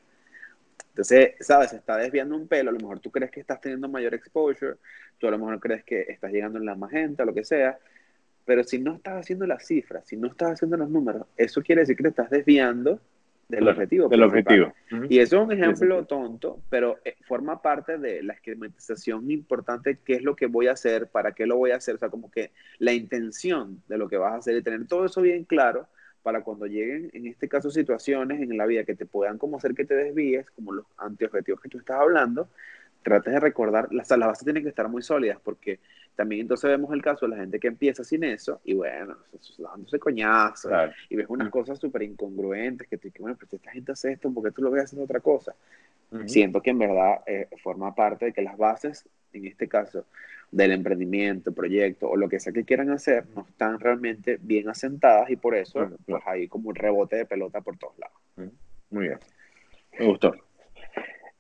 Entonces, 0.91 1.37
sabes, 1.41 1.71
se 1.71 1.77
está 1.77 1.97
desviando 1.97 2.37
un 2.37 2.47
pelo, 2.47 2.69
a 2.69 2.75
lo 2.75 2.81
mejor 2.81 3.01
tú 3.01 3.11
crees 3.11 3.31
que 3.31 3.41
estás 3.41 3.63
teniendo 3.63 3.89
mayor 3.89 4.13
exposure, 4.13 4.77
tú 5.17 5.27
a 5.27 5.31
lo 5.31 5.39
mejor 5.39 5.59
crees 5.59 5.85
que 5.85 6.03
estás 6.03 6.31
llegando 6.31 6.59
en 6.59 6.67
la 6.67 6.75
magenta, 6.75 7.25
lo 7.25 7.33
que 7.33 7.43
sea, 7.43 7.79
pero 8.45 8.63
si 8.63 8.79
no 8.79 8.97
estás 8.97 9.21
haciendo 9.21 9.47
las 9.47 9.67
cifras, 9.67 10.07
si 10.07 10.19
no 10.19 10.29
estás 10.29 10.53
haciendo 10.53 10.77
los 10.77 10.91
números, 10.91 11.27
eso 11.35 11.63
quiere 11.63 11.81
decir 11.81 11.97
que 11.97 12.03
te 12.03 12.11
estás 12.11 12.29
desviando 12.29 13.01
del 13.57 13.69
objetivo. 13.69 14.09
Del 14.09 14.23
objetivo. 14.23 14.73
Y 15.09 15.19
eso 15.19 15.37
es 15.39 15.47
un 15.47 15.53
ejemplo 15.53 16.05
tonto, 16.05 16.61
pero 16.71 16.99
eh, 17.05 17.17
forma 17.27 17.61
parte 17.63 17.99
de 17.99 18.23
la 18.23 18.35
esquematización 18.35 19.31
importante, 19.31 19.99
qué 20.05 20.15
es 20.15 20.23
lo 20.23 20.37
que 20.37 20.47
voy 20.47 20.69
a 20.69 20.73
hacer, 20.73 21.09
para 21.09 21.33
qué 21.33 21.47
lo 21.47 21.57
voy 21.57 21.71
a 21.71 21.77
hacer, 21.77 21.97
o 21.97 21.99
sea, 21.99 22.09
como 22.09 22.31
que 22.31 22.53
la 22.79 22.93
intención 22.93 23.83
de 23.89 23.99
lo 23.99 24.09
que 24.09 24.17
vas 24.17 24.33
a 24.33 24.37
hacer 24.37 24.57
y 24.57 24.63
tener 24.63 24.87
todo 24.87 25.07
eso 25.07 25.23
bien 25.23 25.45
claro 25.45 25.87
para 26.23 26.43
cuando 26.43 26.67
lleguen, 26.67 27.11
en 27.13 27.27
este 27.27 27.49
caso, 27.49 27.71
situaciones 27.71 28.41
en 28.41 28.57
la 28.57 28.65
vida 28.65 28.85
que 28.85 28.95
te 28.95 29.05
puedan 29.05 29.37
como 29.37 29.59
hacer 29.59 29.75
que 29.75 29.85
te 29.85 29.95
desvíes, 29.95 30.51
como 30.53 30.73
los 30.73 30.87
antiobjetivos 30.97 31.61
que 31.61 31.69
tú 31.69 31.79
estás 31.79 32.01
hablando, 32.01 32.49
trates 33.05 33.35
de 33.35 33.39
recordar, 33.39 33.93
las, 33.93 34.11
las 34.11 34.29
bases 34.29 34.45
tienen 34.45 34.65
que 34.65 34.71
estar 34.71 34.89
muy 34.89 35.03
sólidas, 35.03 35.39
porque 35.45 35.79
también 36.17 36.41
entonces 36.41 36.69
vemos 36.71 36.93
el 36.93 37.03
caso 37.03 37.27
de 37.27 37.37
la 37.37 37.43
gente 37.43 37.61
que 37.61 37.69
empieza 37.69 38.03
sin 38.03 38.25
eso, 38.25 38.61
y 38.65 38.75
bueno, 38.75 39.17
dándose 39.59 39.99
coñazo, 40.01 40.71
y 41.09 41.17
ves 41.17 41.27
unas 41.29 41.51
cosas 41.51 41.79
súper 41.79 42.03
incongruentes, 42.03 42.89
que 42.89 42.97
tú 42.97 43.09
dices, 43.09 43.21
bueno, 43.21 43.37
pues 43.39 43.53
esta 43.53 43.71
gente 43.71 43.93
hace 43.93 44.13
esto, 44.13 44.33
¿por 44.33 44.43
qué 44.43 44.51
tú 44.51 44.63
lo 44.63 44.71
ves 44.71 44.85
haciendo 44.85 45.05
otra 45.05 45.21
cosa? 45.21 45.55
Siento 46.27 46.63
que 46.63 46.71
en 46.71 46.79
verdad 46.79 47.23
eh, 47.27 47.49
forma 47.63 47.95
parte 47.95 48.27
de 48.27 48.33
que 48.33 48.41
las 48.41 48.57
bases, 48.57 49.05
en 49.33 49.47
este 49.47 49.69
caso, 49.69 50.07
del 50.53 50.71
emprendimiento, 50.71 51.53
proyecto 51.53 52.09
o 52.09 52.17
lo 52.17 52.29
que 52.29 52.39
sea 52.39 52.53
que 52.53 52.65
quieran 52.65 52.91
hacer, 52.91 53.25
no 53.35 53.45
están 53.49 53.81
realmente 53.81 54.39
bien 54.41 54.69
asentadas 54.69 55.29
y 55.31 55.37
por 55.37 55.57
eso 55.57 55.91
pues 56.07 56.23
hay 56.27 56.47
como 56.47 56.69
un 56.69 56.77
rebote 56.77 57.17
de 57.17 57.27
pelota 57.27 57.61
por 57.61 57.77
todos 57.77 57.99
lados. 57.99 58.53
Muy 58.91 59.09
bien. 59.09 59.19
Me 59.99 60.07
gustó. 60.07 60.33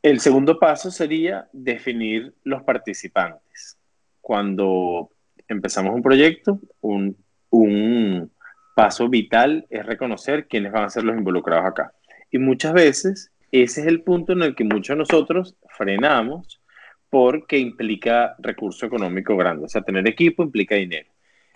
El 0.05 0.21
segundo 0.21 0.59
paso 0.59 0.91
sería 0.91 1.49
definir 1.55 2.35
los 2.45 2.63
participantes. 2.63 3.79
cuando 4.21 5.11
empezamos 5.49 5.95
un 5.95 6.03
proyecto, 6.03 6.61
un, 6.83 8.31
paso 8.77 9.09
vital 9.09 9.67
es 9.71 9.87
reconocer 9.87 10.47
quiénes 10.47 10.73
van 10.73 10.85
a 10.85 10.91
ser 10.91 11.05
los 11.05 11.17
involucrados 11.17 11.65
acá. 11.65 11.95
Y 12.31 12.37
muchas 12.37 12.75
veces 12.75 13.33
ese 13.51 13.81
es 13.81 13.87
el 13.87 14.03
punto 14.03 14.35
en 14.35 14.43
el 14.43 14.55
que 14.55 14.65
muchos 14.65 14.95
de 14.95 14.99
nosotros 14.99 15.57
frenamos 15.75 16.61
porque 17.09 17.57
implica 17.59 18.35
recurso 18.41 18.85
económico 18.85 19.35
grande. 19.39 19.65
O 19.65 19.69
sea, 19.69 19.81
tener 19.81 20.07
equipo 20.07 20.43
implica 20.43 20.75
dinero. 20.75 21.09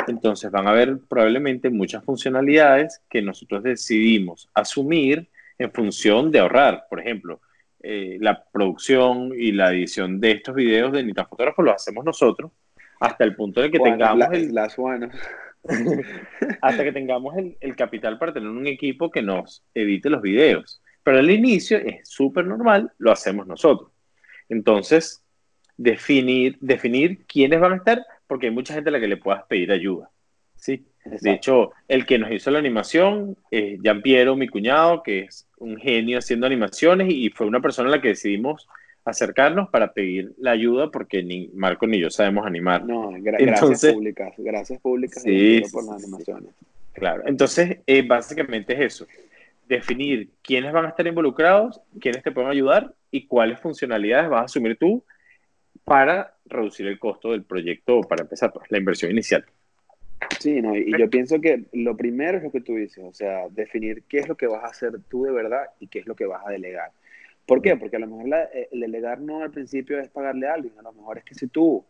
Entonces 0.06 0.50
van 0.50 0.68
a 0.68 0.70
haber 0.70 1.00
probablemente 1.06 1.68
muchas 1.68 2.02
funcionalidades 2.02 3.02
que 3.11 3.20
nosotros 3.20 3.62
decidimos 3.62 4.48
asumir 4.54 5.28
en 5.58 5.70
función 5.70 6.30
de 6.30 6.38
ahorrar. 6.38 6.87
Por 6.88 7.00
ejemplo, 7.00 7.42
eh, 7.80 8.18
la 8.20 8.44
producción 8.44 9.32
y 9.36 9.52
la 9.52 9.72
edición 9.72 10.20
de 10.20 10.32
estos 10.32 10.54
videos 10.54 10.92
de 10.92 11.04
Nita 11.04 11.26
Fotógrafo 11.26 11.62
lo 11.62 11.72
hacemos 11.72 12.04
nosotros 12.04 12.50
hasta 13.00 13.24
el 13.24 13.36
punto 13.36 13.60
de 13.60 13.70
que 13.70 13.78
tengamos 13.78 14.28
el, 14.32 14.54
las 14.54 14.76
hasta 16.62 16.84
que 16.84 16.92
tengamos 16.92 17.36
el, 17.36 17.56
el, 17.60 17.76
capital 17.76 18.18
para 18.18 18.32
tener 18.32 18.48
un 18.48 18.66
equipo 18.66 19.10
que 19.10 19.22
nos 19.22 19.64
edite 19.74 20.10
los 20.10 20.22
videos. 20.22 20.80
Pero 21.02 21.18
al 21.18 21.30
inicio 21.30 21.78
es 21.78 22.08
súper 22.08 22.46
normal, 22.46 22.92
lo 22.98 23.12
hacemos 23.12 23.46
nosotros. 23.46 23.90
Entonces, 24.48 25.24
definir, 25.76 26.58
definir 26.60 27.24
quiénes 27.26 27.60
van 27.60 27.72
a 27.72 27.76
estar, 27.76 28.04
porque 28.26 28.46
hay 28.46 28.52
mucha 28.52 28.74
gente 28.74 28.90
a 28.90 28.92
la 28.92 29.00
que 29.00 29.08
le 29.08 29.16
puedas 29.16 29.44
pedir 29.44 29.72
ayuda. 29.72 30.10
¿Sí? 30.58 30.84
De 31.04 31.32
hecho, 31.32 31.72
el 31.88 32.04
que 32.04 32.18
nos 32.18 32.30
hizo 32.30 32.50
la 32.50 32.58
animación 32.58 33.36
es 33.50 33.80
Jean 33.80 34.02
Piero, 34.02 34.36
mi 34.36 34.48
cuñado, 34.48 35.02
que 35.02 35.20
es 35.20 35.48
un 35.58 35.78
genio 35.78 36.18
haciendo 36.18 36.46
animaciones 36.46 37.08
y 37.10 37.30
fue 37.30 37.46
una 37.46 37.60
persona 37.60 37.88
a 37.88 37.92
la 37.92 38.00
que 38.02 38.08
decidimos 38.08 38.68
acercarnos 39.04 39.70
para 39.70 39.92
pedir 39.92 40.34
la 40.38 40.50
ayuda 40.50 40.90
porque 40.90 41.22
ni 41.22 41.48
Marco 41.54 41.86
ni 41.86 41.98
yo 41.98 42.10
sabemos 42.10 42.46
animar. 42.46 42.84
No, 42.84 43.10
gracias 43.18 43.94
públicas, 43.94 44.34
gracias 44.36 44.80
públicas 44.80 45.22
sí, 45.22 45.62
por 45.72 45.84
las 45.84 46.04
animaciones. 46.04 46.50
Claro, 46.92 47.22
entonces 47.26 47.78
eh, 47.86 48.02
básicamente 48.02 48.74
es 48.74 48.80
eso, 48.80 49.06
definir 49.66 50.28
quiénes 50.42 50.72
van 50.72 50.86
a 50.86 50.88
estar 50.88 51.06
involucrados, 51.06 51.80
quiénes 52.00 52.22
te 52.22 52.32
pueden 52.32 52.50
ayudar 52.50 52.92
y 53.10 53.26
cuáles 53.26 53.60
funcionalidades 53.60 54.28
vas 54.28 54.42
a 54.42 54.44
asumir 54.44 54.76
tú 54.76 55.04
para 55.84 56.34
reducir 56.44 56.86
el 56.86 56.98
costo 56.98 57.32
del 57.32 57.44
proyecto 57.44 58.00
para 58.02 58.22
empezar, 58.22 58.52
pues, 58.52 58.70
la 58.70 58.78
inversión 58.78 59.10
inicial. 59.10 59.44
Sí, 60.38 60.61
no, 60.61 60.76
y 60.76 60.96
yo 60.98 61.11
pienso 61.11 61.40
que 61.40 61.64
lo 61.72 61.96
primero 61.96 62.38
es 62.38 62.44
lo 62.44 62.50
que 62.50 62.61
tú 62.61 62.74
dices, 62.76 63.04
o 63.04 63.12
sea, 63.12 63.48
definir 63.50 64.04
qué 64.09 64.18
es 64.18 64.28
lo 64.28 64.37
que 64.37 64.46
vas 64.46 64.64
a 64.64 64.68
hacer 64.68 65.00
tú 65.09 65.24
de 65.24 65.33
verdad 65.33 65.66
y 65.81 65.88
qué 65.88 66.00
es 66.00 66.07
lo 66.07 66.14
que 66.14 66.26
vas 66.26 66.46
a 66.46 66.50
delegar. 66.50 66.90
¿Por 67.46 67.62
qué? 67.62 67.76
Porque 67.76 67.96
a 67.96 68.00
lo 68.00 68.07
mejor 68.07 68.48
eh, 68.52 68.68
el 68.70 68.81
delegar 68.81 69.20
no 69.20 69.42
al 69.42 69.50
principio 69.50 69.98
es 69.98 70.09
pagarle 70.09 70.46
a 70.46 70.54
alguien, 70.54 70.74
a 70.78 70.83
lo 70.83 70.92
mejor 70.92 71.18
es 71.18 71.24
que 71.24 71.35
si 71.35 71.46
tú 71.46 71.85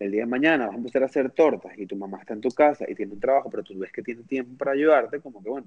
el 0.00 0.10
día 0.10 0.22
de 0.22 0.26
mañana 0.26 0.66
vas 0.66 0.74
a 0.74 0.78
empezar 0.78 1.02
a 1.02 1.06
hacer 1.06 1.30
tortas 1.30 1.72
y 1.78 1.86
tu 1.86 1.94
mamá 1.94 2.18
está 2.18 2.34
en 2.34 2.40
tu 2.40 2.48
casa 2.48 2.84
y 2.88 2.94
tiene 2.94 3.12
un 3.12 3.20
trabajo, 3.20 3.48
pero 3.48 3.62
tú 3.62 3.78
ves 3.78 3.92
que 3.92 4.02
tiene 4.02 4.22
tiempo 4.24 4.56
para 4.58 4.72
ayudarte, 4.72 5.20
como 5.20 5.42
que 5.42 5.48
bueno, 5.48 5.66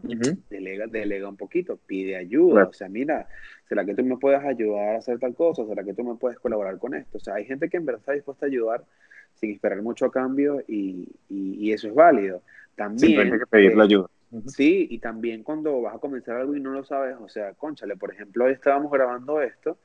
delega, 0.50 0.86
delega 0.88 1.30
un 1.30 1.38
poquito, 1.38 1.80
pide 1.86 2.18
ayuda, 2.18 2.66
o 2.66 2.74
sea, 2.74 2.90
mira, 2.90 3.28
¿será 3.70 3.86
que 3.86 3.96
tú 3.96 4.04
me 4.04 4.18
puedes 4.18 4.44
ayudar 4.44 4.96
a 4.96 4.98
hacer 4.98 5.18
tal 5.18 5.34
cosa? 5.34 5.66
¿Será 5.66 5.84
que 5.84 5.94
tú 5.94 6.04
me 6.04 6.16
puedes 6.16 6.38
colaborar 6.40 6.78
con 6.78 6.94
esto? 6.94 7.18
O 7.18 7.22
sea, 7.22 7.36
hay 7.36 7.46
gente 7.46 7.70
que 7.70 7.78
en 7.78 7.86
verdad 7.86 8.02
está 8.02 8.12
dispuesta 8.12 8.46
a 8.46 8.50
ayudar 8.50 8.84
sin 9.40 9.52
esperar 9.52 9.82
mucho 9.82 10.06
a 10.06 10.12
cambio 10.12 10.64
y, 10.68 11.08
y, 11.30 11.72
eso 11.72 11.88
es 11.88 11.94
válido. 11.94 12.42
También... 12.76 13.34
hay 13.34 13.40
que 13.40 13.46
pedir 13.46 13.76
la 13.76 13.84
ayuda. 13.84 14.08
Sí, 14.48 14.88
y 14.90 15.00
también 15.00 15.44
cuando 15.44 15.82
vas 15.82 15.96
a 15.96 16.00
comenzar 16.00 16.36
algo 16.36 16.56
y 16.56 16.60
no 16.60 16.72
lo 16.72 16.84
sabes, 16.84 17.16
o 17.22 17.30
sea, 17.30 17.54
conchale, 17.54 17.96
por 17.96 18.12
ejemplo, 18.12 18.46
hoy 18.46 18.52
estábamos 18.52 18.92
grabando 18.92 19.42
esto 19.42 19.78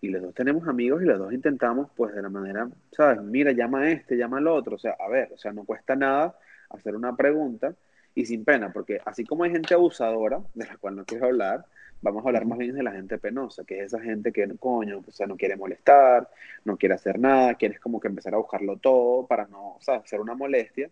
y 0.00 0.08
los 0.08 0.22
dos 0.22 0.34
tenemos 0.34 0.66
amigos 0.66 1.02
y 1.02 1.04
los 1.04 1.18
dos 1.18 1.32
intentamos, 1.32 1.90
pues 1.94 2.14
de 2.14 2.22
la 2.22 2.30
manera, 2.30 2.68
¿sabes? 2.92 3.20
Mira, 3.22 3.52
llama 3.52 3.80
a 3.80 3.90
este, 3.90 4.16
llama 4.16 4.38
al 4.38 4.46
otro, 4.46 4.76
o 4.76 4.78
sea, 4.78 4.96
a 4.98 5.08
ver, 5.08 5.30
o 5.32 5.38
sea, 5.38 5.52
no 5.52 5.64
cuesta 5.64 5.94
nada 5.94 6.38
hacer 6.70 6.96
una 6.96 7.14
pregunta 7.14 7.74
y 8.14 8.24
sin 8.24 8.44
pena, 8.44 8.72
porque 8.72 9.00
así 9.04 9.24
como 9.24 9.44
hay 9.44 9.50
gente 9.50 9.74
abusadora, 9.74 10.40
de 10.54 10.66
la 10.66 10.76
cual 10.78 10.96
no 10.96 11.04
quiero 11.04 11.26
hablar, 11.26 11.66
vamos 12.12 12.24
a 12.24 12.28
hablar 12.28 12.46
más 12.46 12.58
bien 12.58 12.74
de 12.74 12.82
la 12.82 12.92
gente 12.92 13.18
penosa, 13.18 13.64
que 13.64 13.80
es 13.80 13.86
esa 13.86 14.00
gente 14.00 14.32
que, 14.32 14.48
coño, 14.58 15.02
o 15.06 15.10
sea, 15.10 15.26
no 15.26 15.36
quiere 15.36 15.56
molestar, 15.56 16.28
no 16.64 16.76
quiere 16.76 16.94
hacer 16.94 17.18
nada, 17.18 17.54
quieres 17.54 17.80
como 17.80 18.00
que 18.00 18.08
empezar 18.08 18.34
a 18.34 18.38
buscarlo 18.38 18.76
todo 18.78 19.26
para 19.26 19.46
no, 19.46 19.76
o 19.76 19.80
sea, 19.80 19.96
hacer 19.96 20.20
una 20.20 20.34
molestia. 20.34 20.90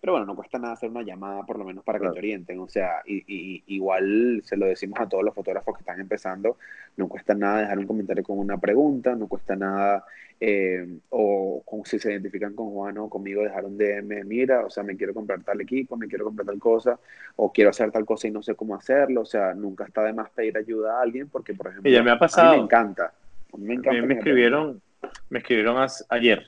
Pero 0.00 0.14
bueno, 0.14 0.26
no 0.26 0.34
cuesta 0.34 0.58
nada 0.58 0.72
hacer 0.72 0.88
una 0.88 1.02
llamada 1.02 1.44
por 1.44 1.58
lo 1.58 1.64
menos 1.64 1.84
para 1.84 1.98
que 1.98 2.08
te 2.08 2.18
orienten. 2.18 2.58
O 2.60 2.68
sea, 2.68 3.02
y, 3.04 3.62
igual 3.66 4.40
se 4.44 4.56
lo 4.56 4.66
decimos 4.66 4.98
a 4.98 5.08
todos 5.08 5.22
los 5.22 5.34
fotógrafos 5.34 5.74
que 5.76 5.82
están 5.82 6.00
empezando, 6.00 6.56
no 6.96 7.06
cuesta 7.06 7.34
nada 7.34 7.60
dejar 7.60 7.78
un 7.78 7.86
comentario 7.86 8.24
con 8.24 8.38
una 8.38 8.58
pregunta, 8.58 9.14
no 9.14 9.28
cuesta 9.28 9.56
nada, 9.56 10.04
eh, 10.40 10.86
o 11.10 11.62
si 11.84 11.98
se 11.98 12.12
identifican 12.12 12.54
con 12.54 12.70
Juan 12.70 12.96
o 12.96 13.10
conmigo, 13.10 13.42
dejar 13.42 13.66
un 13.66 13.76
DM, 13.76 14.24
mira, 14.24 14.64
o 14.64 14.70
sea, 14.70 14.82
me 14.82 14.96
quiero 14.96 15.12
comprar 15.12 15.42
tal 15.42 15.60
equipo, 15.60 15.98
me 15.98 16.08
quiero 16.08 16.24
comprar 16.24 16.46
tal 16.46 16.58
cosa, 16.58 16.98
o 17.36 17.52
quiero 17.52 17.68
hacer 17.68 17.90
tal 17.90 18.06
cosa 18.06 18.26
y 18.26 18.30
no 18.30 18.42
sé 18.42 18.54
cómo 18.54 18.74
hacerlo. 18.74 19.20
O 19.20 19.26
sea, 19.26 19.52
nunca 19.52 19.84
está 19.84 20.02
de 20.02 20.14
más 20.14 20.30
pedir 20.30 20.56
ayuda 20.56 20.98
a 20.98 21.02
alguien 21.02 21.28
porque, 21.28 21.52
por 21.52 21.68
ejemplo, 21.68 21.90
ya 21.90 22.02
me 22.02 22.10
ha 22.10 22.18
pasado. 22.18 22.48
A 22.48 22.52
mí 22.52 22.58
me 22.58 22.64
encanta. 22.64 23.12
A 23.52 23.56
mí 23.58 23.66
me, 23.66 23.74
encanta 23.74 24.06
me 24.06 24.14
escribieron, 24.14 24.80
me 25.28 25.40
escribieron 25.40 25.76
ayer 26.08 26.46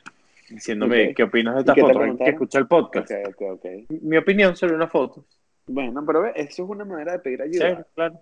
diciéndome 0.55 1.15
qué 1.15 1.23
opinas 1.25 1.55
de 1.55 1.61
esta 1.61 1.75
foto, 1.75 2.17
que 2.19 2.31
escucha 2.31 2.59
el 2.59 2.67
podcast. 2.67 3.11
Mi 3.89 4.17
opinión 4.17 4.57
sobre 4.57 4.75
una 4.75 4.89
foto. 4.89 5.25
Bueno, 5.67 6.05
pero 6.05 6.27
eso 6.27 6.65
es 6.65 6.69
una 6.69 6.85
manera 6.85 7.13
de 7.13 7.19
pedir 7.21 7.43
ayuda. 7.43 7.77
Sí, 7.77 7.83
claro. 7.95 8.21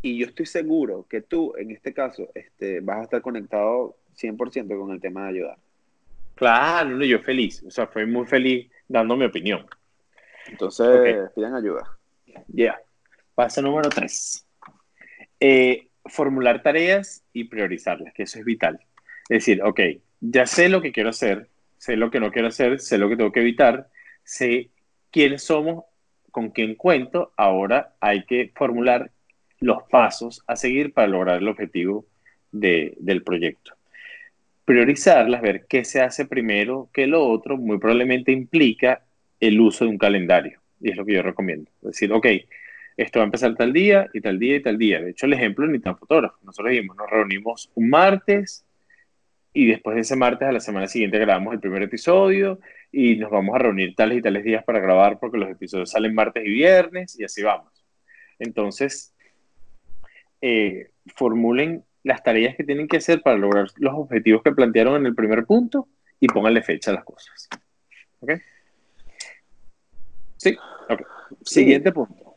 Y 0.00 0.18
yo 0.18 0.26
estoy 0.26 0.46
seguro 0.46 1.06
que 1.08 1.22
tú, 1.22 1.54
en 1.56 1.70
este 1.70 1.94
caso, 1.94 2.28
este, 2.34 2.80
vas 2.80 2.98
a 2.98 3.02
estar 3.04 3.22
conectado 3.22 3.96
100% 4.16 4.78
con 4.78 4.90
el 4.90 5.00
tema 5.00 5.24
de 5.24 5.28
ayudar. 5.28 5.58
Claro, 6.34 7.04
yo 7.04 7.20
feliz. 7.20 7.62
O 7.64 7.70
sea, 7.70 7.86
fui 7.86 8.06
muy 8.06 8.26
feliz 8.26 8.70
dando 8.88 9.16
mi 9.16 9.24
opinión. 9.24 9.66
Entonces, 10.48 11.30
pidan 11.34 11.54
ayuda. 11.54 11.98
Ya. 12.48 12.80
Paso 13.34 13.62
número 13.62 13.88
3. 13.88 14.46
Eh, 15.40 15.88
formular 16.06 16.62
tareas 16.62 17.24
y 17.32 17.44
priorizarlas, 17.44 18.12
que 18.12 18.24
eso 18.24 18.38
es 18.38 18.44
vital. 18.44 18.80
Es 19.28 19.44
decir, 19.44 19.62
ok, 19.62 19.80
ya 20.22 20.46
sé 20.46 20.68
lo 20.68 20.80
que 20.80 20.92
quiero 20.92 21.10
hacer, 21.10 21.48
sé 21.76 21.96
lo 21.96 22.10
que 22.10 22.20
no 22.20 22.30
quiero 22.30 22.48
hacer, 22.48 22.78
sé 22.78 22.96
lo 22.96 23.08
que 23.08 23.16
tengo 23.16 23.32
que 23.32 23.40
evitar, 23.40 23.88
sé 24.22 24.70
quiénes 25.10 25.42
somos, 25.42 25.84
con 26.30 26.50
quién 26.50 26.76
cuento, 26.76 27.32
ahora 27.36 27.94
hay 28.00 28.24
que 28.24 28.52
formular 28.54 29.10
los 29.60 29.82
pasos 29.90 30.42
a 30.46 30.56
seguir 30.56 30.92
para 30.92 31.08
lograr 31.08 31.38
el 31.38 31.48
objetivo 31.48 32.06
del 32.52 33.22
proyecto. 33.24 33.74
Priorizarlas, 34.64 35.42
ver 35.42 35.66
qué 35.68 35.84
se 35.84 36.00
hace 36.00 36.24
primero 36.24 36.88
que 36.92 37.06
lo 37.06 37.26
otro, 37.26 37.58
muy 37.58 37.78
probablemente 37.78 38.30
implica 38.30 39.02
el 39.40 39.60
uso 39.60 39.84
de 39.84 39.90
un 39.90 39.98
calendario, 39.98 40.60
y 40.80 40.90
es 40.90 40.96
lo 40.96 41.04
que 41.04 41.14
yo 41.14 41.22
recomiendo. 41.22 41.70
Es 41.82 41.88
decir, 41.88 42.12
ok, 42.12 42.26
esto 42.96 43.18
va 43.18 43.24
a 43.24 43.26
empezar 43.26 43.56
tal 43.56 43.72
día 43.72 44.08
y 44.14 44.20
tal 44.20 44.38
día 44.38 44.56
y 44.56 44.62
tal 44.62 44.78
día. 44.78 45.00
De 45.00 45.10
hecho, 45.10 45.26
el 45.26 45.32
ejemplo 45.32 45.66
ni 45.66 45.80
tan 45.80 45.98
fotógrafo. 45.98 46.36
Nosotros 46.42 46.70
dijimos, 46.70 46.96
nos 46.96 47.10
reunimos 47.10 47.70
un 47.74 47.90
martes, 47.90 48.64
y 49.52 49.66
después 49.66 49.94
de 49.94 50.00
ese 50.00 50.16
martes 50.16 50.48
a 50.48 50.52
la 50.52 50.60
semana 50.60 50.86
siguiente 50.86 51.18
grabamos 51.18 51.52
el 51.52 51.60
primer 51.60 51.82
episodio 51.82 52.58
y 52.90 53.16
nos 53.16 53.30
vamos 53.30 53.54
a 53.54 53.58
reunir 53.58 53.94
tales 53.94 54.18
y 54.18 54.22
tales 54.22 54.44
días 54.44 54.64
para 54.64 54.80
grabar 54.80 55.18
porque 55.18 55.38
los 55.38 55.50
episodios 55.50 55.90
salen 55.90 56.14
martes 56.14 56.44
y 56.44 56.50
viernes 56.50 57.18
y 57.18 57.24
así 57.24 57.42
vamos. 57.42 57.84
Entonces, 58.38 59.14
eh, 60.40 60.90
formulen 61.14 61.84
las 62.02 62.22
tareas 62.22 62.56
que 62.56 62.64
tienen 62.64 62.88
que 62.88 62.96
hacer 62.96 63.22
para 63.22 63.36
lograr 63.36 63.66
los 63.76 63.94
objetivos 63.94 64.42
que 64.42 64.52
plantearon 64.52 64.96
en 64.96 65.06
el 65.06 65.14
primer 65.14 65.44
punto 65.44 65.88
y 66.18 66.26
pónganle 66.28 66.62
fecha 66.62 66.90
a 66.90 66.94
las 66.94 67.04
cosas. 67.04 67.48
¿Ok? 68.20 68.32
Sí. 70.36 70.56
Siguiente 71.42 71.92
punto. 71.92 72.36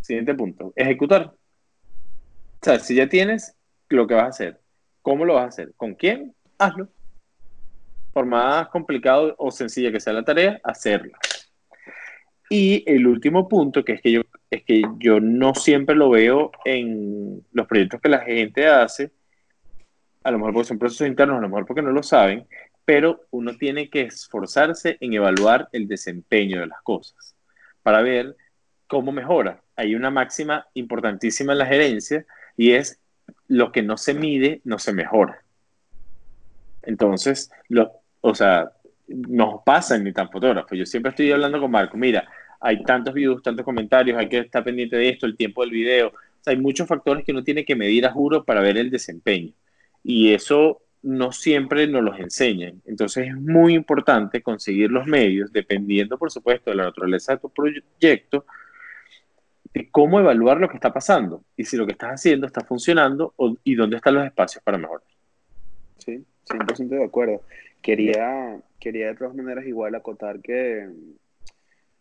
Siguiente 0.00 0.34
punto. 0.34 0.72
Ejecutar. 0.76 1.32
O 1.32 2.64
sea, 2.64 2.78
si 2.78 2.94
ya 2.94 3.08
tienes 3.08 3.56
lo 3.88 4.06
que 4.06 4.14
vas 4.14 4.24
a 4.24 4.28
hacer, 4.28 4.60
¿cómo 5.00 5.24
lo 5.24 5.34
vas 5.34 5.44
a 5.44 5.48
hacer? 5.48 5.72
¿Con 5.76 5.94
quién? 5.94 6.34
Hazlo. 6.60 6.88
Por 8.12 8.26
más 8.26 8.68
complicado 8.68 9.34
o 9.38 9.50
sencilla 9.50 9.90
que 9.90 10.00
sea 10.00 10.12
la 10.12 10.24
tarea, 10.24 10.60
hacerla. 10.62 11.18
Y 12.48 12.84
el 12.86 13.06
último 13.06 13.48
punto, 13.48 13.84
que 13.84 13.94
es 13.94 14.02
que 14.02 14.12
yo, 14.12 14.22
es 14.50 14.64
que 14.64 14.82
yo 14.98 15.20
no 15.20 15.54
siempre 15.54 15.94
lo 15.94 16.10
veo 16.10 16.50
en 16.64 17.44
los 17.52 17.66
proyectos 17.66 18.00
que 18.00 18.08
la 18.08 18.20
gente 18.20 18.66
hace, 18.66 19.12
a 20.22 20.30
lo 20.30 20.38
mejor 20.38 20.54
porque 20.54 20.68
son 20.68 20.78
procesos 20.78 21.06
internos, 21.06 21.38
a 21.38 21.40
lo 21.40 21.48
mejor 21.48 21.66
porque 21.66 21.82
no 21.82 21.92
lo 21.92 22.02
saben, 22.02 22.46
pero 22.84 23.24
uno 23.30 23.56
tiene 23.56 23.88
que 23.88 24.02
esforzarse 24.02 24.98
en 25.00 25.14
evaluar 25.14 25.68
el 25.72 25.86
desempeño 25.86 26.60
de 26.60 26.66
las 26.66 26.82
cosas 26.82 27.36
para 27.82 28.02
ver 28.02 28.36
cómo 28.88 29.12
mejora. 29.12 29.62
Hay 29.76 29.94
una 29.94 30.10
máxima 30.10 30.66
importantísima 30.74 31.52
en 31.52 31.58
la 31.58 31.66
gerencia 31.66 32.26
y 32.56 32.72
es 32.72 33.00
lo 33.46 33.70
que 33.70 33.82
no 33.82 33.96
se 33.96 34.12
mide, 34.12 34.60
no 34.64 34.80
se 34.80 34.92
mejora. 34.92 35.44
Entonces, 36.82 37.50
lo, 37.68 37.92
o 38.20 38.34
sea, 38.34 38.72
nos 39.08 39.62
pasa 39.64 39.96
en 39.96 40.04
mi 40.04 40.12
tan 40.12 40.30
fotógrafo. 40.30 40.74
Yo 40.74 40.86
siempre 40.86 41.10
estoy 41.10 41.32
hablando 41.32 41.60
con 41.60 41.70
Marco, 41.70 41.96
mira, 41.96 42.28
hay 42.60 42.82
tantos 42.84 43.14
views, 43.14 43.42
tantos 43.42 43.64
comentarios, 43.64 44.18
hay 44.18 44.28
que 44.28 44.38
estar 44.38 44.62
pendiente 44.62 44.96
de 44.96 45.08
esto, 45.08 45.26
el 45.26 45.36
tiempo 45.36 45.62
del 45.62 45.70
video. 45.70 46.08
O 46.08 46.42
sea, 46.42 46.52
hay 46.52 46.58
muchos 46.58 46.86
factores 46.86 47.24
que 47.24 47.32
uno 47.32 47.42
tiene 47.42 47.64
que 47.64 47.74
medir 47.74 48.06
a 48.06 48.12
juro 48.12 48.44
para 48.44 48.60
ver 48.60 48.76
el 48.76 48.90
desempeño. 48.90 49.52
Y 50.04 50.32
eso 50.32 50.82
no 51.02 51.32
siempre 51.32 51.86
nos 51.86 52.02
los 52.02 52.18
enseñan. 52.18 52.82
Entonces 52.84 53.28
es 53.28 53.34
muy 53.34 53.74
importante 53.74 54.42
conseguir 54.42 54.90
los 54.90 55.06
medios, 55.06 55.52
dependiendo, 55.52 56.18
por 56.18 56.30
supuesto, 56.30 56.70
de 56.70 56.76
la 56.76 56.84
naturaleza 56.84 57.32
de 57.32 57.38
tu 57.38 57.50
proyecto, 57.50 58.44
de 59.72 59.88
cómo 59.90 60.20
evaluar 60.20 60.58
lo 60.58 60.68
que 60.68 60.76
está 60.76 60.92
pasando 60.92 61.44
y 61.56 61.64
si 61.64 61.76
lo 61.76 61.86
que 61.86 61.92
estás 61.92 62.10
haciendo 62.10 62.46
está 62.46 62.62
funcionando 62.62 63.34
y 63.64 63.74
dónde 63.74 63.96
están 63.96 64.14
los 64.14 64.26
espacios 64.26 64.62
para 64.62 64.76
mejorar. 64.76 65.06
Sí, 65.98 66.24
100% 66.50 66.88
de 66.88 67.04
acuerdo. 67.04 67.42
Quería, 67.82 68.60
quería 68.78 69.08
de 69.08 69.14
todas 69.14 69.34
maneras 69.34 69.66
igual 69.66 69.94
acotar 69.94 70.40
que 70.40 70.88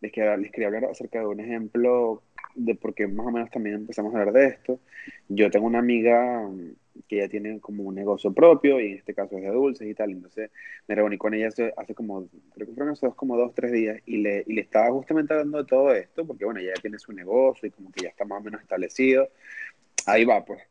les 0.01 0.11
quería, 0.11 0.37
les 0.37 0.51
quería 0.51 0.67
hablar 0.67 0.85
acerca 0.85 1.19
de 1.19 1.27
un 1.27 1.39
ejemplo 1.39 2.23
de 2.55 2.75
por 2.75 2.93
qué 2.93 3.07
más 3.07 3.27
o 3.27 3.31
menos 3.31 3.49
también 3.51 3.75
empezamos 3.75 4.13
a 4.13 4.19
hablar 4.19 4.33
de 4.33 4.47
esto. 4.47 4.79
Yo 5.27 5.49
tengo 5.49 5.65
una 5.65 5.79
amiga 5.79 6.49
que 7.07 7.17
ya 7.17 7.29
tiene 7.29 7.59
como 7.59 7.83
un 7.83 7.95
negocio 7.95 8.33
propio 8.33 8.79
y 8.79 8.91
en 8.91 8.97
este 8.97 9.13
caso 9.13 9.37
es 9.37 9.43
de 9.43 9.49
dulces 9.49 9.87
y 9.87 9.93
tal. 9.93 10.11
Entonces 10.11 10.51
me 10.87 10.95
reuní 10.95 11.17
con 11.17 11.33
ella 11.33 11.47
hace, 11.47 11.73
hace 11.77 11.93
como, 11.93 12.27
creo 12.53 12.67
que 12.67 12.73
fueron 12.73 12.93
hace 12.93 13.09
como 13.15 13.37
dos, 13.37 13.53
tres 13.53 13.71
días 13.71 14.01
y 14.05 14.17
le, 14.17 14.43
y 14.45 14.53
le 14.53 14.61
estaba 14.61 14.91
justamente 14.91 15.33
hablando 15.33 15.59
de 15.59 15.65
todo 15.65 15.93
esto 15.93 16.25
porque 16.25 16.45
bueno, 16.45 16.59
ella 16.59 16.73
ya 16.75 16.81
tiene 16.81 16.99
su 16.99 17.13
negocio 17.13 17.67
y 17.67 17.71
como 17.71 17.91
que 17.91 18.03
ya 18.03 18.09
está 18.09 18.25
más 18.25 18.41
o 18.41 18.43
menos 18.43 18.61
establecido. 18.61 19.29
Ahí 20.05 20.25
va, 20.25 20.43
pues. 20.43 20.61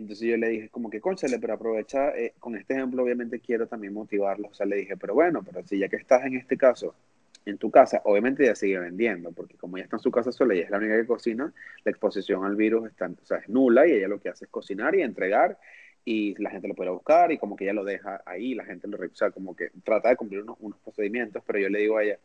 Entonces 0.00 0.28
yo 0.28 0.36
le 0.36 0.48
dije 0.48 0.68
como 0.68 0.90
que, 0.90 1.00
conchale, 1.00 1.38
pero 1.38 1.54
aprovecha, 1.54 2.10
eh, 2.16 2.34
con 2.38 2.56
este 2.56 2.74
ejemplo 2.74 3.02
obviamente 3.02 3.40
quiero 3.40 3.66
también 3.66 3.92
motivarlos. 3.92 4.52
O 4.52 4.54
sea, 4.54 4.66
le 4.66 4.76
dije, 4.76 4.96
pero 4.96 5.14
bueno, 5.14 5.42
pero 5.44 5.66
si 5.66 5.78
ya 5.78 5.88
que 5.88 5.96
estás 5.96 6.24
en 6.24 6.36
este 6.36 6.56
caso 6.56 6.94
en 7.44 7.58
tu 7.58 7.70
casa, 7.70 8.02
obviamente 8.04 8.44
ya 8.44 8.54
sigue 8.54 8.78
vendiendo, 8.78 9.32
porque 9.32 9.56
como 9.56 9.78
ya 9.78 9.84
está 9.84 9.96
en 9.96 10.02
su 10.02 10.10
casa 10.10 10.30
sola 10.32 10.54
y 10.54 10.60
es 10.60 10.70
la 10.70 10.78
única 10.78 10.96
que 10.96 11.06
cocina, 11.06 11.52
la 11.84 11.90
exposición 11.90 12.44
al 12.44 12.56
virus 12.56 12.88
está, 12.88 13.06
o 13.06 13.26
sea, 13.26 13.38
es 13.38 13.48
nula 13.48 13.86
y 13.86 13.92
ella 13.92 14.08
lo 14.08 14.20
que 14.20 14.28
hace 14.28 14.44
es 14.44 14.50
cocinar 14.50 14.94
y 14.94 15.02
entregar 15.02 15.58
y 16.04 16.40
la 16.42 16.50
gente 16.50 16.68
lo 16.68 16.74
puede 16.74 16.90
buscar 16.90 17.32
y 17.32 17.38
como 17.38 17.56
que 17.56 17.64
ella 17.64 17.72
lo 17.72 17.84
deja 17.84 18.22
ahí, 18.26 18.54
la 18.54 18.64
gente 18.64 18.86
lo, 18.86 18.98
sea, 19.14 19.30
como 19.30 19.56
que 19.56 19.70
trata 19.82 20.10
de 20.10 20.16
cumplir 20.16 20.42
unos, 20.42 20.56
unos 20.60 20.78
procedimientos, 20.80 21.42
pero 21.46 21.58
yo 21.58 21.68
le 21.70 21.80
digo 21.80 21.96
a 21.96 22.04
ella, 22.04 22.18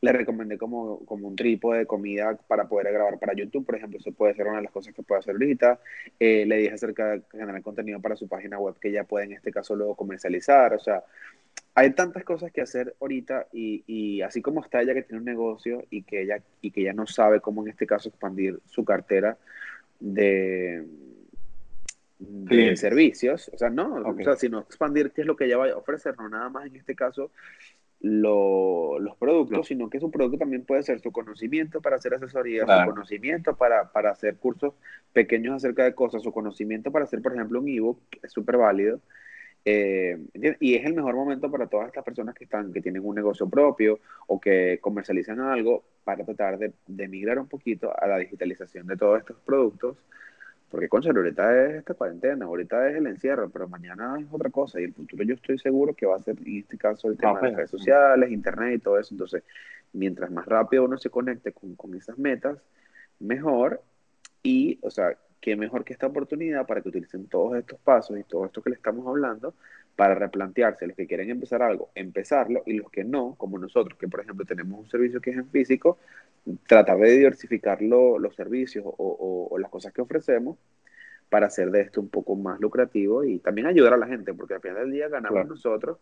le 0.00 0.12
recomendé 0.12 0.56
como, 0.56 1.04
como 1.04 1.28
un 1.28 1.34
trípode 1.34 1.80
de 1.80 1.86
comida 1.86 2.36
para 2.46 2.68
poder 2.68 2.92
grabar 2.92 3.18
para 3.18 3.34
YouTube, 3.34 3.66
por 3.66 3.74
ejemplo, 3.74 3.98
eso 3.98 4.12
puede 4.12 4.34
ser 4.34 4.46
una 4.46 4.58
de 4.58 4.64
las 4.64 4.72
cosas 4.72 4.94
que 4.94 5.02
puede 5.02 5.20
hacer 5.20 5.34
ahorita. 5.34 5.80
Eh, 6.20 6.44
le 6.46 6.58
dije 6.58 6.74
acerca 6.74 7.06
de 7.06 7.22
generar 7.32 7.62
contenido 7.62 8.00
para 8.00 8.16
su 8.16 8.28
página 8.28 8.58
web 8.58 8.76
que 8.80 8.88
ella 8.88 9.04
puede 9.04 9.26
en 9.26 9.32
este 9.32 9.50
caso 9.50 9.74
luego 9.74 9.96
comercializar, 9.96 10.74
o 10.74 10.78
sea, 10.78 11.02
hay 11.74 11.92
tantas 11.92 12.24
cosas 12.24 12.50
que 12.50 12.60
hacer 12.60 12.94
ahorita 13.00 13.46
y, 13.52 13.84
y, 13.86 14.22
así 14.22 14.42
como 14.42 14.62
está 14.62 14.82
ella 14.82 14.94
que 14.94 15.02
tiene 15.02 15.20
un 15.20 15.24
negocio 15.24 15.84
y 15.90 16.02
que 16.02 16.22
ella 16.22 16.42
y 16.60 16.70
que 16.72 16.80
ella 16.80 16.92
no 16.92 17.06
sabe 17.06 17.40
cómo 17.40 17.62
en 17.62 17.70
este 17.70 17.86
caso 17.86 18.08
expandir 18.08 18.58
su 18.66 18.84
cartera 18.84 19.38
de, 20.00 20.84
de 22.18 22.76
servicios, 22.76 23.48
o 23.54 23.58
sea, 23.58 23.70
no, 23.70 23.94
o 23.94 24.16
sea, 24.22 24.34
sino 24.34 24.60
expandir 24.60 25.12
qué 25.12 25.20
es 25.20 25.26
lo 25.26 25.36
que 25.36 25.44
ella 25.44 25.56
va 25.56 25.68
a 25.68 25.76
ofrecer, 25.76 26.16
no 26.16 26.28
nada 26.28 26.48
más 26.48 26.66
en 26.66 26.76
este 26.76 26.96
caso 26.96 27.30
los 28.00 29.16
productos, 29.18 29.66
sino 29.66 29.90
que 29.90 29.98
su 29.98 30.10
producto 30.10 30.38
también 30.38 30.64
puede 30.64 30.82
ser 30.82 31.00
su 31.00 31.10
conocimiento 31.10 31.80
para 31.80 31.96
hacer 31.96 32.14
asesoría, 32.14 32.62
su 32.62 32.86
conocimiento 32.86 33.56
para, 33.56 33.90
para, 33.90 34.10
hacer 34.10 34.36
cursos 34.36 34.74
pequeños 35.12 35.56
acerca 35.56 35.84
de 35.84 35.94
cosas, 35.94 36.22
su 36.22 36.32
conocimiento 36.32 36.92
para 36.92 37.04
hacer, 37.04 37.20
por 37.20 37.34
ejemplo, 37.34 37.60
un 37.60 37.68
ebook, 37.68 38.00
es 38.22 38.32
súper 38.32 38.56
válido. 38.56 39.00
Eh, 39.64 40.16
y 40.60 40.76
es 40.76 40.86
el 40.86 40.94
mejor 40.94 41.14
momento 41.14 41.50
para 41.50 41.66
todas 41.66 41.88
estas 41.88 42.04
personas 42.04 42.34
que 42.34 42.44
están, 42.44 42.72
que 42.72 42.80
tienen 42.80 43.04
un 43.04 43.16
negocio 43.16 43.50
propio 43.50 43.98
o 44.26 44.40
que 44.40 44.78
comercializan 44.80 45.40
algo 45.40 45.84
para 46.04 46.24
tratar 46.24 46.58
de, 46.58 46.72
de 46.86 47.08
migrar 47.08 47.38
un 47.38 47.48
poquito 47.48 47.92
a 47.94 48.06
la 48.06 48.16
digitalización 48.16 48.86
de 48.86 48.96
todos 48.96 49.18
estos 49.18 49.36
productos 49.44 49.96
porque, 50.70 50.88
concha, 50.88 51.10
ahorita 51.10 51.64
es 51.66 51.76
esta 51.76 51.94
cuarentena, 51.94 52.44
ahorita 52.44 52.90
es 52.90 52.96
el 52.96 53.06
encierro, 53.06 53.48
pero 53.48 53.68
mañana 53.68 54.16
es 54.20 54.26
otra 54.30 54.50
cosa. 54.50 54.80
Y 54.80 54.84
el 54.84 54.92
futuro 54.92 55.24
yo 55.24 55.34
estoy 55.34 55.58
seguro 55.58 55.94
que 55.94 56.06
va 56.06 56.16
a 56.16 56.22
ser, 56.22 56.36
en 56.44 56.58
este 56.58 56.76
caso, 56.76 57.08
el 57.08 57.16
tema 57.16 57.40
de 57.40 57.48
las 57.48 57.56
redes 57.56 57.70
sociales, 57.70 58.30
internet 58.30 58.74
y 58.74 58.78
todo 58.78 58.98
eso. 58.98 59.14
Entonces, 59.14 59.42
mientras 59.92 60.30
más 60.30 60.46
rápido 60.46 60.84
uno 60.84 60.98
se 60.98 61.08
conecte 61.08 61.52
con, 61.52 61.74
con 61.74 61.94
esas 61.94 62.18
metas, 62.18 62.58
mejor. 63.18 63.82
Y, 64.42 64.78
o 64.82 64.90
sea, 64.90 65.16
qué 65.40 65.56
mejor 65.56 65.84
que 65.84 65.92
esta 65.92 66.06
oportunidad 66.06 66.66
para 66.66 66.82
que 66.82 66.88
utilicen 66.90 67.26
todos 67.26 67.56
estos 67.56 67.78
pasos 67.80 68.18
y 68.18 68.24
todo 68.24 68.44
esto 68.46 68.62
que 68.62 68.70
le 68.70 68.76
estamos 68.76 69.06
hablando 69.06 69.54
para 69.98 70.14
replantearse 70.14 70.86
los 70.86 70.96
que 70.96 71.08
quieren 71.08 71.28
empezar 71.28 71.60
algo, 71.60 71.90
empezarlo, 71.96 72.62
y 72.66 72.74
los 72.74 72.88
que 72.88 73.02
no, 73.02 73.34
como 73.36 73.58
nosotros, 73.58 73.98
que 73.98 74.06
por 74.06 74.20
ejemplo 74.20 74.46
tenemos 74.46 74.78
un 74.78 74.88
servicio 74.88 75.20
que 75.20 75.30
es 75.30 75.36
en 75.36 75.50
físico, 75.50 75.98
tratar 76.68 76.98
de 76.98 77.10
diversificar 77.10 77.82
los 77.82 78.32
servicios 78.36 78.84
o, 78.86 79.56
las 79.58 79.68
cosas 79.68 79.92
que 79.92 80.00
ofrecemos 80.00 80.56
para 81.28 81.48
hacer 81.48 81.72
de 81.72 81.80
esto 81.80 82.00
un 82.00 82.10
poco 82.10 82.36
más 82.36 82.60
lucrativo 82.60 83.24
y 83.24 83.40
también 83.40 83.66
ayudar 83.66 83.92
a 83.94 83.96
la 83.96 84.06
gente, 84.06 84.32
porque 84.34 84.54
al 84.54 84.60
final 84.60 84.76
del 84.76 84.92
día 84.92 85.08
ganamos 85.08 85.48
nosotros, 85.48 85.98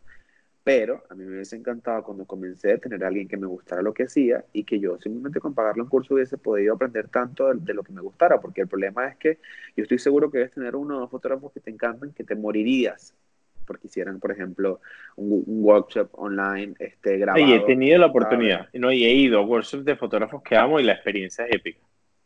pero 0.62 1.04
a 1.08 1.14
mí 1.14 1.24
me 1.24 1.36
hubiese 1.36 1.56
encantado 1.56 2.02
cuando 2.02 2.26
comencé 2.26 2.74
a 2.74 2.78
tener 2.78 3.02
a 3.02 3.08
alguien 3.08 3.28
que 3.28 3.38
me 3.38 3.46
gustara 3.46 3.80
lo 3.80 3.94
que 3.94 4.02
hacía 4.02 4.44
y 4.52 4.64
que 4.64 4.78
yo 4.78 4.98
simplemente 5.00 5.40
con 5.40 5.54
pagarle 5.54 5.84
un 5.84 5.88
curso 5.88 6.12
hubiese 6.12 6.36
podido 6.36 6.74
aprender 6.74 7.08
tanto 7.08 7.48
de, 7.48 7.60
de, 7.60 7.72
lo 7.72 7.82
que 7.82 7.94
me 7.94 8.02
gustara, 8.02 8.42
porque 8.42 8.60
el 8.60 8.68
problema 8.68 9.08
es 9.08 9.16
que 9.16 9.38
yo 9.74 9.84
estoy 9.84 9.98
seguro 9.98 10.30
que 10.30 10.36
debes 10.36 10.52
tener 10.52 10.76
uno 10.76 10.98
o 10.98 11.00
dos 11.00 11.10
fotógrafos 11.10 11.50
que 11.50 11.60
te 11.60 11.70
encantan, 11.70 12.12
que 12.12 12.24
te 12.24 12.34
morirías 12.34 13.14
porque 13.66 13.88
hicieran, 13.88 14.20
por 14.20 14.32
ejemplo, 14.32 14.80
un, 15.16 15.44
workshop 15.46 16.10
online 16.12 16.74
este, 16.78 17.18
grabado. 17.18 17.44
Y 17.44 17.52
he 17.52 17.60
tenido 17.60 17.98
la 17.98 18.06
oportunidad, 18.06 18.68
¿no? 18.74 18.92
y 18.92 19.04
he 19.04 19.12
ido 19.12 19.38
a 19.38 19.42
workshops 19.42 19.84
de 19.84 19.96
fotógrafos 19.96 20.42
que 20.42 20.56
amo 20.56 20.80
y 20.80 20.84
la 20.84 20.92
experiencia 20.92 21.44
es 21.46 21.54
épica. 21.56 21.80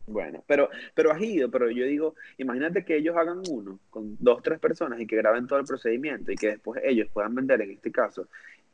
Bueno, 0.06 0.42
pero, 0.46 0.68
pero 0.92 1.12
has 1.12 1.22
ido, 1.22 1.50
pero 1.50 1.70
yo 1.70 1.84
digo, 1.84 2.14
imagínate 2.38 2.84
que 2.84 2.96
ellos 2.96 3.16
hagan 3.16 3.42
uno 3.48 3.78
con 3.90 4.16
dos, 4.18 4.42
tres 4.42 4.58
personas 4.58 5.00
y 5.00 5.06
que 5.06 5.16
graben 5.16 5.46
todo 5.46 5.60
el 5.60 5.64
procedimiento 5.64 6.32
y 6.32 6.36
que 6.36 6.48
después 6.48 6.82
ellos 6.84 7.08
puedan 7.12 7.34
vender, 7.34 7.60
en 7.60 7.70
este 7.70 7.92
caso, 7.92 8.26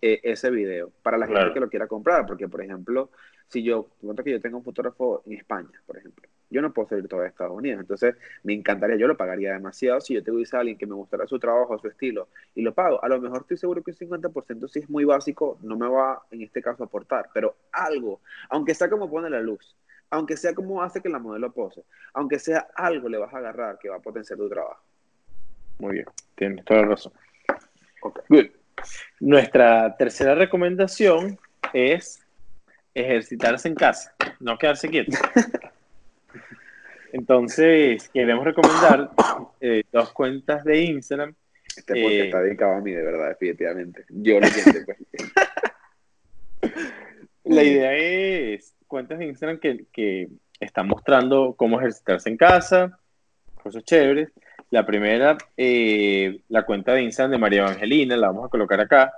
eh, 0.02 0.20
ese 0.22 0.50
video 0.50 0.90
para 1.02 1.18
la 1.18 1.26
gente 1.26 1.52
que 1.54 1.60
lo 1.60 1.68
quiera 1.68 1.86
comprar. 1.86 2.26
Porque, 2.26 2.48
por 2.48 2.62
ejemplo, 2.62 3.10
si 3.48 3.62
yo, 3.62 3.88
cuento 4.00 4.24
que 4.24 4.32
yo 4.32 4.40
tengo 4.40 4.58
un 4.58 4.64
fotógrafo 4.64 5.22
en 5.26 5.34
España, 5.34 5.70
por 5.86 5.96
ejemplo, 5.96 6.28
yo 6.50 6.62
no 6.62 6.72
puedo 6.72 6.88
salir 6.88 7.08
todo 7.08 7.20
de 7.20 7.28
Estados 7.28 7.56
Unidos. 7.56 7.80
Entonces, 7.80 8.16
me 8.42 8.54
encantaría, 8.54 8.96
yo 8.96 9.08
lo 9.08 9.16
pagaría 9.16 9.52
demasiado 9.52 10.00
si 10.00 10.14
yo 10.14 10.22
te 10.22 10.30
a 10.30 10.60
alguien 10.60 10.78
que 10.78 10.86
me 10.86 10.94
gustara 10.94 11.26
su 11.26 11.38
trabajo, 11.38 11.78
su 11.78 11.88
estilo, 11.88 12.28
y 12.54 12.62
lo 12.62 12.74
pago. 12.74 13.02
A 13.02 13.08
lo 13.08 13.20
mejor 13.20 13.42
estoy 13.42 13.56
seguro 13.56 13.82
que 13.82 13.90
un 13.90 13.96
50% 13.96 14.68
si 14.68 14.80
es 14.80 14.90
muy 14.90 15.04
básico, 15.04 15.58
no 15.62 15.76
me 15.76 15.88
va 15.88 16.22
en 16.30 16.42
este 16.42 16.62
caso 16.62 16.82
a 16.82 16.86
aportar, 16.86 17.30
pero 17.32 17.56
algo, 17.72 18.20
aunque 18.48 18.74
sea 18.74 18.88
como 18.88 19.10
pone 19.10 19.30
la 19.30 19.40
luz, 19.40 19.76
aunque 20.10 20.36
sea 20.36 20.54
como 20.54 20.82
hace 20.82 21.00
que 21.00 21.08
la 21.08 21.18
modelo 21.18 21.52
pose, 21.52 21.84
aunque 22.14 22.38
sea 22.38 22.68
algo 22.74 23.08
le 23.08 23.18
vas 23.18 23.32
a 23.34 23.38
agarrar 23.38 23.78
que 23.78 23.88
va 23.88 23.96
a 23.96 24.00
potenciar 24.00 24.38
tu 24.38 24.48
trabajo. 24.48 24.82
Muy 25.78 25.94
bien, 25.94 26.06
tienes 26.34 26.64
toda 26.64 26.82
la 26.82 26.88
razón. 26.88 27.12
Good. 28.28 28.46
Nuestra 29.20 29.96
tercera 29.96 30.34
recomendación 30.34 31.38
es 31.72 32.20
ejercitarse 32.94 33.68
en 33.68 33.74
casa, 33.74 34.14
no 34.40 34.58
quedarse 34.58 34.88
quieto. 34.88 35.16
Entonces, 37.12 38.08
queremos 38.10 38.44
recomendar 38.44 39.10
eh, 39.60 39.82
dos 39.92 40.12
cuentas 40.12 40.64
de 40.64 40.82
Instagram. 40.82 41.34
Este 41.76 42.00
porque 42.00 42.24
está 42.26 42.40
dedicado 42.40 42.74
a 42.74 42.80
mí, 42.80 42.92
de 42.92 43.02
verdad, 43.02 43.28
definitivamente. 43.28 44.04
Yo 44.08 44.40
lo 44.40 44.46
entiendo. 44.46 44.80
Pues. 44.84 44.98
La 47.44 47.62
idea 47.62 47.94
es 47.94 48.74
cuentas 48.86 49.18
de 49.18 49.26
Instagram 49.26 49.58
que, 49.58 49.84
que 49.92 50.28
están 50.60 50.88
mostrando 50.88 51.54
cómo 51.56 51.78
ejercitarse 51.78 52.28
en 52.28 52.36
casa, 52.36 52.98
cosas 53.62 53.84
chéveres. 53.84 54.30
La 54.70 54.84
primera, 54.84 55.38
eh, 55.56 56.40
la 56.48 56.64
cuenta 56.64 56.92
de 56.92 57.02
Instagram 57.02 57.32
de 57.32 57.38
María 57.38 57.60
Evangelina, 57.60 58.16
la 58.16 58.28
vamos 58.28 58.46
a 58.46 58.48
colocar 58.48 58.80
acá, 58.80 59.12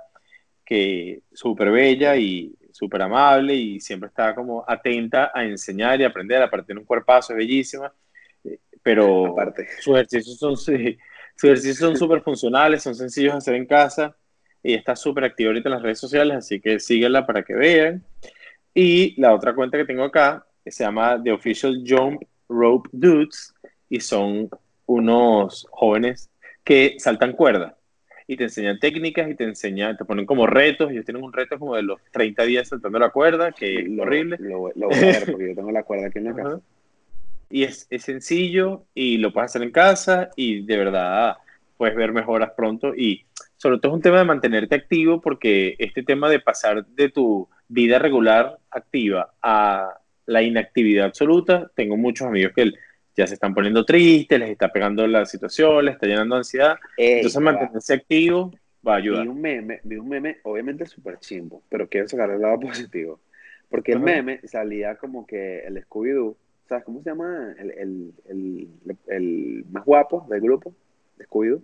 que 0.63 1.21
súper 1.33 1.71
bella 1.71 2.15
y 2.15 2.55
súper 2.71 3.01
amable 3.01 3.55
y 3.55 3.79
siempre 3.79 4.07
está 4.07 4.35
como 4.35 4.63
atenta 4.67 5.31
a 5.33 5.43
enseñar 5.43 5.99
y 5.99 6.03
aprender, 6.03 6.41
aparte 6.41 6.73
de 6.73 6.79
un 6.79 6.85
cuerpazo, 6.85 7.33
es 7.33 7.37
bellísima, 7.37 7.91
eh, 8.43 8.59
pero 8.83 9.27
aparte. 9.27 9.67
sus 9.79 9.95
ejercicios 9.95 10.37
son 10.37 10.55
sus 10.55 11.47
ejercicios 11.47 11.77
son 11.77 11.97
súper 11.97 12.21
funcionales, 12.21 12.83
son 12.83 12.95
sencillos 12.95 13.33
de 13.33 13.37
hacer 13.37 13.55
en 13.55 13.65
casa 13.65 14.15
y 14.61 14.73
está 14.73 14.95
súper 14.95 15.23
activa 15.23 15.49
ahorita 15.49 15.69
en 15.69 15.75
las 15.75 15.81
redes 15.81 15.99
sociales, 15.99 16.37
así 16.37 16.59
que 16.59 16.79
síguela 16.79 17.25
para 17.25 17.43
que 17.43 17.53
vean. 17.53 18.03
Y 18.73 19.19
la 19.19 19.33
otra 19.33 19.55
cuenta 19.55 19.77
que 19.77 19.85
tengo 19.85 20.03
acá 20.03 20.45
se 20.65 20.83
llama 20.83 21.19
The 21.23 21.31
Official 21.31 21.83
Jump 21.87 22.21
Rope 22.47 22.89
Dudes 22.91 23.53
y 23.89 23.99
son 23.99 24.49
unos 24.89 25.67
jóvenes 25.69 26.31
que 26.63 26.95
saltan 26.97 27.33
cuerda 27.33 27.77
y 28.25 28.35
te 28.37 28.45
enseñan 28.45 28.79
técnicas 28.79 29.29
y 29.29 29.35
te 29.35 29.43
enseñan, 29.43 29.95
te 29.95 30.03
ponen 30.03 30.25
como 30.25 30.47
retos. 30.47 30.91
Ellos 30.91 31.05
tienen 31.05 31.23
un 31.23 31.31
reto 31.31 31.59
como 31.59 31.75
de 31.75 31.83
los 31.83 31.99
30 32.11 32.43
días 32.43 32.67
saltando 32.67 32.97
la 32.97 33.11
cuerda, 33.11 33.51
que 33.51 33.81
es 33.81 33.99
horrible. 33.99 34.37
Lo, 34.39 34.59
voy 34.59 34.71
a 34.75 34.87
ver 34.87 35.25
porque 35.31 35.49
yo 35.49 35.55
tengo 35.55 35.71
la 35.71 35.83
cuerda 35.83 36.07
aquí 36.07 36.17
en 36.17 36.25
la 36.25 36.35
casa. 36.35 36.61
Y 37.51 37.63
es, 37.63 37.87
es, 37.89 38.03
sencillo 38.03 38.85
y 38.93 39.17
lo 39.17 39.31
puedes 39.31 39.51
hacer 39.51 39.63
en 39.63 39.71
casa 39.71 40.29
y 40.35 40.61
de 40.61 40.77
verdad 40.77 41.37
puedes 41.77 41.95
ver 41.95 42.11
mejoras 42.11 42.51
pronto. 42.55 42.95
Y 42.95 43.25
sobre 43.57 43.77
todo 43.77 43.91
es 43.91 43.95
un 43.97 44.01
tema 44.01 44.19
de 44.19 44.25
mantenerte 44.25 44.75
activo 44.75 45.21
porque 45.21 45.75
este 45.77 46.01
tema 46.03 46.29
de 46.29 46.39
pasar 46.39 46.85
de 46.85 47.09
tu 47.09 47.47
vida 47.67 47.99
regular 47.99 48.57
activa 48.71 49.33
a 49.41 49.99
la 50.25 50.43
inactividad 50.43 51.07
absoluta, 51.07 51.71
tengo 51.75 51.97
muchos 51.97 52.27
amigos 52.27 52.53
que 52.55 52.71
ya 53.19 53.27
se 53.27 53.33
están 53.33 53.53
poniendo 53.53 53.83
tristes, 53.83 54.39
les 54.39 54.49
está 54.49 54.71
pegando 54.71 55.05
la 55.05 55.25
situación, 55.25 55.83
les 55.83 55.95
está 55.95 56.07
llenando 56.07 56.37
ansiedad. 56.37 56.77
Entonces, 56.95 57.41
mantenerse 57.41 57.93
activo 57.93 58.53
va 58.87 58.93
a 58.93 58.97
ayudar. 58.97 59.23
Vi 59.23 59.27
un 59.27 59.41
meme, 59.41 59.81
vi 59.83 59.97
un 59.97 60.07
meme, 60.07 60.37
obviamente 60.43 60.85
súper 60.85 61.19
chimbo, 61.19 61.61
pero 61.67 61.89
quiero 61.89 62.07
sacar 62.07 62.29
el 62.31 62.39
lado 62.39 62.57
positivo. 62.61 63.19
Porque 63.69 63.91
el 63.91 63.99
meme 63.99 64.39
salía 64.47 64.95
como 64.95 65.27
que 65.27 65.59
el 65.59 65.83
Scooby-Doo, 65.85 66.37
¿sabes 66.69 66.85
cómo 66.85 67.03
se 67.03 67.09
llama? 67.09 67.53
El, 67.59 67.71
el, 67.71 68.13
el, 68.29 68.69
el 69.07 69.65
más 69.69 69.83
guapo 69.83 70.25
del 70.29 70.39
grupo, 70.39 70.73
de 71.17 71.27
Scooby-Doo. 71.27 71.61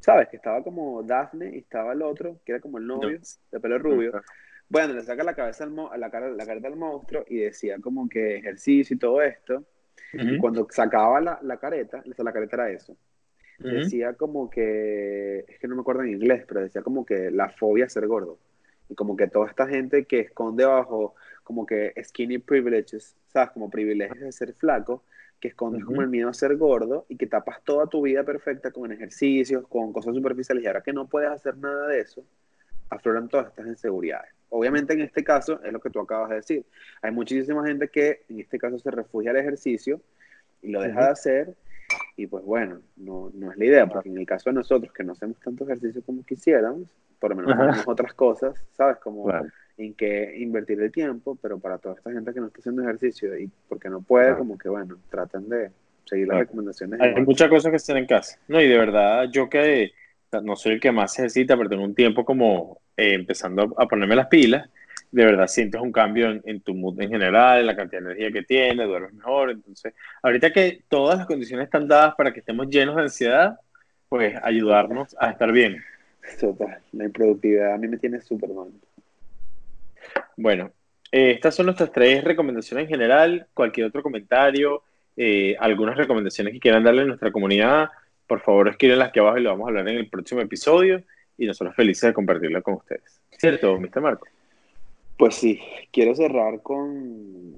¿Sabes? 0.00 0.28
Que 0.28 0.36
estaba 0.36 0.64
como 0.64 1.04
Daphne 1.04 1.54
y 1.54 1.58
estaba 1.58 1.92
el 1.92 2.02
otro, 2.02 2.40
que 2.44 2.52
era 2.52 2.60
como 2.60 2.78
el 2.78 2.86
novio, 2.86 3.20
de 3.52 3.60
pelo 3.60 3.78
rubio. 3.78 4.22
Bueno, 4.68 4.92
le 4.92 5.02
saca 5.02 5.22
la 5.22 5.34
cabeza 5.34 5.64
al 5.64 6.00
la, 6.00 6.10
cara, 6.10 6.30
la 6.30 6.44
careta 6.44 6.66
al 6.66 6.76
monstruo 6.76 7.24
y 7.28 7.36
decía 7.38 7.78
como 7.80 8.08
que 8.08 8.38
ejercicio 8.38 8.96
y 8.96 8.98
todo 8.98 9.22
esto. 9.22 9.64
Y 10.12 10.38
cuando 10.38 10.66
sacaba 10.70 11.20
la, 11.20 11.38
la 11.42 11.56
careta, 11.58 12.02
la 12.04 12.32
careta 12.32 12.56
era 12.56 12.70
eso. 12.70 12.96
Decía 13.58 14.14
como 14.14 14.48
que, 14.48 15.40
es 15.48 15.58
que 15.58 15.66
no 15.66 15.74
me 15.74 15.80
acuerdo 15.80 16.02
en 16.02 16.10
inglés, 16.10 16.44
pero 16.46 16.60
decía 16.60 16.82
como 16.82 17.04
que 17.04 17.30
la 17.30 17.48
fobia 17.48 17.86
a 17.86 17.88
ser 17.88 18.06
gordo. 18.06 18.38
Y 18.88 18.94
como 18.94 19.16
que 19.16 19.26
toda 19.26 19.48
esta 19.48 19.66
gente 19.66 20.04
que 20.04 20.20
esconde 20.20 20.64
bajo 20.64 21.14
como 21.42 21.66
que 21.66 21.92
skinny 22.02 22.38
privileges, 22.38 23.16
¿sabes? 23.26 23.50
Como 23.50 23.70
privilegios 23.70 24.20
de 24.20 24.32
ser 24.32 24.54
flaco, 24.54 25.02
que 25.40 25.48
escondes 25.48 25.84
como 25.84 26.02
el 26.02 26.08
miedo 26.08 26.28
a 26.28 26.34
ser 26.34 26.56
gordo 26.56 27.06
y 27.08 27.16
que 27.16 27.26
tapas 27.26 27.62
toda 27.64 27.86
tu 27.86 28.02
vida 28.02 28.24
perfecta 28.24 28.70
con 28.70 28.92
ejercicios, 28.92 29.66
con 29.68 29.92
cosas 29.92 30.14
superficiales 30.14 30.64
y 30.64 30.66
ahora 30.66 30.82
que 30.82 30.92
no 30.92 31.08
puedes 31.08 31.30
hacer 31.30 31.56
nada 31.58 31.88
de 31.88 32.00
eso, 32.00 32.24
afloran 32.90 33.28
todas 33.28 33.48
estas 33.48 33.66
inseguridades. 33.66 34.37
Obviamente 34.50 34.94
en 34.94 35.00
este 35.00 35.22
caso 35.22 35.60
es 35.62 35.72
lo 35.72 35.80
que 35.80 35.90
tú 35.90 36.00
acabas 36.00 36.30
de 36.30 36.36
decir. 36.36 36.64
Hay 37.02 37.10
muchísima 37.10 37.66
gente 37.66 37.88
que 37.88 38.22
en 38.28 38.40
este 38.40 38.58
caso 38.58 38.78
se 38.78 38.90
refugia 38.90 39.30
al 39.30 39.36
ejercicio 39.36 40.00
y 40.62 40.70
lo 40.70 40.82
deja 40.82 41.04
de 41.04 41.10
hacer 41.10 41.54
y 42.16 42.26
pues 42.26 42.44
bueno, 42.44 42.80
no, 42.96 43.30
no, 43.34 43.52
es 43.52 43.58
la 43.58 43.64
idea, 43.64 43.86
porque 43.86 44.08
en 44.08 44.18
el 44.18 44.26
caso 44.26 44.50
de 44.50 44.54
nosotros 44.54 44.92
que 44.92 45.04
no 45.04 45.12
hacemos 45.12 45.38
tanto 45.40 45.64
ejercicio 45.64 46.02
como 46.02 46.24
quisiéramos, 46.24 46.88
por 47.18 47.30
lo 47.30 47.36
menos 47.36 47.52
hacemos 47.52 47.88
otras 47.88 48.12
cosas, 48.12 48.62
¿sabes? 48.76 48.98
Como 48.98 49.32
en 49.76 49.94
qué 49.94 50.36
invertir 50.38 50.80
el 50.80 50.90
tiempo, 50.90 51.38
pero 51.40 51.58
para 51.58 51.78
toda 51.78 51.94
esta 51.94 52.10
gente 52.12 52.34
que 52.34 52.40
no 52.40 52.46
está 52.48 52.58
haciendo 52.58 52.82
ejercicio 52.82 53.38
y 53.38 53.50
porque 53.68 53.88
no 53.88 54.02
puede, 54.02 54.36
como 54.36 54.58
que 54.58 54.68
bueno, 54.68 54.98
traten 55.08 55.48
de 55.48 55.70
seguir 56.04 56.28
las 56.28 56.40
recomendaciones. 56.40 57.00
Hay 57.00 57.24
muchas 57.24 57.48
cosas 57.48 57.70
que 57.70 57.76
están 57.76 57.96
en 57.96 58.06
casa, 58.06 58.38
¿no? 58.48 58.60
Y 58.60 58.68
de 58.68 58.78
verdad, 58.78 59.28
yo 59.30 59.48
que 59.48 59.92
no 60.42 60.56
soy 60.56 60.74
el 60.74 60.80
que 60.80 60.92
más 60.92 61.18
ejercita, 61.18 61.56
pero 61.56 61.68
tengo 61.68 61.84
un 61.84 61.94
tiempo 61.94 62.24
como 62.24 62.80
eh, 62.96 63.14
empezando 63.14 63.74
a 63.76 63.86
ponerme 63.86 64.16
las 64.16 64.26
pilas, 64.26 64.68
de 65.10 65.24
verdad 65.24 65.46
sientes 65.46 65.80
un 65.80 65.92
cambio 65.92 66.40
en, 66.44 66.60
tu 66.60 66.74
mood 66.74 67.00
en 67.00 67.08
general, 67.08 67.60
en 67.60 67.66
la 67.66 67.76
cantidad 67.76 68.02
de 68.02 68.12
energía 68.12 68.32
que 68.32 68.42
tienes, 68.42 68.86
duermes 68.86 69.14
mejor. 69.14 69.50
Entonces, 69.50 69.94
ahorita 70.22 70.52
que 70.52 70.82
todas 70.88 71.18
las 71.18 71.26
condiciones 71.26 71.64
están 71.64 71.88
dadas 71.88 72.14
para 72.14 72.32
que 72.32 72.40
estemos 72.40 72.68
llenos 72.68 72.96
de 72.96 73.02
ansiedad, 73.02 73.58
pues 74.08 74.34
ayudarnos 74.42 75.16
a 75.18 75.30
estar 75.30 75.50
bien. 75.52 75.82
Total, 76.38 76.78
la 76.92 77.04
improductividad 77.04 77.72
a 77.72 77.78
mí 77.78 77.88
me 77.88 77.96
tiene 77.96 78.20
súper 78.20 78.50
mal. 78.50 78.68
Bueno, 80.36 80.72
eh, 81.10 81.32
estas 81.32 81.54
son 81.54 81.66
nuestras 81.66 81.90
tres 81.90 82.22
recomendaciones 82.22 82.84
en 82.84 82.88
general. 82.88 83.46
Cualquier 83.54 83.86
otro 83.86 84.02
comentario, 84.02 84.82
eh, 85.16 85.56
algunas 85.58 85.96
recomendaciones 85.96 86.52
que 86.52 86.60
quieran 86.60 86.84
darle 86.84 87.02
a 87.02 87.06
nuestra 87.06 87.32
comunidad, 87.32 87.88
por 88.28 88.40
favor 88.40 88.68
escríbenlas 88.68 89.08
aquí 89.08 89.18
abajo 89.18 89.38
y 89.38 89.42
lo 89.42 89.50
vamos 89.50 89.66
a 89.66 89.68
hablar 89.70 89.88
en 89.88 89.96
el 89.96 90.08
próximo 90.08 90.40
episodio. 90.40 91.02
Y 91.36 91.46
nosotros 91.46 91.74
felices 91.74 92.08
de 92.08 92.14
compartirla 92.14 92.62
con 92.62 92.74
ustedes. 92.74 93.20
¿Cierto, 93.30 93.78
Mr. 93.78 94.00
Marco? 94.00 94.26
Pues 95.16 95.36
sí, 95.36 95.60
quiero 95.92 96.14
cerrar 96.14 96.60
con, 96.62 97.56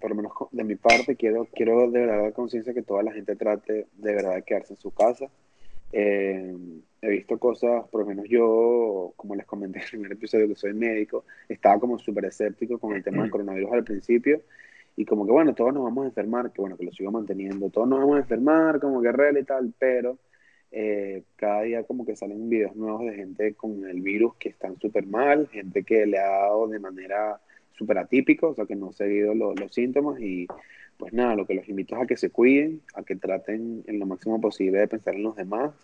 por 0.00 0.10
lo 0.10 0.16
menos 0.16 0.32
de 0.50 0.64
mi 0.64 0.76
parte, 0.76 1.14
quiero, 1.14 1.46
quiero 1.54 1.90
de 1.90 2.00
verdad 2.00 2.22
dar 2.22 2.32
conciencia 2.32 2.74
que 2.74 2.82
toda 2.82 3.02
la 3.02 3.12
gente 3.12 3.36
trate 3.36 3.86
de 3.96 4.14
verdad 4.14 4.34
de 4.34 4.42
quedarse 4.42 4.74
en 4.74 4.80
su 4.80 4.90
casa. 4.92 5.26
Eh, 5.92 6.54
he 7.00 7.08
visto 7.08 7.38
cosas, 7.38 7.86
por 7.88 8.00
lo 8.00 8.06
menos 8.06 8.26
yo, 8.28 9.12
como 9.16 9.34
les 9.36 9.46
comenté 9.46 9.78
en 9.78 9.84
el 9.84 9.90
primer 9.90 10.12
episodio 10.12 10.48
que 10.48 10.54
soy 10.54 10.74
médico, 10.74 11.24
estaba 11.48 11.78
como 11.78 11.98
súper 11.98 12.24
escéptico 12.24 12.78
con 12.78 12.94
el 12.94 13.02
tema 13.02 13.22
del 13.22 13.30
coronavirus 13.30 13.72
al 13.72 13.84
principio 13.84 14.40
y 14.98 15.04
como 15.04 15.24
que 15.24 15.30
bueno, 15.30 15.54
todos 15.54 15.72
nos 15.72 15.84
vamos 15.84 16.04
a 16.04 16.08
enfermar, 16.08 16.50
que 16.50 16.60
bueno, 16.60 16.76
que 16.76 16.84
lo 16.84 16.90
sigo 16.90 17.12
manteniendo, 17.12 17.70
todos 17.70 17.86
nos 17.86 18.00
vamos 18.00 18.16
a 18.16 18.20
enfermar 18.22 18.80
como 18.80 19.00
guerrero 19.00 19.38
y 19.38 19.44
tal, 19.44 19.72
pero 19.78 20.18
eh, 20.72 21.22
cada 21.36 21.62
día 21.62 21.84
como 21.84 22.04
que 22.04 22.16
salen 22.16 22.50
videos 22.50 22.74
nuevos 22.74 23.02
de 23.06 23.14
gente 23.14 23.54
con 23.54 23.86
el 23.88 24.00
virus 24.02 24.34
que 24.40 24.48
están 24.48 24.76
súper 24.80 25.06
mal, 25.06 25.46
gente 25.52 25.84
que 25.84 26.04
le 26.04 26.18
ha 26.18 26.26
dado 26.26 26.66
de 26.66 26.80
manera 26.80 27.40
súper 27.74 27.96
atípica, 27.96 28.48
o 28.48 28.54
sea 28.56 28.66
que 28.66 28.74
no 28.74 28.88
ha 28.88 28.92
seguido 28.92 29.34
los 29.34 29.72
síntomas 29.72 30.20
y 30.20 30.48
pues 30.96 31.12
nada, 31.12 31.36
lo 31.36 31.46
que 31.46 31.54
los 31.54 31.68
invito 31.68 31.94
es 31.94 32.02
a 32.02 32.06
que 32.08 32.16
se 32.16 32.30
cuiden, 32.30 32.80
a 32.94 33.04
que 33.04 33.14
traten 33.14 33.84
en 33.86 34.00
lo 34.00 34.06
máximo 34.06 34.40
posible 34.40 34.80
de 34.80 34.88
pensar 34.88 35.14
en 35.14 35.22
los 35.22 35.36
demás, 35.36 35.74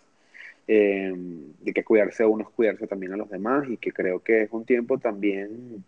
eh, 0.67 1.13
de 1.61 1.73
que 1.73 1.85
cuidarse 1.85 2.23
a 2.23 2.27
uno 2.27 2.43
es 2.43 2.49
cuidarse 2.49 2.85
también 2.85 3.13
a 3.13 3.17
los 3.17 3.29
demás 3.29 3.65
y 3.69 3.77
que 3.77 3.93
creo 3.93 4.19
que 4.19 4.41
es 4.41 4.51
un 4.51 4.65
tiempo 4.65 4.97
también, 4.97 5.85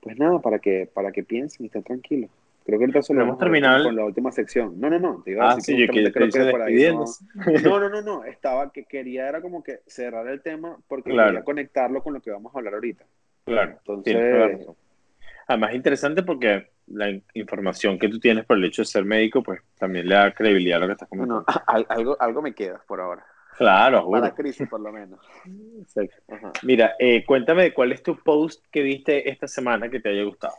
pues 0.00 0.18
nada, 0.18 0.40
para 0.40 0.58
que, 0.58 0.88
para 0.92 1.12
que 1.12 1.22
piensen 1.22 1.64
y 1.64 1.66
estén 1.66 1.82
tranquilos. 1.82 2.30
Creo 2.64 2.78
que 2.78 2.84
ahorita 2.84 3.02
solo 3.02 3.22
hemos 3.22 3.38
terminado 3.38 3.84
con 3.84 3.96
la 3.96 4.04
última 4.04 4.30
sección. 4.30 4.78
No, 4.78 4.90
no, 4.90 4.98
no. 4.98 5.22
Te 5.24 5.32
iba 5.32 5.44
a 5.44 5.52
ah, 5.52 5.54
decir 5.56 5.90
que, 5.90 6.04
yo 6.04 6.12
creo 6.12 6.28
que 6.28 6.50
por 6.50 6.62
ahí 6.62 6.92
no, 6.92 7.04
no, 7.78 7.88
no, 7.88 8.02
no, 8.02 8.24
Estaba 8.24 8.70
que 8.70 8.84
quería 8.84 9.28
era 9.28 9.40
como 9.40 9.62
que 9.62 9.80
cerrar 9.86 10.28
el 10.28 10.40
tema 10.42 10.76
porque 10.86 11.10
quería 11.10 11.42
conectarlo 11.42 12.02
con 12.02 12.14
lo 12.14 12.20
que 12.20 12.30
vamos 12.30 12.54
a 12.54 12.58
hablar 12.58 12.74
ahorita. 12.74 13.04
Claro. 13.44 13.72
Entonces. 13.78 14.66
Además, 15.48 15.74
interesante 15.74 16.22
porque 16.22 16.68
la 16.86 17.10
información 17.34 17.98
que 17.98 18.08
tú 18.08 18.20
tienes 18.20 18.44
por 18.44 18.56
el 18.56 18.64
hecho 18.64 18.82
de 18.82 18.86
ser 18.86 19.04
médico, 19.04 19.42
pues 19.42 19.60
también 19.78 20.08
le 20.08 20.14
da 20.14 20.32
credibilidad 20.32 20.76
a 20.76 20.80
lo 20.80 20.86
que 20.86 20.92
estás 20.92 21.08
comentando. 21.08 21.44
algo, 21.66 22.16
algo 22.20 22.42
me 22.42 22.54
queda 22.54 22.80
por 22.86 23.00
ahora. 23.00 23.24
Claro, 23.60 24.10
Para 24.10 24.34
crisis, 24.34 24.66
por 24.70 24.80
lo 24.80 24.90
menos. 24.90 25.20
Mira, 26.62 26.94
eh, 26.98 27.26
cuéntame 27.26 27.74
cuál 27.74 27.92
es 27.92 28.02
tu 28.02 28.16
post 28.16 28.64
que 28.72 28.80
viste 28.80 29.28
esta 29.28 29.46
semana 29.46 29.90
que 29.90 30.00
te 30.00 30.08
haya 30.08 30.22
gustado. 30.22 30.54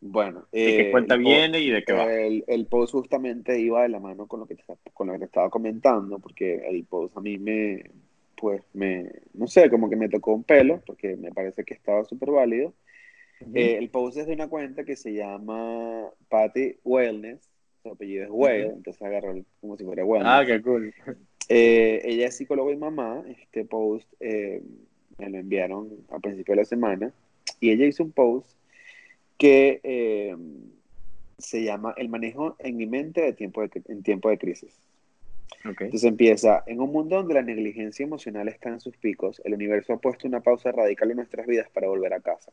Bueno, 0.00 0.46
¿de 0.52 0.76
qué 0.76 0.90
cuenta 0.92 1.16
viene 1.16 1.58
y 1.58 1.70
de 1.70 1.82
qué 1.82 1.92
va? 1.92 2.04
El, 2.12 2.66
post 2.70 2.92
justamente 2.92 3.58
iba 3.58 3.82
de 3.82 3.88
la 3.88 3.98
mano 3.98 4.28
con 4.28 4.38
lo 4.38 4.46
que 4.46 4.54
te, 4.54 4.62
con 4.94 5.08
lo 5.08 5.14
que 5.14 5.18
te 5.18 5.24
estaba 5.24 5.50
comentando, 5.50 6.20
porque 6.20 6.62
el 6.68 6.84
post 6.84 7.16
a 7.16 7.20
mí 7.20 7.36
me, 7.38 7.82
pues 8.36 8.62
me, 8.74 9.10
no 9.34 9.48
sé, 9.48 9.68
como 9.68 9.90
que 9.90 9.96
me 9.96 10.08
tocó 10.08 10.34
un 10.34 10.44
pelo, 10.44 10.80
porque 10.86 11.16
me 11.16 11.32
parece 11.32 11.64
que 11.64 11.74
estaba 11.74 12.04
súper 12.04 12.30
válido. 12.30 12.74
Eh, 13.54 13.76
el 13.76 13.88
post 13.88 14.18
es 14.18 14.28
de 14.28 14.34
una 14.34 14.46
cuenta 14.46 14.84
que 14.84 14.94
se 14.94 15.14
llama 15.14 16.08
Patty 16.28 16.76
Wellness, 16.84 17.50
su 17.82 17.88
apellido 17.88 18.46
es 18.46 18.72
entonces 18.72 19.02
agarró 19.02 19.34
como 19.60 19.76
si 19.76 19.84
fuera 19.84 20.04
Wellness. 20.04 20.32
Ah, 20.32 20.44
qué 20.46 20.62
cool. 20.62 20.94
Eh, 21.48 22.00
ella 22.04 22.28
es 22.28 22.36
psicóloga 22.36 22.72
y 22.72 22.76
mamá, 22.76 23.24
este 23.28 23.64
post 23.64 24.08
eh, 24.20 24.62
me 25.18 25.30
lo 25.30 25.38
enviaron 25.38 25.90
a 26.10 26.18
principio 26.18 26.52
de 26.52 26.62
la 26.62 26.64
semana, 26.64 27.12
y 27.60 27.70
ella 27.70 27.86
hizo 27.86 28.02
un 28.02 28.12
post 28.12 28.56
que 29.38 29.80
eh, 29.82 30.36
se 31.38 31.62
llama 31.62 31.94
El 31.96 32.08
manejo 32.08 32.56
en 32.58 32.76
mi 32.76 32.86
mente 32.86 33.20
de 33.20 33.32
tiempo 33.32 33.62
en 33.62 34.02
tiempo 34.02 34.30
de 34.30 34.38
crisis. 34.38 34.72
Entonces 35.64 36.04
empieza, 36.04 36.64
en 36.66 36.80
un 36.80 36.90
mundo 36.90 37.16
donde 37.16 37.34
la 37.34 37.42
negligencia 37.42 38.04
emocional 38.04 38.48
está 38.48 38.70
en 38.70 38.80
sus 38.80 38.96
picos, 38.96 39.40
el 39.44 39.54
universo 39.54 39.92
ha 39.92 40.00
puesto 40.00 40.26
una 40.26 40.40
pausa 40.40 40.72
radical 40.72 41.10
en 41.10 41.18
nuestras 41.18 41.46
vidas 41.46 41.68
para 41.70 41.88
volver 41.88 42.12
a 42.14 42.20
casa, 42.20 42.52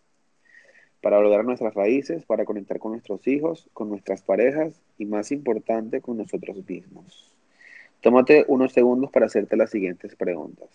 para 1.02 1.18
volver 1.18 1.40
a 1.40 1.44
nuestras 1.44 1.74
raíces, 1.74 2.26
para 2.26 2.46
conectar 2.46 2.78
con 2.78 2.92
nuestros 2.92 3.26
hijos, 3.28 3.68
con 3.74 3.90
nuestras 3.90 4.22
parejas 4.22 4.80
y 4.98 5.06
más 5.06 5.32
importante, 5.32 6.02
con 6.02 6.18
nosotros 6.18 6.58
mismos. 6.68 7.29
Tómate 8.02 8.46
unos 8.48 8.72
segundos 8.72 9.12
para 9.12 9.26
hacerte 9.26 9.58
las 9.58 9.70
siguientes 9.70 10.16
preguntas. 10.16 10.70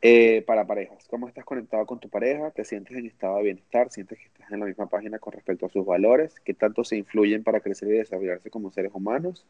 Eh, 0.00 0.42
para 0.46 0.66
parejas, 0.66 1.06
¿cómo 1.08 1.26
estás 1.26 1.44
conectado 1.44 1.84
con 1.84 1.98
tu 1.98 2.08
pareja? 2.08 2.50
¿Te 2.52 2.64
sientes 2.64 2.96
en 2.96 3.06
estado 3.06 3.38
de 3.38 3.44
bienestar? 3.44 3.90
¿Sientes 3.90 4.18
que 4.18 4.26
estás 4.26 4.50
en 4.50 4.60
la 4.60 4.66
misma 4.66 4.86
página 4.86 5.18
con 5.18 5.32
respecto 5.32 5.66
a 5.66 5.68
sus 5.68 5.84
valores? 5.84 6.38
¿Qué 6.44 6.54
tanto 6.54 6.84
se 6.84 6.96
influyen 6.96 7.42
para 7.42 7.60
crecer 7.60 7.88
y 7.88 7.98
desarrollarse 7.98 8.48
como 8.48 8.70
seres 8.70 8.92
humanos? 8.94 9.44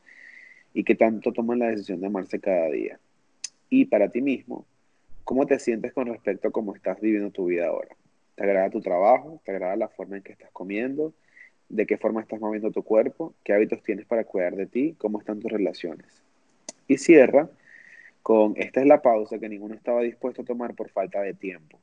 ¿Y 0.73 0.83
qué 0.83 0.95
tanto 0.95 1.33
toman 1.33 1.59
la 1.59 1.69
decisión 1.69 2.01
de 2.01 2.07
amarse 2.07 2.41
cada 2.41 2.69
día? 2.71 2.99
Y 3.69 3.85
para 3.85 4.09
ti 4.09 4.23
mismo, 4.23 4.65
¿cómo 5.25 5.47
te 5.47 5.59
sientes 5.59 5.93
con 5.93 6.07
respecto 6.07 6.49
a 6.49 6.53
cómo 6.53 6.75
estás 6.75 7.01
viviendo 7.01 7.31
tu 7.31 7.47
vida 7.47 7.69
ahora? 7.69 7.95
¿Te 8.35 8.43
agrada 8.43 8.71
tu 8.71 8.81
trabajo? 8.81 9.41
¿Te 9.45 9.53
agrada 9.53 9.77
la 9.77 9.89
forma 9.89 10.17
en 10.17 10.23
que 10.23 10.33
estás 10.33 10.51
comiendo? 10.53 11.13
¿De 11.69 11.87
qué 11.87 11.97
forma 11.97 12.21
estás 12.21 12.41
moviendo 12.41 12.71
tu 12.71 12.83
cuerpo? 12.83 13.35
¿Qué 13.43 13.53
hábitos 13.53 13.83
tienes 13.83 14.07
para 14.07 14.25
cuidar 14.25 14.55
de 14.55 14.67
ti? 14.67 14.95
¿Cómo 14.99 15.19
están 15.19 15.41
tus 15.41 15.51
relaciones? 15.51 16.23
Y 16.87 16.99
cierra 16.99 17.51
con 18.23 18.55
esta 18.57 18.81
es 18.81 18.87
la 18.87 19.03
pausa 19.03 19.39
que 19.39 19.49
ninguno 19.49 19.75
estaba 19.75 20.03
dispuesto 20.03 20.43
a 20.43 20.45
tomar 20.45 20.75
por 20.75 20.91
falta 20.91 21.21
de 21.23 21.35
tiempo. 21.35 21.79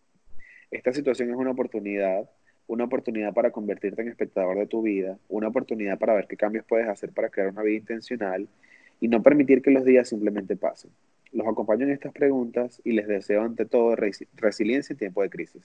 Esta 0.71 0.91
situación 0.91 1.29
es 1.29 1.35
una 1.35 1.51
oportunidad, 1.51 2.29
una 2.67 2.85
oportunidad 2.85 3.33
para 3.33 3.51
convertirte 3.51 4.01
en 4.01 4.09
espectador 4.09 4.57
de 4.57 4.67
tu 4.67 4.81
vida, 4.81 5.17
una 5.29 5.49
oportunidad 5.49 5.99
para 5.99 6.13
ver 6.13 6.27
qué 6.27 6.35
cambios 6.35 6.65
puedes 6.65 6.87
hacer 6.87 7.11
para 7.11 7.29
crear 7.29 7.49
una 7.49 7.61
vida 7.61 7.77
intencional 7.77 8.47
y 8.99 9.07
no 9.07 9.21
permitir 9.21 9.61
que 9.61 9.71
los 9.71 9.85
días 9.85 10.09
simplemente 10.09 10.55
pasen. 10.55 10.91
Los 11.31 11.47
acompaño 11.47 11.85
en 11.85 11.91
estas 11.91 12.13
preguntas 12.13 12.81
y 12.83 12.93
les 12.93 13.07
deseo 13.07 13.43
ante 13.43 13.65
todo 13.65 13.95
resiliencia 13.95 14.93
en 14.93 14.99
tiempo 14.99 15.21
de 15.21 15.29
crisis. 15.29 15.63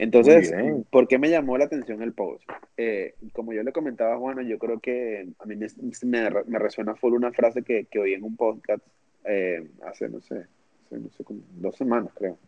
Entonces, 0.00 0.50
¿por 0.88 1.08
qué 1.08 1.18
me 1.18 1.28
llamó 1.28 1.58
la 1.58 1.66
atención 1.66 2.00
el 2.00 2.14
post? 2.14 2.42
Eh, 2.78 3.16
como 3.34 3.52
yo 3.52 3.62
le 3.62 3.70
comentaba 3.70 4.14
a 4.14 4.18
Juan, 4.18 4.48
yo 4.48 4.58
creo 4.58 4.80
que 4.80 5.28
a 5.38 5.44
mí 5.44 5.56
me, 5.56 5.68
me, 6.46 6.58
resuena 6.58 6.94
full 6.94 7.12
una 7.12 7.32
frase 7.32 7.62
que, 7.62 7.84
que 7.84 7.98
oí 7.98 8.14
en 8.14 8.24
un 8.24 8.34
podcast 8.34 8.82
eh, 9.24 9.68
hace, 9.84 10.08
no 10.08 10.22
sé, 10.22 10.46
no 10.90 11.10
sé, 11.10 11.22
como 11.22 11.40
dos 11.50 11.76
semanas 11.76 12.14
creo, 12.14 12.38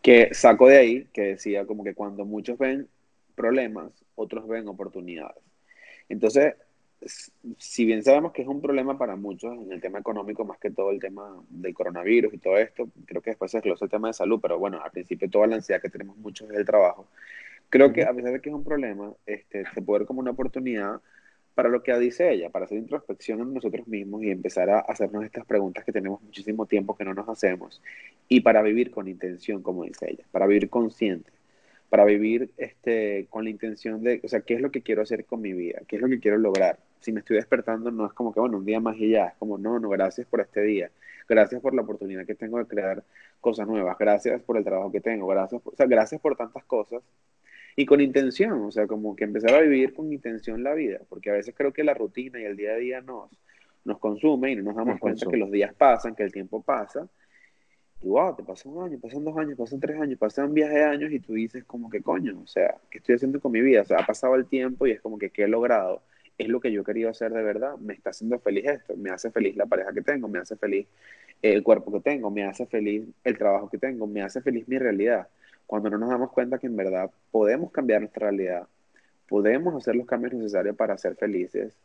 que 0.00 0.32
saco 0.32 0.68
de 0.68 0.76
ahí, 0.76 1.08
que 1.12 1.22
decía 1.22 1.66
como 1.66 1.82
que 1.82 1.94
cuando 1.94 2.24
muchos 2.24 2.58
ven 2.58 2.86
problemas, 3.34 3.90
otros 4.14 4.46
ven 4.46 4.68
oportunidades. 4.68 5.42
Entonces, 6.08 6.54
si 7.58 7.84
bien 7.84 8.02
sabemos 8.02 8.32
que 8.32 8.42
es 8.42 8.48
un 8.48 8.60
problema 8.60 8.96
para 8.96 9.16
muchos 9.16 9.54
en 9.54 9.72
el 9.72 9.80
tema 9.80 9.98
económico, 9.98 10.44
más 10.44 10.58
que 10.58 10.70
todo 10.70 10.90
el 10.90 11.00
tema 11.00 11.42
del 11.48 11.74
coronavirus 11.74 12.34
y 12.34 12.38
todo 12.38 12.56
esto, 12.56 12.88
creo 13.06 13.22
que 13.22 13.30
después 13.30 13.50
se 13.50 13.58
desglosa 13.58 13.84
el 13.84 13.90
tema 13.90 14.08
de 14.08 14.14
salud, 14.14 14.40
pero 14.40 14.58
bueno, 14.58 14.80
al 14.82 14.90
principio 14.90 15.28
toda 15.30 15.46
la 15.46 15.56
ansiedad 15.56 15.80
que 15.80 15.90
tenemos 15.90 16.16
muchos 16.16 16.50
es 16.50 16.56
el 16.56 16.64
trabajo. 16.64 17.06
Creo 17.68 17.92
que 17.92 18.04
a 18.04 18.12
pesar 18.12 18.32
de 18.32 18.40
que 18.40 18.48
es 18.48 18.54
un 18.54 18.64
problema, 18.64 19.12
este, 19.26 19.64
se 19.74 19.82
puede 19.82 20.00
ver 20.00 20.06
como 20.06 20.20
una 20.20 20.30
oportunidad 20.30 21.00
para 21.54 21.68
lo 21.68 21.82
que 21.82 21.96
dice 21.98 22.32
ella, 22.32 22.50
para 22.50 22.64
hacer 22.64 22.78
introspección 22.78 23.40
en 23.40 23.54
nosotros 23.54 23.86
mismos 23.86 24.22
y 24.24 24.30
empezar 24.30 24.70
a 24.70 24.80
hacernos 24.80 25.24
estas 25.24 25.46
preguntas 25.46 25.84
que 25.84 25.92
tenemos 25.92 26.20
muchísimo 26.22 26.66
tiempo 26.66 26.96
que 26.96 27.04
no 27.04 27.14
nos 27.14 27.28
hacemos, 27.28 27.80
y 28.28 28.40
para 28.40 28.62
vivir 28.62 28.90
con 28.90 29.08
intención, 29.08 29.62
como 29.62 29.84
dice 29.84 30.10
ella, 30.10 30.24
para 30.32 30.46
vivir 30.46 30.68
consciente 30.68 31.30
para 31.94 32.06
vivir 32.06 32.50
este, 32.56 33.28
con 33.30 33.44
la 33.44 33.50
intención 33.50 34.02
de, 34.02 34.20
o 34.24 34.26
sea, 34.26 34.40
¿qué 34.40 34.54
es 34.54 34.60
lo 34.60 34.72
que 34.72 34.82
quiero 34.82 35.02
hacer 35.02 35.24
con 35.26 35.40
mi 35.40 35.52
vida? 35.52 35.80
¿Qué 35.86 35.94
es 35.94 36.02
lo 36.02 36.08
que 36.08 36.18
quiero 36.18 36.38
lograr? 36.38 36.76
Si 37.04 37.12
me 37.12 37.20
estoy 37.20 37.36
despertando, 37.36 37.90
no 37.90 38.06
es 38.06 38.12
como 38.12 38.32
que, 38.32 38.40
bueno, 38.40 38.58
un 38.58 38.64
día 38.64 38.80
más 38.80 38.96
y 38.96 39.10
ya, 39.10 39.26
es 39.26 39.34
como, 39.34 39.58
no, 39.58 39.78
no, 39.78 39.88
gracias 39.88 40.26
por 40.26 40.40
este 40.40 40.62
día, 40.62 40.90
gracias 41.28 41.60
por 41.60 41.74
la 41.74 41.82
oportunidad 41.82 42.26
que 42.26 42.34
tengo 42.34 42.58
de 42.58 42.66
crear 42.66 43.02
cosas 43.40 43.66
nuevas, 43.66 43.96
gracias 43.98 44.40
por 44.42 44.56
el 44.56 44.64
trabajo 44.64 44.90
que 44.90 45.00
tengo, 45.00 45.26
gracias 45.26 45.60
por, 45.60 45.74
o 45.74 45.76
sea, 45.76 45.86
gracias 45.86 46.20
por 46.20 46.36
tantas 46.36 46.64
cosas 46.64 47.02
y 47.76 47.86
con 47.86 48.00
intención, 48.00 48.62
o 48.62 48.70
sea, 48.70 48.86
como 48.86 49.14
que 49.16 49.24
empezar 49.24 49.54
a 49.54 49.60
vivir 49.60 49.94
con 49.94 50.12
intención 50.12 50.62
la 50.62 50.74
vida, 50.74 51.00
porque 51.08 51.30
a 51.30 51.34
veces 51.34 51.54
creo 51.56 51.72
que 51.72 51.84
la 51.84 51.94
rutina 51.94 52.40
y 52.40 52.44
el 52.44 52.56
día 52.56 52.72
a 52.72 52.76
día 52.76 53.00
nos, 53.00 53.30
nos 53.84 53.98
consume 53.98 54.52
y 54.52 54.56
no 54.56 54.62
nos 54.62 54.76
damos 54.76 54.98
cuenta 55.00 55.26
que 55.28 55.36
los 55.36 55.50
días 55.50 55.74
pasan, 55.74 56.14
que 56.14 56.22
el 56.22 56.32
tiempo 56.32 56.62
pasa 56.62 57.08
y 58.04 58.08
wow, 58.08 58.36
te 58.36 58.42
pasan 58.42 58.72
un 58.72 58.84
año, 58.84 58.98
pasan 59.00 59.24
dos 59.24 59.36
años, 59.38 59.56
pasan 59.56 59.80
tres 59.80 59.98
años, 59.98 60.18
pasan 60.18 60.48
un 60.48 60.54
viaje 60.54 60.74
de 60.74 60.84
años 60.84 61.10
y 61.10 61.20
tú 61.20 61.32
dices 61.32 61.64
como 61.64 61.88
que 61.88 62.02
coño, 62.02 62.38
o 62.44 62.46
sea, 62.46 62.76
¿qué 62.90 62.98
estoy 62.98 63.14
haciendo 63.14 63.40
con 63.40 63.50
mi 63.50 63.62
vida? 63.62 63.80
O 63.80 63.84
sea, 63.84 63.98
ha 63.98 64.06
pasado 64.06 64.34
el 64.34 64.46
tiempo 64.46 64.86
y 64.86 64.90
es 64.90 65.00
como 65.00 65.18
que 65.18 65.30
¿qué 65.30 65.44
he 65.44 65.48
logrado? 65.48 66.02
Es 66.36 66.48
lo 66.48 66.60
que 66.60 66.72
yo 66.72 66.82
quería 66.82 67.10
hacer 67.10 67.32
de 67.32 67.42
verdad, 67.42 67.76
me 67.78 67.94
está 67.94 68.10
haciendo 68.10 68.38
feliz 68.40 68.64
esto, 68.66 68.96
me 68.96 69.10
hace 69.10 69.30
feliz 69.30 69.56
la 69.56 69.66
pareja 69.66 69.92
que 69.92 70.02
tengo, 70.02 70.28
me 70.28 70.40
hace 70.40 70.56
feliz 70.56 70.86
el 71.42 71.62
cuerpo 71.62 71.92
que 71.92 72.00
tengo, 72.00 72.30
me 72.30 72.44
hace 72.44 72.66
feliz 72.66 73.04
el 73.22 73.38
trabajo 73.38 73.68
que 73.68 73.78
tengo, 73.78 74.06
me 74.06 74.22
hace 74.22 74.40
feliz 74.40 74.66
mi 74.66 74.78
realidad. 74.78 75.28
Cuando 75.66 75.90
no 75.90 75.98
nos 75.98 76.10
damos 76.10 76.30
cuenta 76.32 76.58
que 76.58 76.66
en 76.66 76.76
verdad 76.76 77.10
podemos 77.30 77.70
cambiar 77.70 78.00
nuestra 78.00 78.30
realidad, 78.30 78.66
podemos 79.28 79.74
hacer 79.76 79.96
los 79.96 80.06
cambios 80.06 80.34
necesarios 80.34 80.76
para 80.76 80.98
ser 80.98 81.16
felices. 81.16 81.76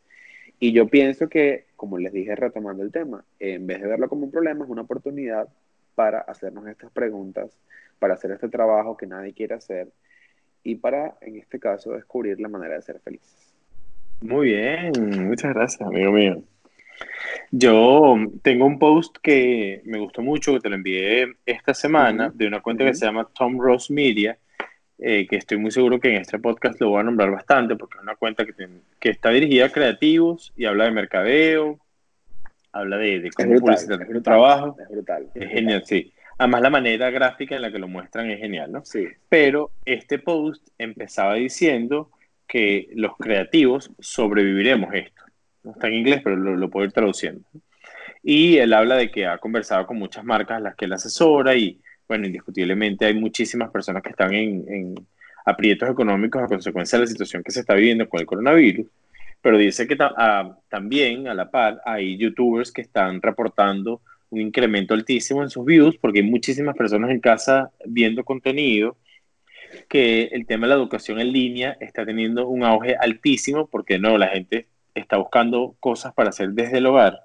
Y 0.58 0.72
yo 0.72 0.88
pienso 0.88 1.28
que, 1.28 1.66
como 1.76 1.98
les 1.98 2.12
dije 2.12 2.34
retomando 2.36 2.82
el 2.82 2.92
tema, 2.92 3.24
en 3.38 3.66
vez 3.66 3.80
de 3.80 3.88
verlo 3.88 4.08
como 4.08 4.24
un 4.24 4.30
problema, 4.30 4.64
es 4.64 4.70
una 4.70 4.82
oportunidad 4.82 5.48
para 5.94 6.20
hacernos 6.20 6.66
estas 6.66 6.90
preguntas, 6.90 7.56
para 7.98 8.14
hacer 8.14 8.30
este 8.32 8.48
trabajo 8.48 8.96
que 8.96 9.06
nadie 9.06 9.32
quiere 9.32 9.54
hacer 9.54 9.88
y 10.62 10.76
para, 10.76 11.16
en 11.20 11.36
este 11.36 11.58
caso, 11.58 11.92
descubrir 11.92 12.40
la 12.40 12.48
manera 12.48 12.74
de 12.74 12.82
ser 12.82 13.00
felices. 13.00 13.49
Muy 14.20 14.48
bien, 14.48 14.92
muchas 15.28 15.54
gracias, 15.54 15.80
amigo 15.80 16.12
mío. 16.12 16.42
Yo 17.50 18.16
tengo 18.42 18.66
un 18.66 18.78
post 18.78 19.16
que 19.22 19.80
me 19.84 19.98
gustó 19.98 20.22
mucho, 20.22 20.52
que 20.52 20.60
te 20.60 20.68
lo 20.68 20.76
envié 20.76 21.36
esta 21.46 21.74
semana, 21.74 22.30
de 22.34 22.46
una 22.46 22.60
cuenta 22.60 22.84
que 22.84 22.94
se 22.94 23.06
llama 23.06 23.28
Tom 23.34 23.58
Ross 23.58 23.90
Media, 23.90 24.38
eh, 24.98 25.26
que 25.26 25.36
estoy 25.36 25.56
muy 25.56 25.70
seguro 25.70 25.98
que 25.98 26.10
en 26.10 26.20
este 26.20 26.38
podcast 26.38 26.80
lo 26.80 26.90
voy 26.90 27.00
a 27.00 27.04
nombrar 27.04 27.30
bastante, 27.30 27.76
porque 27.76 27.96
es 27.96 28.02
una 28.02 28.16
cuenta 28.16 28.44
que, 28.44 28.52
que 28.98 29.08
está 29.08 29.30
dirigida 29.30 29.66
a 29.66 29.72
creativos 29.72 30.52
y 30.56 30.66
habla 30.66 30.84
de 30.84 30.90
mercadeo, 30.90 31.78
habla 32.72 32.98
de, 32.98 33.20
de 33.20 33.30
cómo 33.30 33.58
publicitar 33.58 34.06
el 34.08 34.22
trabajo. 34.22 34.76
Es 34.80 34.88
brutal. 34.88 35.26
Es, 35.34 35.48
genial, 35.50 35.82
sí. 35.86 36.12
Además, 36.36 36.62
la 36.62 36.70
manera 36.70 37.10
gráfica 37.10 37.56
en 37.56 37.62
la 37.62 37.72
que 37.72 37.78
lo 37.78 37.88
muestran 37.88 38.30
es 38.30 38.38
genial, 38.38 38.70
¿no? 38.70 38.84
Sí. 38.84 39.08
Pero 39.28 39.72
este 39.84 40.18
post 40.18 40.68
empezaba 40.78 41.34
diciendo 41.34 42.10
que 42.50 42.88
los 42.94 43.16
creativos 43.16 43.90
sobreviviremos 44.00 44.92
esto. 44.92 45.22
No 45.62 45.72
está 45.72 45.86
en 45.86 45.94
inglés, 45.94 46.20
pero 46.24 46.36
lo, 46.36 46.70
puedo 46.70 46.86
ir 46.86 46.92
traduciendo. 46.92 47.42
Y 48.22 48.56
él 48.56 48.72
habla 48.72 48.96
de 48.96 49.10
que 49.10 49.26
ha 49.26 49.38
conversado 49.38 49.86
con 49.86 49.98
muchas 49.98 50.24
marcas 50.24 50.56
a 50.58 50.60
las 50.60 50.74
que 50.74 50.86
él 50.86 50.92
asesora 50.92 51.54
y, 51.54 51.80
bueno, 52.08 52.26
indiscutiblemente 52.26 53.06
hay 53.06 53.14
muchísimas 53.14 53.70
personas 53.70 54.02
que 54.02 54.10
están 54.10 54.34
en, 54.34 54.64
en 54.68 54.94
aprietos 55.44 55.88
económicos 55.88 56.42
a 56.42 56.48
consecuencia 56.48 56.98
de 56.98 57.04
la 57.04 57.10
situación 57.10 57.42
que 57.42 57.52
se 57.52 57.60
está 57.60 57.74
viviendo 57.74 58.08
con 58.08 58.20
el 58.20 58.26
coronavirus 58.26 58.86
pero 59.42 59.56
dice 59.56 59.86
que 59.86 59.96
también 60.68 61.28
a 61.28 61.34
la 61.34 61.50
par 61.50 61.80
hay 61.84 62.16
youtubers 62.18 62.70
que 62.70 62.82
están 62.82 63.22
reportando 63.22 64.00
un 64.28 64.40
incremento 64.40 64.94
altísimo 64.94 65.42
en 65.42 65.50
sus 65.50 65.64
views 65.64 65.96
porque 65.96 66.20
hay 66.20 66.26
muchísimas 66.26 66.76
personas 66.76 67.10
en 67.10 67.20
casa 67.20 67.70
viendo 67.86 68.24
contenido 68.24 68.96
que 69.90 70.26
el 70.30 70.46
tema 70.46 70.66
de 70.66 70.68
la 70.68 70.76
educación 70.76 71.18
en 71.18 71.32
línea 71.32 71.76
está 71.80 72.06
teniendo 72.06 72.46
un 72.46 72.62
auge 72.62 72.94
altísimo 72.94 73.66
porque 73.66 73.98
no, 73.98 74.16
la 74.18 74.28
gente 74.28 74.68
está 74.94 75.16
buscando 75.16 75.74
cosas 75.80 76.14
para 76.14 76.28
hacer 76.28 76.50
desde 76.50 76.78
el 76.78 76.86
hogar. 76.86 77.18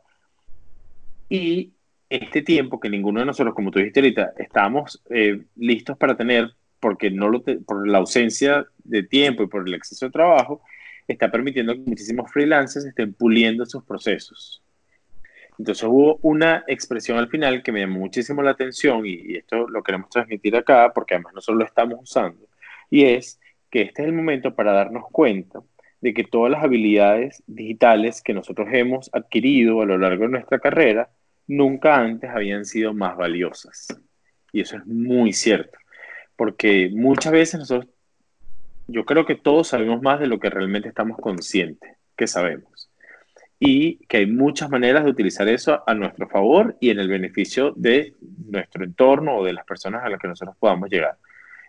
Y 1.29 1.73
este 2.09 2.41
tiempo 2.41 2.79
que 2.79 2.89
ninguno 2.89 3.19
de 3.19 3.27
nosotros, 3.27 3.53
como 3.53 3.69
tú 3.69 3.77
dijiste 3.77 3.99
ahorita, 3.99 4.33
estamos 4.39 4.99
eh, 5.11 5.43
listos 5.55 5.95
para 5.95 6.17
tener 6.17 6.55
porque 6.79 7.11
no 7.11 7.29
lo 7.29 7.43
por 7.43 7.87
la 7.87 7.99
ausencia 7.99 8.65
de 8.83 9.03
tiempo 9.03 9.43
y 9.43 9.47
por 9.47 9.67
el 9.67 9.75
exceso 9.75 10.07
de 10.07 10.11
trabajo, 10.11 10.63
está 11.07 11.29
permitiendo 11.29 11.73
que 11.73 11.81
muchísimos 11.81 12.31
freelancers 12.31 12.85
estén 12.85 13.13
puliendo 13.13 13.67
sus 13.67 13.83
procesos. 13.83 14.63
Entonces 15.59 15.83
hubo 15.83 16.17
una 16.23 16.63
expresión 16.65 17.19
al 17.19 17.29
final 17.29 17.61
que 17.61 17.71
me 17.71 17.81
llamó 17.81 17.99
muchísimo 17.99 18.41
la 18.41 18.51
atención 18.51 19.05
y, 19.05 19.35
esto 19.35 19.67
lo 19.67 19.83
queremos 19.83 20.09
transmitir 20.09 20.55
acá 20.55 20.91
porque 20.95 21.13
además 21.13 21.35
nosotros 21.35 21.59
lo 21.59 21.65
estamos 21.65 21.99
usando 22.01 22.44
y 22.89 23.05
es 23.05 23.39
que 23.71 23.83
este 23.83 24.01
es 24.01 24.07
el 24.07 24.13
momento 24.13 24.55
para 24.55 24.73
darnos 24.73 25.05
cuenta 25.11 25.59
de 26.01 26.13
que 26.13 26.23
todas 26.23 26.51
las 26.51 26.63
habilidades 26.63 27.43
digitales 27.47 28.21
que 28.21 28.33
nosotros 28.33 28.67
hemos 28.71 29.09
adquirido 29.13 29.81
a 29.81 29.85
lo 29.85 29.97
largo 29.97 30.23
de 30.23 30.29
nuestra 30.29 30.59
carrera 30.59 31.09
nunca 31.47 31.97
antes 31.97 32.29
habían 32.29 32.65
sido 32.65 32.93
más 32.93 33.17
valiosas. 33.17 33.87
Y 34.51 34.61
eso 34.61 34.77
es 34.77 34.85
muy 34.85 35.33
cierto, 35.33 35.77
porque 36.35 36.89
muchas 36.93 37.31
veces 37.31 37.59
nosotros 37.59 37.89
yo 38.87 39.03
creo 39.05 39.25
que 39.25 39.35
todos 39.35 39.67
sabemos 39.69 40.01
más 40.01 40.19
de 40.19 40.27
lo 40.27 40.39
que 40.39 40.49
realmente 40.49 40.89
estamos 40.89 41.17
conscientes 41.17 41.97
que 42.15 42.27
sabemos. 42.27 42.89
Y 43.59 43.97
que 44.07 44.17
hay 44.17 44.25
muchas 44.27 44.69
maneras 44.69 45.05
de 45.05 45.09
utilizar 45.09 45.47
eso 45.47 45.81
a 45.87 45.93
nuestro 45.93 46.27
favor 46.27 46.77
y 46.79 46.89
en 46.89 46.99
el 46.99 47.07
beneficio 47.07 47.73
de 47.75 48.13
nuestro 48.47 48.83
entorno 48.83 49.37
o 49.37 49.45
de 49.45 49.53
las 49.53 49.65
personas 49.65 50.03
a 50.03 50.09
las 50.09 50.19
que 50.19 50.27
nosotros 50.27 50.55
podamos 50.59 50.89
llegar. 50.89 51.17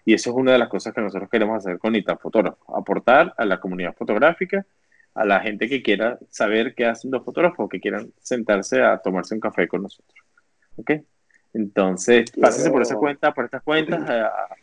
Y 0.06 0.14
eso 0.14 0.30
es 0.30 0.36
una 0.36 0.52
de 0.52 0.58
las 0.58 0.68
cosas 0.68 0.94
que 0.94 1.00
nosotros 1.00 1.28
queremos 1.28 1.58
hacer 1.58 1.80
con 1.80 1.94
ITA 1.94 2.16
Fotógrafo, 2.16 2.76
aportar 2.76 3.34
a 3.36 3.44
la 3.44 3.58
comunidad 3.58 3.92
fotográfica, 3.94 4.64
a 5.14 5.24
la 5.24 5.40
gente 5.40 5.68
que 5.68 5.82
quiera 5.82 6.18
saber 6.30 6.76
qué 6.76 6.86
hacen 6.86 7.10
los 7.10 7.24
fotógrafos 7.24 7.68
que 7.68 7.80
quieran 7.80 8.12
sentarse 8.20 8.80
a 8.80 8.98
tomarse 8.98 9.34
un 9.34 9.40
café 9.40 9.66
con 9.66 9.82
nosotros. 9.82 10.24
¿Ok? 10.76 10.92
Entonces, 11.54 12.30
pásese 12.32 12.70
por 12.70 12.82
esa 12.82 12.94
cuenta, 12.94 13.34
por 13.34 13.46
estas 13.46 13.62
cuentas. 13.62 14.04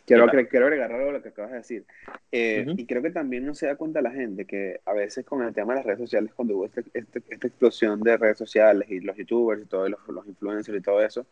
quiero, 0.06 0.28
quiero 0.48 0.66
agregar 0.66 0.92
algo 0.92 1.10
a 1.10 1.12
lo 1.12 1.22
que 1.22 1.30
acabas 1.30 1.50
de 1.50 1.56
decir. 1.58 1.84
Eh, 2.32 2.64
y 2.76 2.86
creo 2.86 3.02
que 3.02 3.10
también 3.10 3.44
no 3.44 3.52
se 3.54 3.66
da 3.66 3.76
cuenta 3.76 4.00
la 4.00 4.12
gente 4.12 4.46
que 4.46 4.80
a 4.86 4.94
veces 4.94 5.26
con 5.26 5.42
el 5.42 5.52
tema 5.52 5.74
de 5.74 5.80
las 5.80 5.86
redes 5.86 5.98
sociales, 5.98 6.32
cuando 6.34 6.56
hubo 6.56 6.66
este, 6.66 6.84
este, 6.94 7.20
esta 7.28 7.48
explosión 7.48 8.00
de 8.00 8.16
redes 8.16 8.38
sociales 8.38 8.88
y 8.88 9.00
los 9.00 9.16
youtubers 9.16 9.60
y 9.62 9.66
todos 9.66 9.90
los, 9.90 9.98
los, 10.08 10.26
influencers 10.26 10.78
y 10.78 10.80
todo 10.80 11.02
eso, 11.02 11.26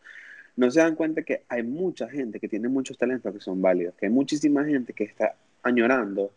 no 0.57 0.71
se 0.71 0.81
dan 0.81 0.95
cuenta 0.95 1.23
que 1.23 1.45
hay 1.49 1.63
mucha 1.63 2.09
gente 2.09 2.39
que 2.39 2.49
tiene 2.49 2.69
muchos 2.69 2.99
talentos 2.99 3.33
que 3.33 3.41
son 3.41 3.63
válidos, 3.63 3.95
que 3.97 4.07
hay 4.07 4.13
muchísima 4.13 4.65
gente 4.65 4.93
que 4.93 5.05
está 5.05 5.37
añorando 5.63 6.33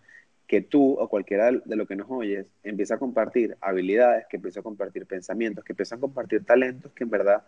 que 0.47 0.61
tú 0.61 0.93
o 0.93 1.09
cualquiera 1.09 1.51
de 1.51 1.75
lo 1.75 1.87
que 1.87 1.95
nos 1.95 2.07
oyes 2.09 2.45
empieza 2.63 2.95
a 2.95 2.99
compartir 2.99 3.57
habilidades, 3.61 4.27
que 4.29 4.37
empieza 4.37 4.59
a 4.59 4.63
compartir 4.63 5.05
pensamientos, 5.05 5.63
que 5.63 5.73
empieza 5.73 5.95
a 5.95 5.99
compartir 5.99 6.45
talentos 6.45 6.91
que 6.93 7.03
en 7.03 7.09
verdad 7.09 7.43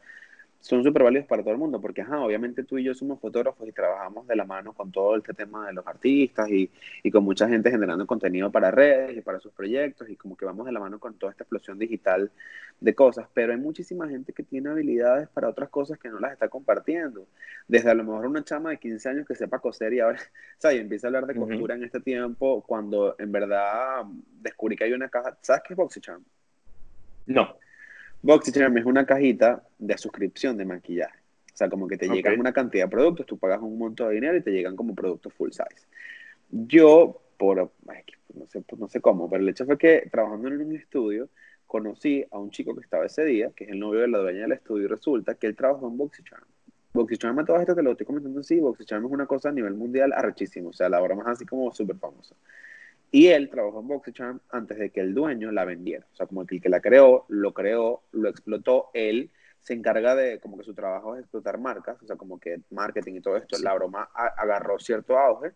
son 0.60 0.84
súper 0.84 1.04
válidos 1.04 1.28
para 1.28 1.44
todo 1.44 1.54
el 1.54 1.60
mundo, 1.60 1.80
porque 1.80 2.02
ajá, 2.02 2.20
obviamente 2.20 2.64
tú 2.64 2.78
y 2.78 2.84
yo 2.84 2.94
somos 2.94 3.20
fotógrafos 3.20 3.68
y 3.68 3.72
trabajamos 3.72 4.28
de 4.28 4.36
la 4.36 4.44
mano 4.44 4.74
con 4.74 4.92
todo 4.92 5.16
este 5.16 5.34
tema 5.34 5.68
de 5.68 5.74
los 5.74 5.86
artistas 5.88 6.50
y, 6.50 6.70
y, 7.04 7.12
con 7.12 7.24
mucha 7.24 7.48
gente 7.48 7.72
generando 7.72 8.06
contenido 8.06 8.52
para 8.52 8.72
redes 8.72 9.18
y 9.18 9.22
para 9.22 9.40
sus 9.40 9.54
proyectos 9.54 10.10
y 10.10 10.16
como 10.16 10.36
que 10.36 10.46
vamos 10.46 10.66
de 10.66 10.72
la 10.72 10.80
mano 10.80 11.00
con 11.00 11.14
toda 11.14 11.32
esta 11.32 11.44
explosión 11.44 11.80
digital 11.80 12.32
de 12.80 12.94
cosas, 12.94 13.28
pero 13.34 13.54
hay 13.54 13.60
muchísima 13.60 14.08
gente 14.08 14.34
que 14.34 14.44
tiene 14.44 14.70
habilidades 14.70 15.28
para 15.30 15.50
otras 15.50 15.70
cosas 15.70 15.98
que 15.98 16.10
no 16.10 16.20
las 16.20 16.34
está 16.34 16.48
compartiendo. 16.48 17.26
Desde 17.68 17.90
a 17.90 17.94
lo 17.94 18.04
mejor 18.04 18.28
una 18.28 18.44
chama 18.44 18.70
de 18.70 18.78
15 18.78 19.10
años 19.10 19.28
que 19.28 19.36
sepa 19.36 19.60
coser 19.60 19.94
y 19.94 20.00
ahora, 20.00 20.20
o 20.58 20.62
sea, 20.62 20.74
y 20.74 20.78
empieza 20.78 21.08
a 21.08 21.10
hablar 21.10 21.26
de 21.26 21.36
costura 21.36 21.76
en 21.76 21.84
este 21.84 22.00
tiempo 22.00 22.64
cuando 22.66 23.16
en 23.18 23.32
verdad 23.32 24.04
descubrí 24.42 24.76
que 24.76 24.84
hay 24.84 24.94
una 24.94 25.10
caja, 25.10 25.38
¿sabes 25.42 25.64
qué 25.66 25.74
es 25.74 25.78
BoxyCharm? 25.78 26.24
No. 27.28 27.58
BoxyCharm 28.22 28.78
es 28.78 28.86
una 28.86 29.06
cajita 29.06 29.64
de 29.78 29.98
suscripción 29.98 30.58
de 30.58 30.66
maquillaje. 30.66 31.20
O 31.54 31.58
sea, 31.58 31.70
como 31.70 31.88
que 31.88 31.98
te 31.98 32.08
llegan 32.08 32.40
una 32.40 32.54
cantidad 32.54 32.86
de 32.86 32.92
productos, 32.92 33.26
tú 33.26 33.38
pagas 33.38 33.60
un 33.62 33.78
monto 33.78 34.08
de 34.08 34.16
dinero 34.16 34.38
y 34.38 34.42
te 34.42 34.52
llegan 34.52 34.76
como 34.76 34.94
productos 34.94 35.34
full 35.34 35.50
size. 35.50 35.88
Yo, 36.52 37.22
por, 37.38 37.58
no, 37.58 38.48
sé, 38.48 38.64
no 38.78 38.88
sé 38.88 39.02
cómo, 39.02 39.30
pero 39.30 39.42
el 39.42 39.50
hecho 39.50 39.66
fue 39.66 39.78
que 39.78 40.08
trabajando 40.12 40.48
en 40.50 40.62
un 40.62 40.76
estudio, 40.76 41.30
conocí 41.66 42.26
a 42.32 42.38
un 42.38 42.52
chico 42.52 42.76
que 42.76 42.82
estaba 42.82 43.06
ese 43.06 43.26
día, 43.26 43.52
que 43.56 43.66
es 43.66 43.72
el 43.72 43.80
novio 43.80 44.02
de 44.02 44.08
la 44.08 44.20
dueña 44.20 44.42
del 44.42 44.54
estudio, 44.54 44.86
y 44.86 44.88
resulta 44.88 45.36
que 45.36 45.48
él 45.48 45.56
trabajó 45.56 45.88
en 45.88 45.98
BoxyCharm. 45.98 46.46
BoxyCharm, 46.94 47.46
todo 47.46 47.58
esto 47.58 47.76
te 47.76 47.84
lo 47.84 47.92
estoy 47.92 48.06
comentando 48.06 48.40
así, 48.40 48.60
BoxyCharm 48.60 49.06
es 49.06 49.12
una 49.12 49.26
cosa 49.26 49.50
a 49.50 49.52
nivel 49.52 49.74
mundial 49.74 50.14
arrechísimo, 50.14 50.70
o 50.70 50.74
sea, 50.74 50.90
la 50.90 51.02
obra 51.02 51.16
más 51.16 51.28
así 51.28 51.46
como 51.46 51.72
súper 51.74 51.98
famosa. 51.98 52.36
Y 53.12 53.28
él 53.28 53.50
trabajó 53.50 53.80
en 53.80 53.88
BoxyCharm 53.88 54.42
antes 54.50 54.78
de 54.78 54.90
que 54.90 55.00
el 55.00 55.14
dueño 55.14 55.52
la 55.52 55.66
vendiera. 55.66 56.06
O 56.12 56.16
sea, 56.16 56.28
como 56.28 56.42
el 56.42 56.62
que 56.62 56.70
la 56.70 56.82
creó, 56.82 57.26
lo 57.30 57.54
creó, 57.54 58.04
lo 58.12 58.30
explotó, 58.30 58.90
él 58.94 59.32
se 59.62 59.74
encarga 59.74 60.16
de, 60.16 60.40
como 60.40 60.58
que 60.58 60.64
su 60.64 60.74
trabajo 60.74 61.16
es 61.16 61.22
explotar 61.22 61.58
marcas, 61.58 62.02
o 62.02 62.08
sea, 62.08 62.16
como 62.16 62.40
que 62.40 62.62
marketing 62.70 63.16
y 63.16 63.22
todo 63.22 63.38
esto. 63.38 63.58
La 63.60 63.74
broma 63.74 64.10
agarró 64.14 64.80
cierto 64.80 65.18
auge 65.18 65.52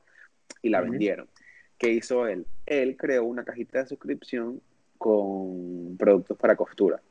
y 0.62 0.70
la 0.70 0.82
vendieron. 0.82 1.28
¿Qué 1.78 1.90
hizo 1.92 2.28
él? 2.28 2.46
Él 2.66 2.96
creó 2.98 3.24
una 3.24 3.44
cajita 3.44 3.80
de 3.80 3.88
suscripción 3.88 4.62
con 4.98 5.98
productos 5.98 6.38
para 6.38 6.56
costura. 6.56 7.02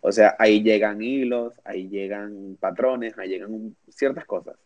O 0.00 0.12
sea, 0.12 0.36
ahí 0.38 0.62
llegan 0.62 1.00
hilos, 1.00 1.60
ahí 1.64 1.88
llegan 1.88 2.56
patrones, 2.60 3.16
ahí 3.18 3.28
llegan 3.28 3.76
ciertas 3.88 4.24
cosas. 4.24 4.56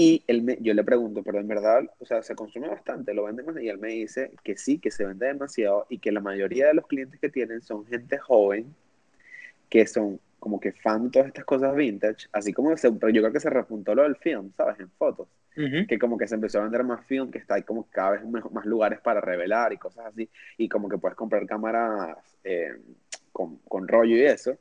Y 0.00 0.22
él 0.28 0.42
me, 0.42 0.56
yo 0.60 0.74
le 0.74 0.84
pregunto, 0.84 1.24
pero 1.24 1.40
en 1.40 1.48
verdad, 1.48 1.82
o 1.98 2.06
sea, 2.06 2.22
se 2.22 2.36
consume 2.36 2.68
bastante, 2.68 3.12
lo 3.12 3.24
venden 3.24 3.46
más. 3.46 3.60
Y 3.60 3.68
él 3.68 3.78
me 3.78 3.88
dice 3.88 4.30
que 4.44 4.56
sí, 4.56 4.78
que 4.78 4.92
se 4.92 5.04
vende 5.04 5.26
demasiado 5.26 5.86
y 5.88 5.98
que 5.98 6.12
la 6.12 6.20
mayoría 6.20 6.68
de 6.68 6.74
los 6.74 6.86
clientes 6.86 7.18
que 7.18 7.28
tienen 7.28 7.62
son 7.62 7.84
gente 7.84 8.16
joven 8.16 8.72
que 9.68 9.88
son 9.88 10.20
como 10.38 10.60
que 10.60 10.70
fan 10.70 11.06
de 11.06 11.10
todas 11.10 11.26
estas 11.26 11.44
cosas 11.44 11.74
vintage, 11.74 12.28
así 12.30 12.52
como 12.52 12.76
se, 12.76 12.92
pero 12.92 13.10
yo 13.10 13.22
creo 13.22 13.32
que 13.32 13.40
se 13.40 13.50
repuntó 13.50 13.92
lo 13.92 14.04
del 14.04 14.14
film, 14.14 14.52
¿sabes? 14.56 14.78
En 14.78 14.88
fotos 14.90 15.26
que 15.88 15.98
como 15.98 16.16
que 16.16 16.28
se 16.28 16.36
empezó 16.36 16.60
a 16.60 16.62
vender 16.62 16.84
más 16.84 17.04
film, 17.04 17.32
que 17.32 17.38
está 17.38 17.56
hay 17.56 17.64
como 17.64 17.88
cada 17.90 18.12
vez 18.12 18.22
más 18.24 18.64
lugares 18.64 19.00
para 19.00 19.20
revelar 19.20 19.72
y 19.72 19.78
cosas 19.78 20.06
así, 20.06 20.30
y 20.56 20.68
como 20.68 20.88
que 20.88 20.98
puedes 20.98 21.16
comprar 21.16 21.44
cámaras 21.46 22.16
eh, 22.44 22.76
con, 23.32 23.56
con, 23.66 23.88
rollo 23.88 24.16
y 24.16 24.22
eso, 24.22 24.56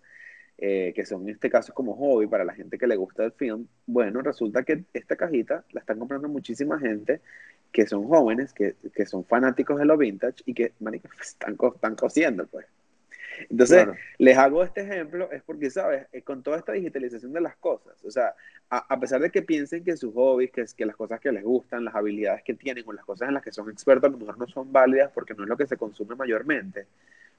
eh, 0.57 0.91
que 0.95 1.05
son 1.05 1.23
en 1.23 1.29
este 1.29 1.49
caso 1.49 1.73
como 1.73 1.95
hobby 1.95 2.27
para 2.27 2.43
la 2.43 2.53
gente 2.53 2.77
que 2.77 2.87
le 2.87 2.95
gusta 2.95 3.23
el 3.23 3.31
film. 3.31 3.67
Bueno, 3.85 4.21
resulta 4.21 4.63
que 4.63 4.85
esta 4.93 5.15
cajita 5.15 5.63
la 5.71 5.81
están 5.81 5.99
comprando 5.99 6.27
muchísima 6.27 6.79
gente 6.79 7.21
que 7.71 7.85
son 7.85 8.07
jóvenes, 8.07 8.53
que, 8.53 8.75
que 8.93 9.05
son 9.05 9.23
fanáticos 9.25 9.77
de 9.77 9.85
lo 9.85 9.97
vintage 9.97 10.43
y 10.45 10.53
que, 10.53 10.73
marica, 10.79 11.09
pues, 11.15 11.29
están, 11.29 11.57
están 11.75 11.95
cosiendo, 11.95 12.47
pues. 12.47 12.65
Entonces, 13.49 13.87
les 14.17 14.35
hago 14.35 14.63
este 14.63 14.81
ejemplo, 14.81 15.31
es 15.31 15.43
porque, 15.43 15.69
¿sabes? 15.69 16.07
Eh, 16.11 16.23
con 16.23 16.41
toda 16.41 16.57
esta 16.57 16.71
digitalización 16.71 17.33
de 17.33 17.41
las 17.41 17.55
cosas, 17.57 18.03
o 18.03 18.09
sea, 18.09 18.33
a, 18.69 18.99
pesar 18.99 19.21
de 19.21 19.29
que 19.29 19.43
piensen 19.43 19.83
que 19.83 19.95
sus 19.95 20.13
hobbies, 20.13 20.51
que, 20.51 20.65
que 20.75 20.85
las 20.85 20.95
cosas 20.95 21.19
que 21.19 21.31
les 21.31 21.43
gustan, 21.43 21.85
las 21.85 21.95
habilidades 21.95 22.43
que 22.43 22.55
tienen 22.55 22.83
o 22.87 22.93
las 22.93 23.05
cosas 23.05 23.27
en 23.27 23.35
las 23.35 23.43
que 23.43 23.51
son 23.51 23.69
expertos 23.69 24.09
a 24.09 24.11
lo 24.11 24.17
mejor 24.17 24.37
no 24.37 24.47
son 24.47 24.71
válidas 24.73 25.11
porque 25.13 25.33
no 25.35 25.43
es 25.43 25.49
lo 25.49 25.55
que 25.55 25.67
se 25.67 25.77
consume 25.77 26.15
mayormente, 26.15 26.87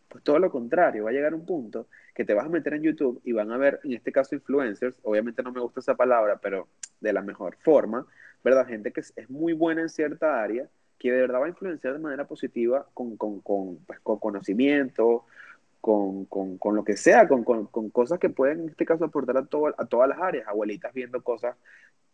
pues 0.09 0.25
todo 0.25 0.39
lo 0.39 0.51
contrario, 0.51 1.05
va 1.05 1.11
a 1.11 1.13
llegar 1.13 1.35
un 1.35 1.45
punto 1.45 1.87
que 2.15 2.25
te 2.25 2.35
vas 2.35 2.47
a 2.47 2.49
meter 2.49 2.75
en 2.75 2.83
YouTube 2.83 3.21
y 3.25 3.33
van 3.33 3.53
a 3.53 3.59
ver, 3.59 3.81
en 3.85 3.93
este 3.93 4.11
caso, 4.11 4.35
influencers, 4.35 4.99
obviamente 5.03 5.43
no 5.43 5.53
me 5.53 5.61
gusta 5.61 5.81
esa 5.81 5.97
palabra, 5.97 6.39
pero 6.43 6.69
de 7.01 7.13
la 7.13 7.23
mejor 7.23 7.57
forma, 7.61 8.07
¿verdad? 8.43 8.67
Gente 8.67 8.93
que 8.93 9.01
es, 9.01 9.31
muy 9.31 9.53
buena 9.53 9.83
en 9.83 9.89
cierta 9.89 10.43
área, 10.43 10.69
que 10.99 11.13
de 11.13 11.21
verdad 11.21 11.41
va 11.41 11.47
a 11.47 11.51
influenciar 11.51 11.93
de 11.93 11.99
manera 12.01 12.27
positiva 12.27 12.87
con, 12.95 13.17
con, 13.17 13.41
con, 13.41 13.77
pues, 13.87 14.01
con 14.01 14.19
conocimiento, 14.19 15.27
con, 15.81 16.25
con, 16.25 16.59
con, 16.59 16.75
lo 16.75 16.85
que 16.85 16.97
sea, 16.97 17.29
con, 17.29 17.45
con, 17.45 17.91
cosas 17.91 18.19
que 18.19 18.31
pueden 18.31 18.61
en 18.61 18.69
este 18.71 18.85
caso 18.85 19.05
aportar 19.05 19.37
a, 19.37 19.47
todo, 19.47 19.75
a 19.79 19.87
todas 19.87 20.09
las 20.09 20.19
áreas, 20.19 20.49
abuelitas 20.49 20.93
viendo 20.93 21.23
cosas 21.23 21.57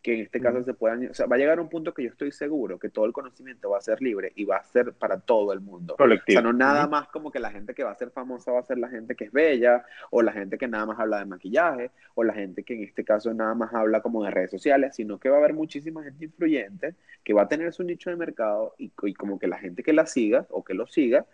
que 0.05 0.13
en 0.13 0.21
este 0.21 0.39
caso 0.39 0.63
se 0.63 0.75
puedan, 0.75 1.09
o 1.09 1.15
sea, 1.15 1.25
va 1.25 1.37
a 1.37 1.39
llegar 1.39 1.59
un 1.59 1.71
punto 1.71 1.95
que 1.95 2.03
yo 2.03 2.11
estoy 2.11 2.31
seguro 2.31 2.79
que 2.79 2.91
todo 2.91 3.07
el 3.07 3.15
conocimiento 3.15 3.71
va 3.71 3.79
a 3.79 3.81
ser 3.81 4.03
libre 4.03 4.33
y 4.37 4.45
va 4.45 4.59
a 4.59 4.63
ser 4.63 4.93
para 4.93 5.19
todo 5.19 5.55
el 5.55 5.63
mundo. 5.63 5.97
O 5.99 6.31
sea, 6.31 6.43
no 6.43 6.53
nada 6.53 6.87
más 6.87 7.09
como 7.09 7.33
que 7.33 7.39
la 7.39 7.51
gente 7.51 7.73
que 7.73 7.85
va 7.85 7.93
a 7.93 7.95
ser 7.95 8.11
famosa 8.11 8.53
va 8.53 8.61
a 8.61 8.65
ser 8.65 8.77
la 8.77 8.91
gente 8.91 9.15
que 9.15 9.25
es 9.25 9.33
bella, 9.33 9.83
o 10.11 10.21
la 10.21 10.33
gente 10.33 10.59
que 10.59 10.69
nada 10.69 10.85
más 10.85 11.01
habla 11.01 11.21
de 11.21 11.25
maquillaje, 11.25 11.91
o 12.15 12.23
la 12.23 12.35
gente 12.35 12.65
que 12.65 12.75
en 12.75 12.83
este 12.83 13.03
caso 13.03 13.33
nada 13.33 13.55
más 13.55 13.73
habla 13.73 14.03
como 14.03 14.23
de 14.23 14.31
redes 14.31 14.51
sociales, 14.51 14.95
sino 14.95 15.19
que 15.19 15.31
va 15.31 15.37
a 15.37 15.39
haber 15.39 15.55
muchísima 15.55 16.03
gente 16.03 16.27
influyente 16.27 16.97
que 17.23 17.33
va 17.33 17.45
a 17.45 17.49
tener 17.49 17.73
su 17.73 17.83
nicho 17.83 18.11
de 18.11 18.17
mercado 18.17 18.75
y, 18.77 18.93
y 19.05 19.15
como 19.15 19.39
que 19.39 19.47
la 19.47 19.57
gente 19.57 19.83
que 19.83 19.95
la 19.95 20.05
siga 20.05 20.47
o 20.51 20.63
que 20.63 20.75
lo 20.75 20.87
siga 20.87 21.25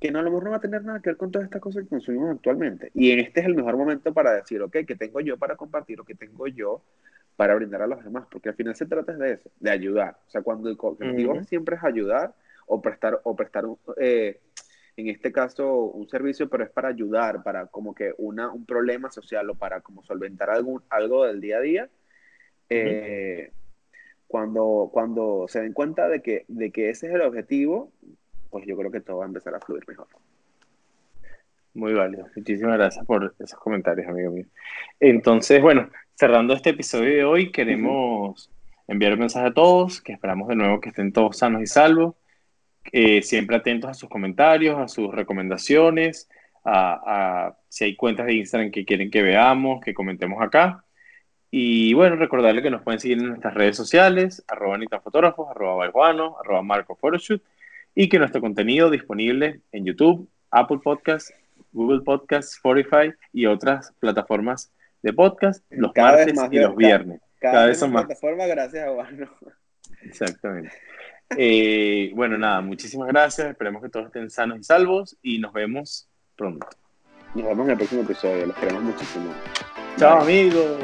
que 0.00 0.10
no, 0.10 0.18
a 0.18 0.22
lo 0.22 0.30
mejor 0.30 0.44
no 0.44 0.50
va 0.50 0.56
a 0.56 0.60
tener 0.60 0.84
nada 0.84 1.00
que 1.00 1.10
ver 1.10 1.16
con 1.16 1.30
todas 1.30 1.46
estas 1.46 1.60
cosas 1.60 1.82
que 1.82 1.88
consumimos 1.88 2.30
actualmente. 2.30 2.90
Y 2.94 3.10
en 3.10 3.18
este 3.18 3.40
es 3.40 3.46
el 3.46 3.56
mejor 3.56 3.76
momento 3.76 4.12
para 4.12 4.32
decir, 4.32 4.62
ok, 4.62 4.78
¿qué 4.86 4.94
tengo 4.94 5.20
yo 5.20 5.36
para 5.36 5.56
compartir 5.56 6.00
o 6.00 6.04
qué 6.04 6.14
tengo 6.14 6.46
yo 6.46 6.82
para 7.38 7.54
brindar 7.54 7.82
a 7.82 7.86
los 7.86 8.02
demás? 8.02 8.26
Porque 8.28 8.48
al 8.48 8.56
final 8.56 8.74
se 8.74 8.84
trata 8.84 9.12
de 9.12 9.34
eso, 9.34 9.48
de 9.60 9.70
ayudar. 9.70 10.18
O 10.26 10.30
sea, 10.30 10.42
cuando 10.42 10.68
el 10.68 10.76
objetivo 10.76 11.40
siempre 11.44 11.76
es 11.76 11.84
ayudar 11.84 12.34
o 12.66 12.82
prestar, 12.82 13.20
o 13.22 13.36
prestar 13.36 13.64
eh, 13.96 14.40
en 14.96 15.06
este 15.06 15.30
caso, 15.30 15.84
un 15.84 16.08
servicio, 16.08 16.48
pero 16.48 16.64
es 16.64 16.70
para 16.70 16.88
ayudar, 16.88 17.44
para 17.44 17.68
como 17.68 17.94
que 17.94 18.12
una, 18.18 18.50
un 18.50 18.66
problema 18.66 19.08
social 19.12 19.48
o 19.50 19.54
para 19.54 19.82
como 19.82 20.02
solventar 20.02 20.50
algún, 20.50 20.82
algo 20.90 21.26
del 21.26 21.40
día 21.40 21.58
a 21.58 21.60
día. 21.60 21.88
Eh, 22.70 23.52
cuando, 24.26 24.90
cuando 24.92 25.46
se 25.46 25.60
den 25.60 25.72
cuenta 25.72 26.08
de 26.08 26.20
que, 26.20 26.44
de 26.48 26.72
que 26.72 26.90
ese 26.90 27.06
es 27.06 27.14
el 27.14 27.20
objetivo, 27.20 27.92
pues 28.50 28.66
yo 28.66 28.76
creo 28.76 28.90
que 28.90 29.00
todo 29.00 29.18
va 29.18 29.26
a 29.26 29.28
empezar 29.28 29.54
a 29.54 29.60
fluir 29.60 29.84
mejor. 29.86 30.08
Muy 31.72 31.94
válido. 31.94 32.26
Muchísimas 32.34 32.78
gracias 32.78 33.06
por 33.06 33.32
esos 33.38 33.60
comentarios, 33.60 34.08
amigo 34.08 34.32
mío. 34.32 34.46
Entonces, 34.98 35.62
bueno, 35.62 35.88
cerrando 36.18 36.52
este 36.52 36.70
episodio 36.70 37.14
de 37.14 37.24
hoy, 37.24 37.52
queremos 37.52 38.50
enviar 38.88 39.12
un 39.12 39.20
mensaje 39.20 39.46
a 39.46 39.54
todos, 39.54 40.00
que 40.00 40.12
esperamos 40.12 40.48
de 40.48 40.56
nuevo 40.56 40.80
que 40.80 40.88
estén 40.88 41.12
todos 41.12 41.38
sanos 41.38 41.62
y 41.62 41.66
salvos, 41.66 42.16
eh, 42.90 43.22
siempre 43.22 43.54
atentos 43.54 43.88
a 43.88 43.94
sus 43.94 44.08
comentarios, 44.08 44.80
a 44.80 44.88
sus 44.88 45.14
recomendaciones, 45.14 46.28
a, 46.64 47.54
si 47.68 47.84
hay 47.84 47.94
cuentas 47.94 48.26
de 48.26 48.34
Instagram 48.34 48.72
que 48.72 48.84
quieren 48.84 49.12
que 49.12 49.22
veamos, 49.22 49.80
que 49.80 49.94
comentemos 49.94 50.42
acá. 50.42 50.84
Y 51.52 51.94
bueno, 51.94 52.16
recordarles 52.16 52.64
que 52.64 52.70
nos 52.70 52.82
pueden 52.82 52.98
seguir 52.98 53.18
en 53.18 53.28
nuestras 53.28 53.54
redes 53.54 53.76
sociales, 53.76 54.44
arroba 54.48 54.76
Fotógrafos, 55.00 55.48
arroba 55.48 55.76
Balguano, 55.76 56.36
arroba 56.42 56.62
Marco 56.62 56.96
Photoshoot, 56.96 57.44
y 57.94 58.08
que 58.08 58.18
nuestro 58.18 58.40
contenido 58.40 58.90
disponible 58.90 59.60
en 59.70 59.84
YouTube, 59.84 60.28
Apple 60.50 60.80
Podcasts, 60.82 61.32
Google 61.72 62.00
Podcasts, 62.00 62.56
Spotify 62.56 63.12
y 63.32 63.46
otras 63.46 63.94
plataformas 64.00 64.72
de 65.02 65.12
podcast 65.12 65.64
los 65.70 65.92
martes 65.96 66.34
y 66.50 66.58
los 66.58 66.76
viernes. 66.76 67.20
Cada, 67.40 67.66
vez 67.66 67.78
son 67.78 67.92
más. 67.92 68.06
Plataforma 68.06 68.46
gracias 68.46 68.86
a 68.86 68.90
Guano. 68.90 69.28
Exactamente. 70.02 70.72
Eh, 71.36 72.10
bueno, 72.14 72.38
nada, 72.38 72.60
muchísimas 72.60 73.08
gracias. 73.08 73.50
Esperemos 73.50 73.82
que 73.82 73.88
todos 73.88 74.06
estén 74.06 74.30
sanos 74.30 74.58
y 74.60 74.64
salvos 74.64 75.16
y 75.22 75.38
nos 75.38 75.52
vemos 75.52 76.08
pronto. 76.36 76.66
Nos 77.34 77.46
vemos 77.46 77.66
en 77.66 77.72
el 77.72 77.76
próximo 77.76 78.02
episodio. 78.02 78.46
Los 78.46 78.56
queremos 78.56 78.82
muchísimo. 78.82 79.32
Chao, 79.96 80.22
amigos. 80.22 80.78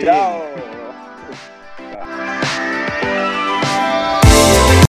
Chao. 0.00 0.79